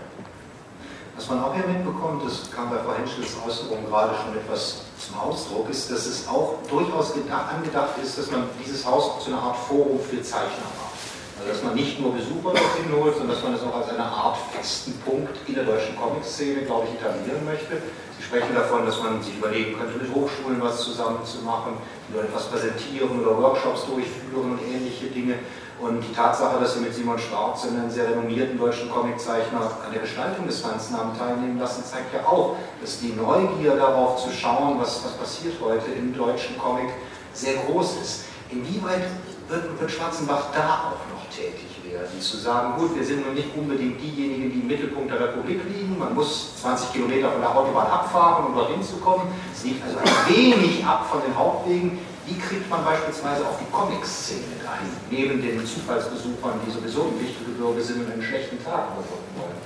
Was 1.16 1.30
man 1.30 1.43
auch 1.43 1.56
hier 1.56 1.66
mitbekommt, 1.66 2.28
das 2.28 2.52
kam 2.52 2.70
bei 2.70 2.78
Frau 2.78 2.93
Henschels 2.93 3.32
Äußerung 3.48 3.88
gerade 3.88 4.14
schon 4.20 4.36
etwas 4.36 4.85
zum 5.08 5.20
Ausdruck, 5.20 5.70
ist, 5.70 5.91
dass 5.91 6.06
es 6.06 6.28
auch 6.28 6.56
durchaus 6.70 7.14
angedacht 7.14 7.95
ist, 8.03 8.18
dass 8.18 8.32
man 8.32 8.49
dieses 8.64 8.86
Haus 8.86 9.24
zu 9.24 9.32
einer 9.32 9.41
Art 9.41 9.58
Forum 9.58 9.99
für 9.99 10.22
Zeichner 10.22 10.70
macht. 10.78 10.95
Also 11.38 11.51
dass 11.51 11.64
man 11.64 11.76
nicht 11.76 11.99
nur 11.99 12.14
Besucher 12.14 12.56
dorthin 12.56 12.91
holt, 12.95 13.18
sondern 13.18 13.36
dass 13.36 13.43
man 13.43 13.53
es 13.53 13.64
auch 13.64 13.76
als 13.76 13.89
eine 13.89 14.06
Art 14.06 14.38
festen 14.53 14.93
Punkt 15.06 15.36
in 15.47 15.56
der 15.56 15.66
deutschen 15.66 15.95
Comic-Szene, 15.97 16.62
glaube 16.62 16.88
ich, 16.88 16.99
etablieren 16.99 17.43
möchte 17.45 17.82
sprechen 18.26 18.56
davon, 18.56 18.86
dass 18.86 19.01
man 19.01 19.22
sich 19.22 19.38
überlegen 19.38 19.78
könnte, 19.78 19.97
mit 20.01 20.14
Hochschulen 20.14 20.60
was 20.62 20.82
zusammen 20.82 21.24
zu 21.24 21.39
machen, 21.45 21.78
die 22.08 22.14
dort 22.14 22.26
etwas 22.26 22.47
präsentieren 22.47 23.22
oder 23.22 23.38
Workshops 23.38 23.86
durchführen 23.86 24.51
und 24.51 24.60
ähnliche 24.62 25.08
Dinge. 25.08 25.36
Und 25.80 26.01
die 26.01 26.13
Tatsache, 26.13 26.59
dass 26.59 26.76
Sie 26.76 26.80
mit 26.80 26.93
Simon 26.93 27.19
Schwarz, 27.19 27.65
einem 27.65 27.89
sehr 27.89 28.09
renommierten 28.09 28.57
deutschen 28.57 28.89
Comiczeichner, 28.89 29.59
an 29.59 29.91
der 29.91 30.01
Gestaltung 30.01 30.47
des 30.47 30.63
Ganzen 30.63 30.95
teilnehmen 31.17 31.59
lassen, 31.59 31.84
zeigt 31.84 32.13
ja 32.13 32.26
auch, 32.26 32.55
dass 32.82 32.99
die 32.99 33.13
Neugier 33.13 33.76
darauf 33.76 34.23
zu 34.23 34.32
schauen, 34.32 34.80
was, 34.80 35.03
was 35.03 35.13
passiert 35.13 35.55
heute 35.61 35.91
im 35.91 36.15
deutschen 36.15 36.57
Comic, 36.57 36.89
sehr 37.34 37.55
groß 37.55 37.97
ist. 38.01 38.26
Inwieweit 38.49 39.03
wird, 39.49 39.80
wird 39.80 39.91
Schwarzenbach 39.91 40.45
da 40.53 40.93
auch 40.93 41.13
noch 41.13 41.30
tätig? 41.30 41.76
werden. 41.95 42.21
Zu 42.21 42.38
sagen, 42.38 42.73
gut, 42.78 42.95
wir 42.95 43.03
sind 43.03 43.26
nun 43.26 43.36
nicht 43.36 43.49
unbedingt 43.55 44.01
diejenigen, 44.01 44.51
die 44.51 44.59
im 44.59 44.67
Mittelpunkt 44.67 45.11
der 45.11 45.19
Republik 45.19 45.61
liegen, 45.67 45.97
man 45.97 46.13
muss 46.13 46.55
20 46.61 46.93
Kilometer 46.93 47.32
von 47.32 47.41
der 47.41 47.55
Autobahn 47.55 47.88
abfahren, 47.88 48.47
um 48.47 48.55
dorthin 48.55 48.84
zu 48.84 48.97
kommen. 48.97 49.28
Es 49.53 49.63
liegt 49.63 49.84
also 49.84 49.97
ein 49.97 50.36
wenig 50.36 50.86
ab 50.86 51.07
von 51.09 51.21
den 51.21 51.36
Hauptwegen. 51.38 51.99
Wie 52.26 52.39
kriegt 52.39 52.67
man 52.69 52.84
beispielsweise 52.84 53.45
auch 53.45 53.59
die 53.59 53.69
Comic-Szene 53.71 54.57
rein, 54.65 54.89
neben 55.11 55.41
den 55.41 55.65
Zufallsbesuchern, 55.65 56.59
die 56.65 56.71
sowieso 56.71 57.13
im 57.13 57.21
wichtige 57.21 57.51
Bürger 57.51 57.82
sind 57.82 58.05
und 58.05 58.11
einen 58.11 58.23
schlechten 58.23 58.57
Tag 58.63 58.89
überbrücken 58.89 59.34
wollen? 59.38 59.61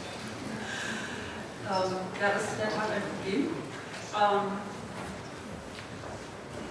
Ähm, 1.70 1.96
ja, 2.20 2.28
das 2.36 2.44
ist 2.44 2.54
in 2.54 2.60
der 2.60 2.74
Tat 2.76 2.92
ein 2.92 3.04
Problem. 3.08 3.48
Ähm, 4.12 4.60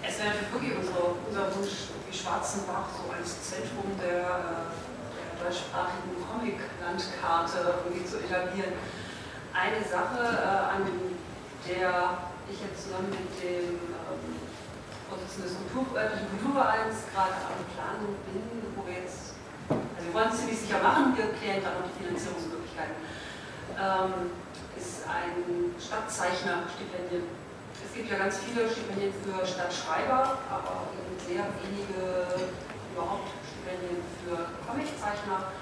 es 0.05 0.19
wäre 0.21 0.37
wirklich 0.53 0.77
unser, 0.77 1.17
unser 1.25 1.57
Wunsch, 1.57 1.89
wie 2.05 2.13
Schwarzenbach 2.13 2.93
so 2.93 3.09
als 3.09 3.49
Zentrum 3.49 3.89
der 3.97 4.29
äh, 4.29 5.41
deutschsprachigen 5.41 6.21
Comic-Landkarte 6.21 7.81
irgendwie 7.89 8.05
zu 8.05 8.21
etablieren. 8.21 8.77
Eine 9.57 9.81
Sache, 9.81 10.21
äh, 10.21 10.77
an 10.77 10.85
der 11.65 12.29
ich 12.45 12.61
jetzt 12.61 12.85
zusammen 12.85 13.09
mit 13.09 13.33
dem 13.41 13.81
ähm, 13.81 14.37
Vorsitzenden 15.09 15.49
des 15.49 15.57
Kultur, 15.57 15.97
örtlichen 15.97 16.29
Kulturvereins 16.29 17.09
gerade 17.09 17.41
am 17.41 17.65
Planen 17.73 18.13
bin, 18.29 18.45
wo 18.77 18.85
wir 18.85 19.01
jetzt, 19.01 19.41
also 19.73 20.05
wir 20.05 20.13
wollen 20.13 20.29
es 20.29 20.37
ziemlich 20.45 20.61
sicher 20.61 20.85
machen, 20.85 21.17
wir 21.17 21.33
klären 21.33 21.65
gerade 21.65 21.81
noch 21.81 21.89
die 21.89 21.97
Finanzierungsmöglichkeiten, 21.97 22.97
ähm, 23.81 24.37
ist 24.77 25.09
ein 25.09 25.73
Stadtzeichner-Stipendien. 25.81 27.25
Es 27.81 27.91
gibt 27.97 28.13
ja 28.13 28.21
ganz 28.21 28.37
viele 28.45 28.69
Stipendien 28.69 29.17
für 29.25 29.41
Stadtschreiber, 29.49 30.45
aber 30.53 30.93
eben 30.93 31.17
sehr 31.17 31.45
wenige 31.65 32.53
überhaupt 32.93 33.33
Stipendien 33.49 34.05
für 34.21 34.37
Comiczeichner 34.69 35.57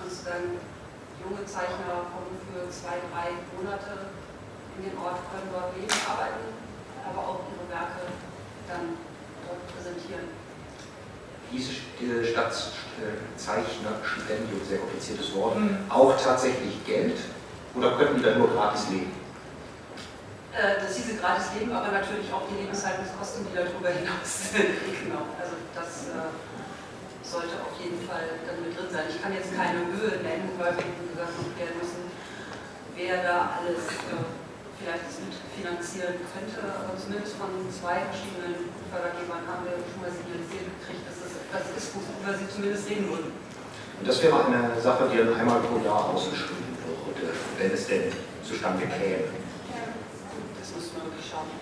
und 0.00 0.12
dann 0.24 0.56
junge 1.20 1.44
Zeichner 1.44 2.08
kommen 2.08 2.32
für 2.48 2.64
zwei, 2.72 2.96
drei 3.12 3.36
Monate 3.52 4.08
in 4.78 4.88
den 4.88 4.96
Ort, 4.96 5.20
können 5.28 5.52
dort 5.52 5.76
leben, 5.76 5.92
arbeiten, 6.08 6.48
aber 7.04 7.20
auch 7.20 7.40
ihre 7.52 7.68
Werke 7.68 8.08
dann 8.70 8.94
dort 9.46 9.62
präsentieren. 9.74 10.30
Diese 11.50 11.74
Stadtzeichner-Stipendium, 12.24 14.62
sehr 14.64 14.78
kompliziertes 14.78 15.34
Wort, 15.34 15.58
mhm. 15.58 15.90
auch 15.90 16.16
tatsächlich 16.16 16.86
Geld 16.86 17.18
oder 17.74 17.98
könnten 17.98 18.18
die 18.18 18.22
da 18.22 18.36
nur 18.36 18.48
gratis 18.50 18.88
leben? 18.90 19.10
Äh, 20.54 20.76
dass 20.82 20.94
diese 20.94 21.16
gratis 21.18 21.46
leben, 21.58 21.72
aber 21.72 21.90
natürlich 21.90 22.32
auch 22.32 22.46
die 22.50 22.54
Lebenshaltungskosten, 22.62 23.46
die 23.46 23.54
darüber 23.54 23.88
hinaus 23.90 24.50
sind. 24.54 24.78
genau, 25.02 25.22
also 25.38 25.54
das 25.74 26.06
äh, 26.10 26.30
sollte 27.22 27.54
auf 27.62 27.78
jeden 27.78 28.00
Fall 28.06 28.22
dann 28.46 28.62
mit 28.62 28.74
drin 28.74 28.90
sein. 28.90 29.06
Ich 29.10 29.22
kann 29.22 29.32
jetzt 29.34 29.54
keine 29.54 29.86
Höhe 29.86 30.18
nennen, 30.22 30.50
weil 30.58 30.74
wir, 30.74 30.84
gesagt, 30.86 31.34
klären 31.54 31.78
müssen, 31.78 32.10
wer 32.98 33.22
da 33.22 33.62
alles 33.62 33.86
äh, 34.10 34.39
vielleicht 34.80 35.04
mitfinanzieren 35.20 36.16
könnte. 36.32 36.60
Aber 36.64 36.96
zumindest 36.96 37.36
von 37.36 37.52
zwei 37.68 38.00
verschiedenen 38.08 38.72
Fördergebern 38.88 39.44
haben 39.44 39.62
wir 39.68 39.76
schon 39.84 40.00
mal 40.00 40.08
signalisiert 40.08 40.66
gekriegt, 40.80 41.04
dass 41.04 41.20
das 41.20 41.32
etwas 41.36 41.64
ist, 41.76 41.92
worüber 41.92 42.32
sie 42.32 42.48
zumindest 42.48 42.88
reden 42.88 43.06
würden. 43.12 43.30
Und 43.36 44.04
das 44.08 44.16
wäre 44.24 44.40
eine 44.40 44.80
Sache, 44.80 45.12
die 45.12 45.20
dann 45.20 45.36
einmal 45.36 45.60
pro 45.60 45.76
Jahr 45.84 46.08
ausgeschrieben 46.08 46.72
würde, 46.88 47.36
wenn 47.60 47.70
es 47.76 47.84
denn 47.84 48.08
zustande 48.40 48.88
käme. 48.88 49.28
Das 50.56 50.68
müssen 50.72 50.96
wir 50.96 51.04
wirklich 51.12 51.28
schauen. 51.28 51.52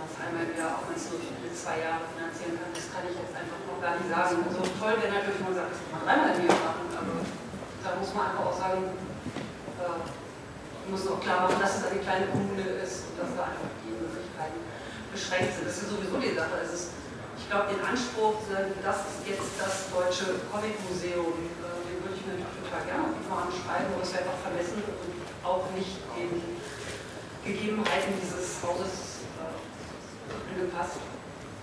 Das 0.00 0.16
einmal 0.16 0.48
Jahr, 0.56 0.80
auch 0.80 0.88
wenn 0.88 0.96
es 0.96 1.12
nur 1.12 1.20
zwei 1.52 1.84
Jahre 1.84 2.08
finanzieren 2.16 2.56
kann, 2.56 2.72
das 2.72 2.88
kann 2.88 3.04
ich 3.04 3.16
jetzt 3.20 3.36
einfach 3.36 3.60
gar 3.84 4.00
nicht 4.00 4.08
sagen. 4.08 4.40
So 4.48 4.64
toll 4.80 4.96
wäre 4.96 5.12
natürlich, 5.12 5.44
wenn 5.44 5.52
man 5.52 5.56
sagt, 5.60 5.70
das 5.76 5.80
kann 5.84 5.92
man 5.92 6.02
dreimal 6.08 6.32
im 6.32 6.48
Jahr 6.48 6.60
machen. 6.64 6.88
Aber 6.96 7.16
da 7.84 7.88
muss 8.00 8.10
man 8.16 8.24
einfach 8.32 8.48
auch 8.48 8.56
sagen, 8.56 8.80
äh, 8.88 10.23
man 10.84 11.00
muss 11.00 11.08
auch 11.08 11.20
klar 11.20 11.48
machen, 11.48 11.60
dass 11.60 11.80
es 11.80 11.84
eine 11.88 12.00
kleine 12.00 12.28
Kommune 12.28 12.84
ist 12.84 13.08
und 13.08 13.16
dass 13.16 13.32
da 13.32 13.48
einfach 13.48 13.72
die 13.80 13.96
Möglichkeiten 13.96 14.60
beschränkt 15.08 15.56
sind. 15.56 15.64
Das 15.64 15.80
ist 15.80 15.88
sowieso 15.88 16.20
die 16.20 16.36
Sache. 16.36 16.60
Ist, 16.60 16.92
ich 17.40 17.48
glaube, 17.48 17.72
den 17.72 17.80
Anspruch, 17.80 18.36
das 18.52 18.98
ist 19.08 19.20
jetzt 19.24 19.56
das 19.56 19.88
deutsche 19.88 20.44
Comicmuseum, 20.52 21.32
äh, 21.64 21.80
den 21.88 21.98
würde 22.04 22.16
ich 22.20 22.24
mir 22.28 22.36
total 22.36 22.84
gerne 22.84 23.08
auf 23.08 23.16
die 23.16 23.24
Fahne 23.24 23.50
schreiben, 23.52 23.88
aber 23.96 24.04
es 24.04 24.12
wäre 24.12 24.28
einfach 24.28 24.40
vermessen 24.44 24.80
und 24.84 25.24
auch 25.40 25.64
nicht 25.72 26.04
den 26.16 26.32
Gegebenheiten 27.44 28.12
dieses 28.20 28.60
Hauses 28.60 29.24
äh, 29.40 30.52
angepasst. 30.52 31.00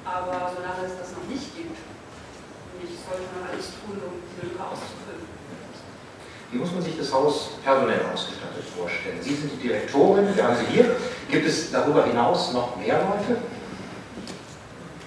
Aber 0.01 0.49
solange 0.49 0.82
es 0.89 0.97
das 0.97 1.13
noch 1.13 1.26
nicht 1.30 1.53
gibt, 1.53 1.78
ich 1.78 2.93
sollte 3.05 3.30
man 3.38 3.53
alles 3.53 3.69
tun, 3.86 4.01
um 4.01 4.17
diese 4.26 4.49
Lücke 4.49 4.61
auszufüllen. 4.65 5.30
Wie 6.52 6.58
muss 6.58 6.72
man 6.74 6.84
sich 6.84 6.97
das 6.99 7.14
Haus 7.14 7.56
personell 7.64 8.04
ausgestattet 8.12 8.68
vorstellen? 8.76 9.24
Sie 9.24 9.36
sind 9.36 9.56
die 9.56 9.68
Direktorin, 9.72 10.36
wir 10.36 10.43
haben 10.43 10.58
Sie 10.60 10.68
hier. 10.68 10.99
Gibt 11.32 11.47
es 11.47 11.72
darüber 11.72 12.04
hinaus 12.04 12.52
noch 12.52 12.76
mehr 12.76 12.99
Leute? 12.99 13.39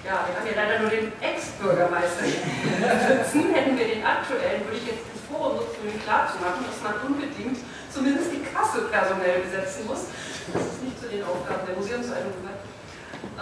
Ja, 0.01 0.25
wir 0.25 0.33
haben 0.33 0.45
hier 0.45 0.57
leider 0.57 0.81
nur 0.81 0.89
den 0.89 1.13
Ex-Bürgermeister 1.21 2.25
sitzen. 2.25 3.53
Hätten 3.53 3.77
wir 3.77 3.85
den 3.85 4.01
aktuellen, 4.01 4.65
würde 4.65 4.77
ich 4.81 4.89
jetzt 4.89 5.05
das 5.05 5.21
Forum 5.29 5.61
nutzen, 5.61 5.85
um 5.85 5.89
ihn 5.93 6.01
klarzumachen, 6.01 6.65
dass 6.65 6.81
man 6.81 6.97
unbedingt 7.13 7.61
zumindest 7.93 8.33
die 8.33 8.41
Kasse 8.41 8.89
personell 8.89 9.45
besetzen 9.45 9.85
muss. 9.85 10.09
Das 10.49 10.65
ist 10.65 10.81
nicht 10.81 10.97
zu 10.97 11.09
den 11.13 11.21
Aufgaben 11.21 11.61
der 11.69 11.77
Museumsleitung. 11.77 12.33
Äh, 12.41 13.41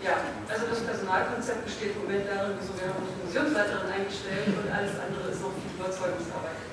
ja, 0.00 0.14
also 0.48 0.64
das 0.64 0.80
Personalkonzept 0.80 1.64
besteht 1.64 1.92
im 1.92 2.08
Moment 2.08 2.24
darin, 2.24 2.56
wieso 2.56 2.72
wir 2.72 2.88
haben 2.88 3.04
eine 3.04 3.20
Museumsleiterin 3.20 3.88
eingestellt 3.92 4.48
und 4.48 4.68
alles 4.72 4.96
andere 4.96 5.28
ist 5.28 5.40
noch 5.44 5.52
viel 5.56 5.72
Überzeugungsarbeit. 5.76 6.67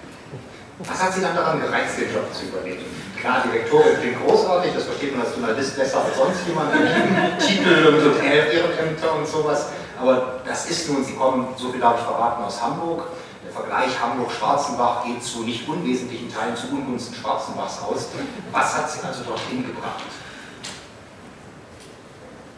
Was 0.79 1.01
hat 1.01 1.13
Sie 1.13 1.21
dann 1.21 1.35
daran 1.35 1.61
gereizt, 1.61 1.97
den 1.97 2.13
Job 2.13 2.33
zu 2.33 2.45
übernehmen? 2.45 2.83
Klar, 3.19 3.43
Direktorin 3.43 3.97
klingt 3.99 4.25
großartig, 4.25 4.73
das 4.73 4.83
versteht 4.83 5.15
man 5.15 5.25
als 5.25 5.35
Journalist 5.35 5.77
besser 5.77 6.03
als 6.03 6.17
sonst 6.17 6.45
jemand. 6.45 6.73
Titel 7.39 7.87
und, 7.87 8.11
und 8.11 8.23
Ehrenämter 8.23 9.15
und 9.15 9.27
sowas. 9.27 9.67
Aber 9.99 10.41
das 10.45 10.69
ist 10.69 10.89
nun, 10.89 11.03
Sie 11.03 11.15
kommen, 11.15 11.47
so 11.55 11.71
viel 11.71 11.79
darf 11.79 11.99
ich 11.99 12.05
verraten, 12.05 12.43
aus 12.43 12.61
Hamburg. 12.61 13.07
Der 13.45 13.53
Vergleich 13.53 13.99
Hamburg-Schwarzenbach 14.01 15.05
geht 15.05 15.23
zu 15.23 15.43
nicht 15.43 15.67
unwesentlichen 15.67 16.33
Teilen 16.33 16.57
zu 16.57 16.67
Ungunsten 16.67 17.15
Schwarzenbachs 17.15 17.79
aus. 17.81 18.09
Was 18.51 18.77
hat 18.77 18.91
Sie 18.91 18.99
also 19.05 19.23
dorthin 19.23 19.65
gebracht? 19.65 20.03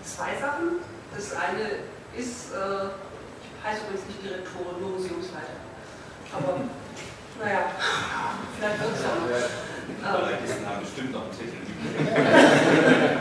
Zwei 0.03 0.33
Sachen. 0.41 0.79
Das 1.15 1.31
eine 1.33 1.85
ist, 2.17 2.51
äh, 2.51 2.89
ich 2.89 3.63
heiße 3.63 3.81
übrigens 3.85 4.07
nicht 4.07 4.23
Direktorin, 4.23 4.81
nur 4.81 4.89
Museumsleiter. 4.97 5.61
Aber 6.33 6.61
naja, 7.39 7.71
vielleicht 8.57 8.79
wird 8.81 8.93
es 8.95 9.01
ja 9.03 9.09
noch. 9.15 9.27
Journalisten 10.03 10.65
haben 10.67 10.81
bestimmt 10.81 11.11
noch 11.13 11.23
einen 11.23 11.31
Titel. 11.31 11.57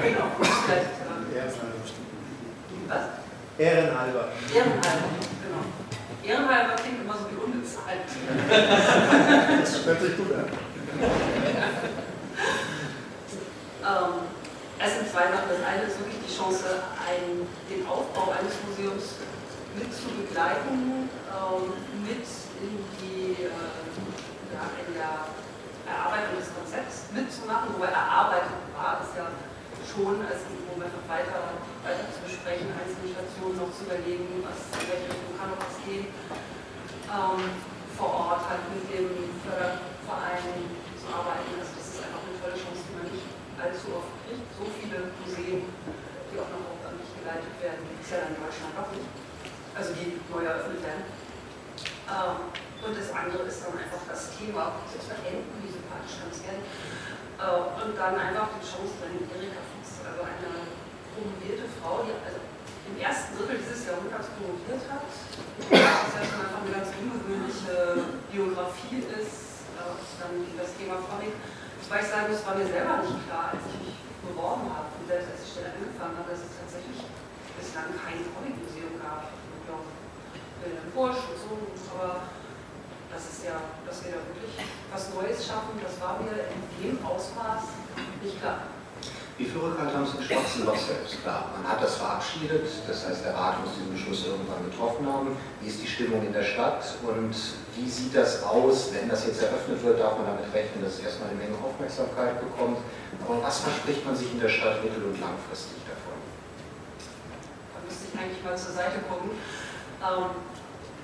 genau, 0.02 0.26
vielleicht. 0.36 0.96
Ehrenhalber 1.34 1.78
bestimmt. 1.82 2.10
Was? 2.88 3.04
Ehrenhalber. 3.58 4.28
Ehrenhalber, 4.54 5.08
genau. 5.42 5.62
Ehrenhalber 6.22 6.74
klingt 6.74 7.00
immer 7.02 7.14
so 7.14 7.30
wie 7.30 7.36
unbezahlt. 7.44 8.08
Das 9.60 9.86
hört 9.86 10.00
sich 10.00 10.16
gut 10.16 10.32
an. 10.32 10.44
ähm, 13.84 14.12
es 14.78 14.94
sind 14.94 15.10
zwei 15.10 15.22
Sachen. 15.30 15.48
Das 15.48 15.62
eine 15.66 15.82
ist 15.86 15.98
wirklich 15.98 16.20
die 16.26 16.34
Chance, 16.36 16.66
einen, 17.06 17.46
den 17.70 17.86
Aufbau 17.86 18.32
eines 18.32 18.54
Museums 18.66 19.22
mit 19.76 19.92
zu 19.94 20.08
begleiten, 20.20 21.08
ähm, 21.30 21.72
mit 22.02 22.26
in 22.62 22.74
die 23.00 23.44
äh, 23.44 23.85
ja, 24.56 24.64
in 24.80 24.92
der 24.96 25.12
Erarbeitung 25.86 26.40
des 26.40 26.50
Konzepts 26.50 27.12
mitzumachen, 27.12 27.76
wobei 27.76 27.92
erarbeitet 27.92 28.56
war 28.72 29.04
es 29.04 29.12
ja 29.14 29.28
schon, 29.84 30.18
als 30.24 30.48
im 30.50 30.66
Moment 30.72 30.92
noch 30.96 31.06
weiter, 31.06 31.60
weiter 31.84 32.04
zu 32.10 32.24
besprechen, 32.26 32.72
einzelne 32.74 33.12
Stationen 33.12 33.56
noch 33.60 33.70
zu 33.70 33.86
überlegen, 33.86 34.42
was 34.42 34.66
in 34.80 34.84
welche 34.90 35.08
Richtung 35.12 35.32
kann 35.38 35.52
noch 35.52 35.62
was 35.62 35.78
gehen. 35.84 36.08
Ähm, 37.06 37.40
vor 37.96 38.12
Ort 38.12 38.44
halt 38.44 38.66
mit 38.76 38.84
dem 38.92 39.08
Förderverein 39.40 40.52
zu 41.00 41.06
arbeiten. 41.08 41.48
Also 41.56 41.72
das 41.80 41.86
ist 41.86 42.02
einfach 42.04 42.20
eine 42.20 42.36
tolle 42.36 42.56
Chance, 42.60 42.82
die 42.84 42.94
man 42.98 43.08
nicht 43.08 43.28
allzu 43.56 43.86
oft 43.96 44.12
kriegt. 44.26 44.44
So 44.52 44.68
viele 44.68 45.16
Museen, 45.16 45.64
die 46.28 46.36
auch 46.36 46.50
noch 46.52 46.76
hauptamtlich 46.76 47.08
geleitet 47.16 47.54
werden, 47.62 47.80
gibt 47.88 48.04
ja 48.04 48.28
in 48.28 48.36
Deutschland 48.36 48.74
auch 48.76 48.90
nicht. 48.92 49.08
Also 49.72 49.96
die 49.96 50.20
neu 50.28 50.44
eröffnet 50.44 50.82
werden. 50.84 51.04
Ähm, 52.04 52.52
und 52.86 52.94
das 52.94 53.10
andere 53.10 53.42
ist 53.50 53.66
dann 53.66 53.74
einfach 53.74 53.98
das 54.06 54.30
Thema, 54.38 54.78
das 54.86 55.10
Verenden, 55.10 55.58
wie 55.58 55.70
sympathisch 55.74 56.22
es 56.22 56.38
werden. 56.46 56.62
Äh, 56.62 57.82
und 57.82 57.92
dann 57.98 58.14
einfach 58.14 58.54
die 58.54 58.62
Chance, 58.62 58.94
wenn 59.02 59.26
Erika 59.26 59.58
Fuchs, 59.74 60.06
also 60.06 60.22
eine 60.22 60.70
promovierte 61.10 61.66
Frau, 61.82 62.06
die 62.06 62.14
also 62.22 62.38
im 62.86 62.96
ersten 63.02 63.34
Drittel 63.34 63.58
dieses 63.58 63.90
Jahrhunderts 63.90 64.30
promoviert 64.38 64.86
hat, 64.86 65.02
das 65.02 66.14
ja 66.14 66.22
schon 66.22 66.40
einfach 66.46 66.62
eine 66.62 66.70
ganz 66.70 66.88
ungewöhnliche 66.94 67.74
Biografie 68.30 69.02
ist, 69.18 69.66
äh, 69.74 69.98
dann 70.22 70.46
das 70.54 70.70
Thema 70.78 71.02
Comic. 71.02 71.34
Wobei 71.82 71.98
ich 72.02 72.08
sagen 72.08 72.30
muss, 72.30 72.46
war 72.46 72.54
mir 72.54 72.70
selber 72.70 73.02
nicht 73.02 73.18
klar, 73.26 73.50
als 73.50 73.62
ich 73.66 73.78
mich 73.82 73.98
beworben 74.22 74.70
habe 74.70 74.94
und 74.94 75.06
selbst 75.10 75.34
als 75.34 75.42
die 75.42 75.50
Stelle 75.50 75.74
angefangen 75.74 76.14
habe, 76.22 76.30
dass 76.30 76.42
es 76.46 76.54
tatsächlich 76.54 77.02
bislang 77.58 77.90
kein 77.98 78.22
Comic-Museum 78.30 78.94
gab. 79.02 79.26
Ich 79.34 79.62
glaube, 79.66 79.86
Wilhelm 80.62 80.90
Busch 80.94 81.22
und 81.30 81.38
so, 81.38 81.50
aber 81.94 82.26
das 83.16 83.32
ist 83.32 83.48
ja, 83.48 83.56
dass 83.88 84.04
wir 84.04 84.12
da 84.12 84.20
wirklich 84.28 84.52
was 84.92 85.08
Neues 85.16 85.40
schaffen, 85.40 85.80
das 85.80 85.96
war 86.04 86.20
mir 86.20 86.36
in 86.52 86.60
dem 86.76 87.00
Ausmaß 87.00 87.72
nicht 88.20 88.36
klar. 88.40 88.68
Wie 89.38 89.44
viel 89.44 89.60
Rückhalt 89.60 89.92
haben 89.92 90.04
Sie 90.04 90.16
in 90.16 90.24
Schwarzenbach 90.24 90.76
selbst? 90.76 91.20
Klar, 91.20 91.48
man 91.56 91.64
hat 91.64 91.80
das 91.80 91.96
verabschiedet, 91.96 92.68
das 92.88 93.08
heißt, 93.08 93.24
der 93.24 93.36
Rat 93.36 93.60
muss 93.60 93.72
diesen 93.76 93.92
Beschluss 93.92 94.24
irgendwann 94.28 94.64
getroffen 94.68 95.04
haben. 95.08 95.36
Wie 95.60 95.68
ist 95.68 95.80
die 95.80 95.88
Stimmung 95.88 96.24
in 96.24 96.32
der 96.32 96.44
Stadt 96.44 96.84
und 97.04 97.36
wie 97.76 97.88
sieht 97.88 98.16
das 98.16 98.42
aus, 98.44 98.92
wenn 98.92 99.08
das 99.08 99.26
jetzt 99.26 99.42
eröffnet 99.42 99.82
wird? 99.82 100.00
Darf 100.00 100.16
man 100.16 100.26
damit 100.26 100.52
rechnen, 100.52 100.84
dass 100.84 101.00
es 101.00 101.00
erstmal 101.00 101.28
eine 101.30 101.38
Menge 101.40 101.56
Aufmerksamkeit 101.60 102.40
bekommt? 102.40 102.80
Aber 103.24 103.42
was 103.42 103.60
verspricht 103.60 104.04
man 104.04 104.16
sich 104.16 104.32
in 104.32 104.40
der 104.40 104.48
Stadt 104.48 104.84
mittel- 104.84 105.04
und 105.04 105.20
langfristig 105.20 105.84
davon? 105.84 106.16
Da 107.76 107.80
müsste 107.84 108.08
ich 108.08 108.14
eigentlich 108.16 108.44
mal 108.44 108.56
zur 108.56 108.72
Seite 108.72 109.04
gucken. 109.08 109.36
Ähm, 110.00 110.32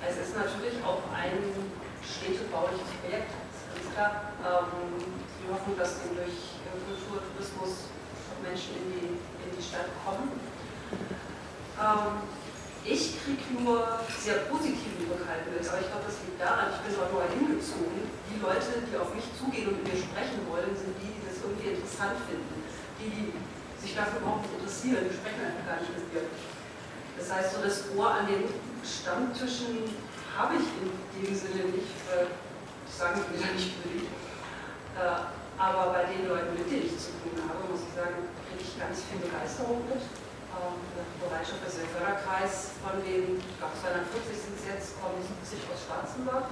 es 0.01 0.17
ist 0.17 0.33
natürlich 0.35 0.77
auch 0.81 1.05
ein 1.13 1.37
städtebauliches 2.03 2.91
Projekt, 3.01 3.31
ganz 3.31 3.87
klar. 3.95 4.11
Ähm, 4.43 4.99
wir 5.39 5.49
hoffen, 5.55 5.75
dass 5.79 6.03
eben 6.03 6.15
durch 6.15 6.59
Kultur, 6.83 7.23
Tourismus 7.31 7.91
Menschen 8.43 8.75
in 8.75 8.85
die, 8.91 9.07
in 9.15 9.49
die 9.55 9.63
Stadt 9.63 9.87
kommen. 10.03 10.35
Ähm, 11.79 12.27
ich 12.83 13.15
kriege 13.23 13.63
nur 13.63 14.03
sehr 14.19 14.43
positiven 14.51 15.07
Rückhalt 15.07 15.47
mit, 15.47 15.63
aber 15.63 15.79
ich 15.79 15.87
glaube, 15.87 16.03
das 16.03 16.19
liegt 16.27 16.35
daran, 16.35 16.75
ich 16.75 16.83
bin 16.83 16.91
dort 16.99 17.15
nur 17.15 17.23
hingezogen. 17.23 18.11
Die 18.27 18.39
Leute, 18.43 18.83
die 18.83 18.95
auf 18.99 19.15
mich 19.15 19.23
zugehen 19.39 19.71
und 19.71 19.79
mit 19.79 19.87
mir 19.87 19.99
sprechen 20.03 20.43
wollen, 20.51 20.75
sind 20.75 20.91
die, 20.99 21.15
die 21.15 21.23
das 21.23 21.39
irgendwie 21.39 21.79
interessant 21.79 22.19
finden. 22.27 22.59
Die, 22.99 23.31
die 23.31 23.31
sich 23.79 23.95
dafür 23.95 24.19
überhaupt 24.19 24.43
nicht 24.43 24.59
interessieren, 24.59 25.07
die 25.07 25.15
sprechen 25.15 25.47
einfach 25.47 25.63
gar 25.63 25.79
nicht 25.79 25.95
mit 25.95 26.07
mir. 26.11 26.27
Das 27.15 27.27
heißt, 27.31 27.55
so 27.55 27.63
das 27.63 27.87
Ohr 27.95 28.11
an 28.11 28.27
den 28.27 28.51
Stammtischen 28.83 29.87
habe 30.37 30.57
ich 30.57 30.67
in 30.81 30.89
dem 30.89 31.35
Sinne 31.35 31.69
nicht, 31.69 31.93
weil 32.09 32.27
das 32.85 32.93
sagen 32.97 33.21
wir 33.29 33.37
ja 33.37 33.53
nicht 33.53 33.77
unbedingt. 33.77 34.09
Äh, 34.97 35.29
aber 35.57 35.93
bei 35.93 36.09
den 36.09 36.25
Leuten, 36.25 36.57
mit 36.57 36.65
denen 36.65 36.89
ich 36.89 36.97
zu 36.97 37.13
tun 37.21 37.37
habe, 37.45 37.69
muss 37.69 37.85
ich 37.85 37.93
sagen, 37.93 38.25
kriege 38.49 38.65
ich 38.65 38.73
ganz 38.73 39.05
viel 39.05 39.21
Begeisterung 39.21 39.85
mit. 39.85 40.01
Ähm, 40.01 40.77
Bereitschaft 41.21 41.61
ist 41.65 41.77
der 41.81 41.89
Förderkreis 41.93 42.77
von 42.81 42.97
den, 43.05 43.37
ich 43.37 43.57
glaube 43.57 43.77
240 43.77 44.33
sind 44.33 44.55
es 44.57 44.65
jetzt, 44.69 44.87
kommen 45.01 45.21
70 45.21 45.65
aus 45.69 45.85
Schwarzenbach. 45.85 46.49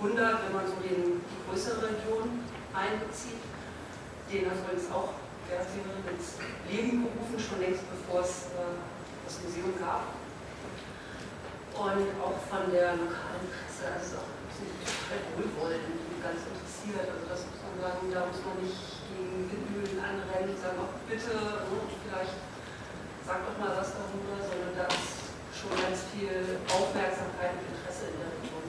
100, 0.00 0.14
wenn 0.46 0.54
man 0.54 0.64
so 0.68 0.78
den, 0.84 1.18
die 1.24 1.40
größere 1.48 1.90
Region 1.90 2.44
einbezieht. 2.70 3.42
Den 4.30 4.46
hat 4.46 4.60
übrigens 4.62 4.92
auch 4.92 5.16
der 5.48 5.64
ins 5.64 6.36
Leben 6.68 7.08
gerufen, 7.08 7.40
schon 7.40 7.60
längst 7.60 7.82
bevor 7.88 8.20
es 8.20 8.52
äh, 8.52 8.76
das 9.24 9.40
Museum 9.42 9.72
gab. 9.80 10.17
Und 11.78 12.10
auch 12.18 12.34
von 12.50 12.74
der 12.74 12.98
lokalen 12.98 13.46
Presse, 13.54 13.86
also 13.86 14.18
auch 14.18 14.34
total 14.82 15.22
wohlwollend 15.38 15.94
und 15.94 16.18
ganz 16.18 16.42
interessiert. 16.42 17.06
Also 17.06 17.22
das 17.30 17.46
muss 17.46 17.62
man 17.62 17.74
sagen, 17.78 18.02
da 18.10 18.26
muss 18.26 18.42
man 18.42 18.58
nicht 18.58 18.98
gegen 19.06 19.46
Windmühlen 19.46 20.02
anrennen 20.02 20.58
und 20.58 20.58
sagen, 20.58 20.82
oh, 20.82 20.90
bitte, 21.06 21.38
ne, 21.38 21.78
vielleicht 22.02 22.34
sag 23.22 23.46
doch 23.46 23.54
mal 23.62 23.78
was 23.78 23.94
darüber, 23.94 24.42
sondern 24.42 24.74
da 24.74 24.90
ist 24.90 25.30
schon 25.54 25.70
ganz 25.78 26.10
viel 26.10 26.58
Aufmerksamkeit 26.66 27.62
und 27.62 27.70
Interesse 27.70 28.10
in 28.10 28.26
der 28.26 28.30
Region. 28.34 28.66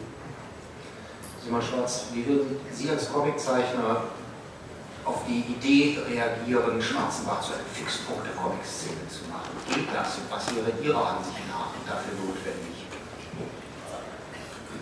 Simon 1.41 1.65
Schwarz, 1.65 2.13
wie 2.13 2.29
würden 2.29 2.61
Sie 2.69 2.93
als 2.93 3.09
Comiczeichner 3.09 4.13
auf 5.01 5.25
die 5.25 5.49
Idee 5.49 5.97
reagieren, 6.05 6.77
Schwarzenbach 6.77 7.41
zu 7.41 7.57
einem 7.57 7.65
Fixpunkt 7.73 8.21
der 8.29 8.37
Comic-Szene 8.37 9.01
zu 9.09 9.25
machen? 9.33 9.49
Geht 9.65 9.89
das 9.89 10.21
und 10.21 10.29
was 10.29 10.45
wäre 10.53 10.69
Ihrer 10.77 11.17
Ansicht 11.17 11.41
nach 11.49 11.73
dafür 11.89 12.13
notwendig? 12.21 12.68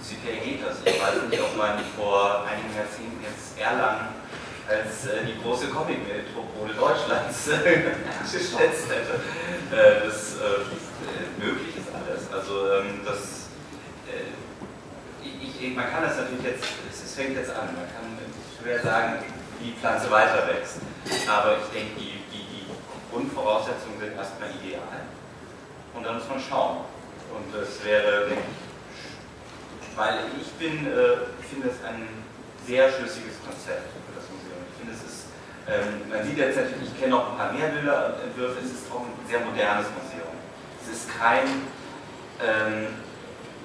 Prinzipiell 0.08 0.39
geht 0.39 0.64
das. 0.64 0.78
Ich 0.86 1.01
weiß 1.03 1.20
nicht, 1.30 1.41
ob 1.43 1.58
man 1.58 1.84
vor 1.97 2.47
einigen 2.47 2.72
Jahrzehnten 2.72 3.20
jetzt 3.20 3.60
Erlangen 3.60 4.08
als 4.64 5.03
äh, 5.03 5.28
die 5.28 5.36
große 5.43 5.68
Comic-Metropole 5.68 6.72
Deutschlands 6.72 7.51
geschätzt 8.24 8.88
hätte. 8.88 9.20
Äh, 9.68 10.08
das 10.08 10.39
äh, 10.39 10.64
möglich 11.43 11.76
ist 11.76 11.91
alles. 11.91 12.24
Also 12.32 12.72
ähm, 12.72 13.03
das, 13.03 13.51
äh, 14.08 14.32
ich, 15.28 15.60
ich, 15.60 15.76
man 15.76 15.91
kann 15.91 16.03
das 16.03 16.16
natürlich 16.16 16.55
jetzt, 16.55 16.64
es, 16.88 17.14
fängt 17.14 17.36
jetzt 17.36 17.51
an, 17.51 17.76
man 17.76 17.91
kann 17.91 18.08
schwer 18.55 18.80
sagen, 18.82 19.20
wie 19.60 19.72
die 19.72 19.76
Pflanze 19.76 20.10
weiter 20.10 20.47
wächst. 20.47 20.80
Aber 21.28 21.60
ich 21.60 21.68
denke, 21.76 21.99
die, 21.99 22.24
die, 22.32 22.47
die 22.47 22.66
Grundvoraussetzungen 23.12 23.99
sind 23.99 24.16
erstmal 24.16 24.55
ideal. 24.55 25.03
Und 25.93 26.03
dann 26.05 26.16
muss 26.16 26.30
man 26.30 26.39
schauen. 26.39 26.78
Und 27.36 27.51
es 27.60 27.84
wäre, 27.84 28.30
denke 28.30 28.39
ich, 28.39 28.66
weil 29.98 30.30
ich 30.39 30.48
bin, 30.62 30.86
äh, 30.86 31.26
finde 31.41 31.74
es 31.74 31.82
ein 31.82 32.06
sehr 32.70 32.86
schlüssiges 32.86 33.41
Konzept 33.41 33.89
für 33.89 34.14
das 34.14 34.30
Museum. 34.30 34.62
Ich 34.70 34.78
finde, 34.78 34.93
es 34.93 35.02
ist, 35.02 35.34
ähm, 35.66 36.06
man 36.06 36.22
sieht 36.22 36.38
jetzt 36.38 36.56
natürlich, 36.56 36.93
ich 36.93 36.98
kenne 37.02 37.18
noch 37.18 37.34
ein 37.34 37.38
paar 37.38 37.52
mehr 37.52 37.74
Bilder 37.74 38.14
und 38.14 38.30
Entwürfe, 38.30 38.62
es 38.62 38.78
ist 38.78 38.86
auch 38.93 39.02
ein 39.02 39.18
sehr 39.26 39.41
modernes 39.41 39.89
Museum. 39.98 40.38
Es 40.86 40.88
ist 40.93 41.10
kein, 41.10 41.66
ähm, 42.38 43.02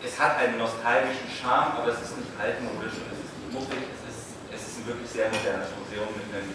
es 0.01 0.17
hat 0.17 0.41
einen 0.41 0.57
nostalgischen 0.57 1.29
Charme, 1.29 1.77
aber 1.77 1.93
es 1.93 2.01
ist 2.01 2.17
nicht 2.17 2.33
altmodisch 2.41 2.97
und 2.97 3.13
es 3.13 3.21
ist 3.21 3.35
nicht 3.37 3.53
muffig, 3.53 3.85
es 3.93 4.03
ist, 4.09 4.25
es 4.49 4.61
ist 4.73 4.75
ein 4.81 4.87
wirklich 4.89 5.11
sehr 5.13 5.29
modernes 5.29 5.69
Museum 5.77 6.09
mit 6.17 6.27
einem 6.33 6.49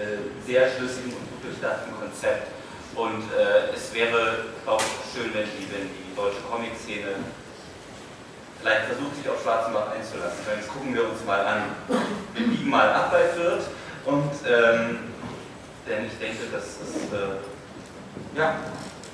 äh, 0.00 0.32
sehr 0.48 0.64
schlüssigen 0.72 1.12
und 1.12 1.28
gut 1.28 1.44
durchdachten 1.44 1.92
Konzept. 1.92 2.48
Und 2.96 3.30
äh, 3.36 3.70
es 3.76 3.92
wäre 3.94 4.48
auch 4.66 4.82
schön, 5.12 5.30
wenn 5.36 5.46
die, 5.54 5.68
wenn 5.70 5.86
die 5.86 6.10
deutsche 6.16 6.42
Comic-Szene 6.50 7.20
vielleicht 8.60 8.86
versucht, 8.92 9.16
sich 9.16 9.28
auf 9.28 9.40
Schwarzenbach 9.42 9.88
einzulassen. 9.96 10.44
Jetzt 10.44 10.68
gucken 10.68 10.94
wir 10.94 11.08
uns 11.08 11.24
mal 11.24 11.40
an. 11.40 11.62
Wir 12.34 12.46
biegen 12.46 12.68
mal 12.68 12.92
ab 12.92 13.10
bei 13.10 13.24
Fürth 13.32 13.64
und 14.04 14.30
ähm, 14.44 15.12
denn 15.88 16.06
ich 16.06 16.16
denke, 16.20 16.44
dass 16.52 16.78
es 16.84 16.92
äh, 17.08 17.40
ja, 18.36 18.54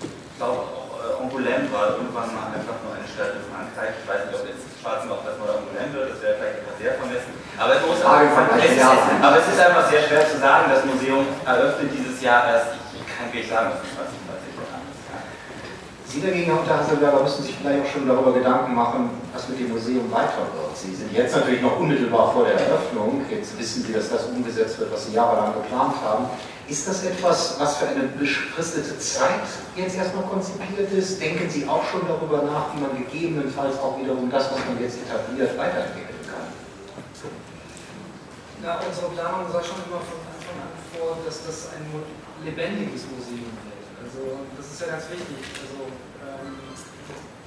ich 0.02 0.36
glaube 0.36 0.66
auch 0.66 0.98
äh, 0.98 1.22
Angoulême 1.22 1.70
war 1.72 1.96
irgendwann 1.96 2.28
mal 2.34 2.50
einfach 2.52 2.76
nur 2.82 2.92
eine 2.98 3.06
Stadt 3.06 3.38
in 3.38 3.46
Frankreich. 3.48 3.94
Ich 4.02 4.06
weiß 4.06 4.26
nicht, 4.26 4.34
ob 4.34 4.44
jetzt 4.44 4.66
Schwarzenbach 4.82 5.22
das 5.24 5.38
mal 5.38 5.54
Angoulême 5.54 5.94
wird, 5.94 6.10
das 6.10 6.20
wäre 6.20 6.34
vielleicht 6.36 6.58
etwas 6.66 6.76
sehr 6.82 6.94
vermessen. 6.98 7.32
Aber 7.56 7.72
es, 7.78 7.82
muss 7.86 8.02
auch, 8.02 8.20
es 8.20 8.72
ist, 8.76 8.82
aber 8.82 9.36
es 9.38 9.48
ist 9.48 9.60
einfach 9.62 9.86
sehr 9.88 10.02
schwer 10.04 10.24
zu 10.28 10.36
sagen. 10.42 10.68
Das 10.74 10.84
Museum 10.84 11.24
eröffnet 11.46 11.88
dieses 11.94 12.20
Jahr 12.20 12.50
erst, 12.50 12.76
ich, 12.76 13.00
ich 13.00 13.06
kann 13.06 13.30
wirklich 13.30 13.48
sagen, 13.48 13.72
was 13.96 14.05
es 14.05 14.05
Sie 16.16 16.22
dagegen, 16.22 16.46
Herr 16.46 16.60
Unterhasselberger, 16.60 17.24
müssen 17.24 17.44
sich 17.44 17.54
vielleicht 17.60 17.84
auch 17.84 17.92
schon 17.92 18.08
darüber 18.08 18.32
Gedanken 18.32 18.74
machen, 18.74 19.10
was 19.34 19.50
mit 19.50 19.60
dem 19.60 19.68
Museum 19.68 20.10
weiter 20.10 20.48
wird. 20.48 20.72
Sie 20.72 20.94
sind 20.94 21.12
jetzt 21.12 21.36
natürlich 21.36 21.60
noch 21.60 21.78
unmittelbar 21.78 22.32
vor 22.32 22.44
der 22.48 22.54
Eröffnung. 22.54 23.20
Jetzt 23.28 23.52
wissen 23.58 23.84
Sie, 23.84 23.92
dass 23.92 24.08
das 24.08 24.24
umgesetzt 24.24 24.78
wird, 24.78 24.90
was 24.90 25.04
Sie 25.04 25.12
jahrelang 25.12 25.52
geplant 25.52 25.92
haben. 26.00 26.24
Ist 26.68 26.88
das 26.88 27.04
etwas, 27.04 27.60
was 27.60 27.76
für 27.76 27.88
eine 27.88 28.04
befristete 28.16 28.98
Zeit 28.98 29.44
jetzt 29.76 29.94
erstmal 29.94 30.24
konzipiert 30.24 30.90
ist? 30.90 31.20
Denken 31.20 31.50
Sie 31.50 31.68
auch 31.68 31.84
schon 31.84 32.08
darüber 32.08 32.48
nach, 32.48 32.72
wie 32.72 32.80
man 32.80 32.96
gegebenenfalls 32.96 33.78
auch 33.78 34.00
wiederum 34.00 34.30
das, 34.30 34.50
was 34.50 34.64
man 34.64 34.80
jetzt 34.80 34.96
etabliert, 34.96 35.52
weiterentwickeln 35.58 36.24
kann? 36.24 36.48
Ja, 38.64 38.80
unsere 38.80 39.12
Planung 39.12 39.52
sah 39.52 39.60
schon 39.60 39.84
immer 39.84 40.00
von 40.00 40.16
Anfang 40.32 40.64
an 40.64 40.72
vor, 40.96 41.18
dass 41.26 41.44
das 41.44 41.76
ein 41.76 41.84
lebendiges 42.42 43.04
Museum 43.04 43.52
wird. 43.68 43.76
Also 44.00 44.40
das 44.56 44.64
ist 44.72 44.80
ja 44.80 44.96
ganz 44.96 45.04
wichtig. 45.12 45.44
Also 45.60 45.92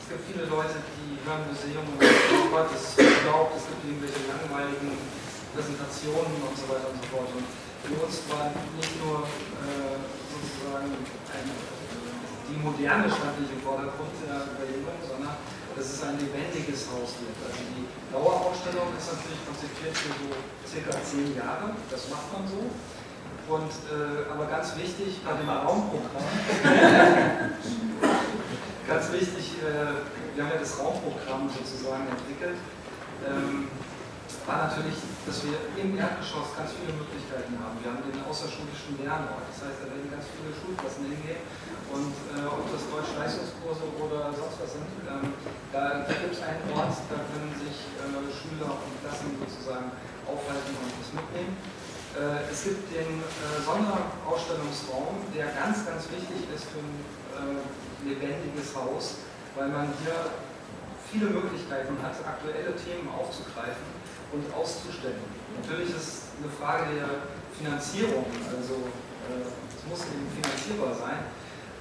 es 0.10 0.18
gibt 0.18 0.42
viele 0.42 0.50
Leute, 0.50 0.82
die 0.98 1.22
hören 1.22 1.46
Museum 1.46 1.86
und 1.86 2.02
sagen, 2.02 2.42
oh 2.42 2.50
Gott, 2.50 2.74
das 2.74 2.98
ist 2.98 2.98
glaubt, 2.98 3.54
es 3.54 3.70
gibt 3.70 3.86
irgendwelche 3.86 4.26
langweiligen 4.26 4.98
Präsentationen 5.54 6.34
und 6.50 6.56
so 6.58 6.66
weiter 6.66 6.90
und 6.90 6.98
so 6.98 7.06
fort. 7.14 7.30
Und 7.30 7.46
für 7.46 7.94
uns 7.94 8.26
war 8.26 8.50
nicht 8.50 8.98
nur 9.06 9.22
äh, 9.30 10.02
sozusagen 10.34 10.90
ein, 10.90 11.46
äh, 11.46 12.50
die 12.50 12.58
moderne 12.58 13.06
stand 13.06 13.38
nicht 13.38 13.54
im 13.54 13.62
Vordergrund 13.62 14.10
der 14.26 14.50
Überlegung, 14.50 14.98
sondern 15.06 15.38
dass 15.78 15.86
es 15.86 16.02
ein 16.02 16.18
lebendiges 16.18 16.90
Haus 16.90 17.14
wird. 17.22 17.38
Also 17.46 17.62
die 17.78 17.86
Dauerausstellung 18.10 18.90
ist 18.98 19.14
natürlich 19.14 19.46
konzipiert 19.46 19.94
für 19.94 20.10
so 20.10 20.34
circa 20.66 20.98
zehn 21.06 21.38
Jahre, 21.38 21.78
das 21.86 22.10
macht 22.10 22.34
man 22.34 22.50
so. 22.50 22.66
Und, 23.46 23.70
äh, 23.94 24.26
aber 24.26 24.50
ganz 24.50 24.74
wichtig 24.74 25.22
bei 25.22 25.38
dem 25.38 25.46
Raumprogramm, 25.46 26.18
ganz 28.90 29.14
wichtig, 29.14 29.62
äh, 29.62 30.02
wir 30.34 30.42
haben 30.42 30.54
ja 30.58 30.58
das 30.58 30.82
Raumprogramm 30.82 31.46
sozusagen 31.46 32.10
entwickelt, 32.10 32.58
ähm, 33.22 33.70
war 34.50 34.66
natürlich, 34.66 34.98
dass 35.30 35.46
wir 35.46 35.62
im 35.78 35.94
Erdgeschoss 35.94 36.58
ganz 36.58 36.74
viele 36.74 36.98
Möglichkeiten 36.98 37.54
haben. 37.62 37.78
Wir 37.86 37.94
haben 37.94 38.02
den 38.02 38.18
außerschulischen 38.26 38.98
Lernort, 38.98 39.46
das 39.54 39.62
heißt, 39.62 39.86
da 39.86 39.94
werden 39.94 40.10
ganz 40.10 40.26
viele 40.34 40.50
Schulklassen 40.50 41.06
hingehen 41.06 41.46
und 41.94 42.18
äh, 42.34 42.50
ob 42.50 42.66
das 42.74 42.82
Deutsch-Leistungskurse 42.90 43.86
oder 43.94 44.34
sonst 44.34 44.58
was 44.58 44.74
sind, 44.74 44.90
ähm, 45.06 45.38
da, 45.70 46.02
gibt 46.10 46.34
es 46.34 46.42
einen 46.42 46.66
Ort, 46.74 46.98
da 47.14 47.18
können 47.30 47.54
sich 47.62 47.94
äh, 48.02 48.10
Schüler 48.34 48.74
und 48.74 48.94
Klassen 49.06 49.38
sozusagen 49.38 49.94
aufhalten 50.26 50.74
und 50.82 50.90
das 50.98 51.10
mitnehmen. 51.14 51.54
Äh, 52.18 52.50
es 52.50 52.64
gibt 52.66 52.90
den 52.90 53.22
äh, 53.22 53.62
Sonderausstellungsraum, 53.62 55.30
der 55.30 55.54
ganz, 55.54 55.86
ganz 55.86 56.10
wichtig 56.10 56.50
ist 56.50 56.66
für 56.74 56.82
ein 56.82 56.98
äh, 57.38 58.10
lebendiges 58.10 58.74
Haus, 58.74 59.22
weil 59.54 59.70
man 59.70 59.94
hier 60.02 60.34
viele 61.06 61.30
Möglichkeiten 61.30 61.94
hat, 62.02 62.18
aktuelle 62.26 62.74
Themen 62.74 63.10
aufzugreifen 63.14 63.86
und 64.34 64.46
auszustellen. 64.54 65.22
Natürlich 65.62 65.90
ist 65.94 66.02
es 66.02 66.14
eine 66.42 66.50
Frage 66.50 66.98
der 66.98 67.30
Finanzierung, 67.54 68.26
also 68.46 68.90
es 69.30 69.82
muss 69.90 70.06
eben 70.10 70.26
finanzierbar 70.34 70.94
sein, 70.94 71.20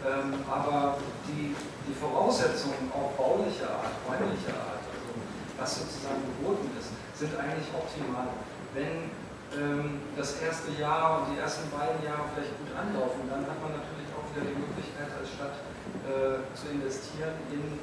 ähm, 0.05 0.45
aber 0.49 0.97
die, 1.29 1.55
die 1.55 1.97
Voraussetzungen 1.97 2.89
auch 2.93 3.13
baulicher 3.17 3.69
Art, 3.69 3.97
räumlicher 4.05 4.57
Art, 4.57 4.85
also 4.85 5.13
was 5.57 5.71
sozusagen 5.77 6.25
geboten 6.25 6.69
ist, 6.77 6.93
sind 7.17 7.33
eigentlich 7.37 7.69
optimal. 7.73 8.33
Wenn 8.75 9.13
das 10.17 10.43
erste 10.43 10.71
Jahr 10.77 11.25
und 11.25 11.33
die 11.33 11.41
ersten 11.41 11.71
beiden 11.73 12.05
Jahre 12.05 12.29
vielleicht 12.35 12.53
gut 12.61 12.69
anlaufen, 12.77 13.25
dann 13.33 13.49
hat 13.49 13.57
man 13.65 13.81
natürlich 13.81 14.13
auch 14.13 14.27
wieder 14.31 14.45
die 14.45 14.61
Möglichkeit 14.61 15.09
als 15.09 15.33
Stadt 15.33 15.57
äh, 16.05 16.45
zu 16.53 16.69
investieren 16.69 17.33
in 17.49 17.81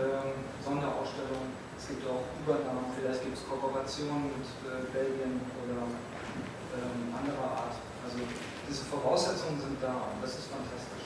ähm, 0.00 0.40
Sonderausstellungen. 0.64 1.52
Es 1.76 1.88
gibt 1.88 2.08
auch 2.08 2.24
Übernahmen, 2.40 2.96
vielleicht 2.96 3.20
gibt 3.28 3.36
es 3.36 3.44
Kooperationen 3.44 4.32
mit 4.40 4.48
äh, 4.64 4.88
Belgien 4.88 5.36
oder 5.60 5.84
ähm, 5.84 7.12
anderer 7.12 7.68
Art. 7.68 7.76
Also 8.08 8.24
diese 8.64 8.84
Voraussetzungen 8.88 9.60
sind 9.60 9.76
da 9.82 10.08
und 10.16 10.22
das 10.22 10.38
ist 10.38 10.48
fantastisch. 10.48 11.01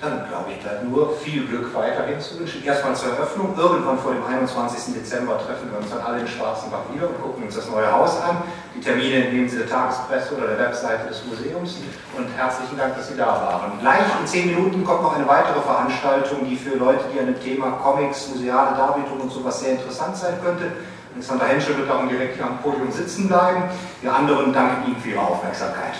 Dann 0.00 0.26
glaube 0.28 0.52
ich, 0.52 0.58
bleibt 0.60 0.88
nur 0.88 1.14
viel 1.18 1.44
Glück 1.46 1.74
weiterhin 1.74 2.18
zu 2.18 2.38
wünschen. 2.38 2.64
Erstmal 2.64 2.96
zur 2.96 3.10
Eröffnung. 3.12 3.54
Irgendwann 3.54 3.98
vor 3.98 4.14
dem 4.14 4.24
21. 4.24 4.94
Dezember 4.94 5.36
treffen 5.36 5.70
wir 5.70 5.78
uns 5.78 5.90
dann 5.90 6.00
alle 6.00 6.20
in 6.20 6.26
Schwarzenbach 6.26 6.88
wieder 6.90 7.08
und 7.08 7.20
gucken 7.20 7.44
uns 7.44 7.54
das 7.54 7.68
neue 7.68 7.92
Haus 7.92 8.18
an. 8.22 8.38
Die 8.74 8.80
Termine 8.80 9.26
entnehmen 9.26 9.46
Sie 9.46 9.58
der 9.58 9.68
Tagespresse 9.68 10.34
oder 10.34 10.46
der 10.46 10.58
Webseite 10.58 11.06
des 11.06 11.22
Museums. 11.26 11.76
Und 12.16 12.28
herzlichen 12.34 12.78
Dank, 12.78 12.96
dass 12.96 13.08
Sie 13.08 13.16
da 13.16 13.26
waren. 13.26 13.78
Gleich 13.80 14.06
in 14.18 14.26
zehn 14.26 14.46
Minuten 14.46 14.82
kommt 14.84 15.02
noch 15.02 15.14
eine 15.14 15.28
weitere 15.28 15.60
Veranstaltung, 15.60 16.48
die 16.48 16.56
für 16.56 16.76
Leute, 16.78 17.04
die 17.12 17.20
an 17.20 17.26
dem 17.26 17.40
Thema 17.40 17.72
Comics, 17.72 18.28
museale 18.28 18.74
Darbietung 18.78 19.20
und 19.20 19.30
sowas 19.30 19.60
sehr 19.60 19.72
interessant 19.72 20.16
sein 20.16 20.34
könnte. 20.42 20.72
Alexander 21.12 21.44
Henschel 21.44 21.76
wird 21.76 21.90
darum 21.90 22.08
direkt 22.08 22.36
hier 22.36 22.46
am 22.46 22.56
Podium 22.62 22.90
sitzen 22.90 23.28
bleiben. 23.28 23.64
Wir 24.00 24.14
anderen 24.14 24.50
danken 24.50 24.92
Ihnen 24.92 24.96
für 25.02 25.10
Ihre 25.10 25.20
Aufmerksamkeit. 25.20 25.94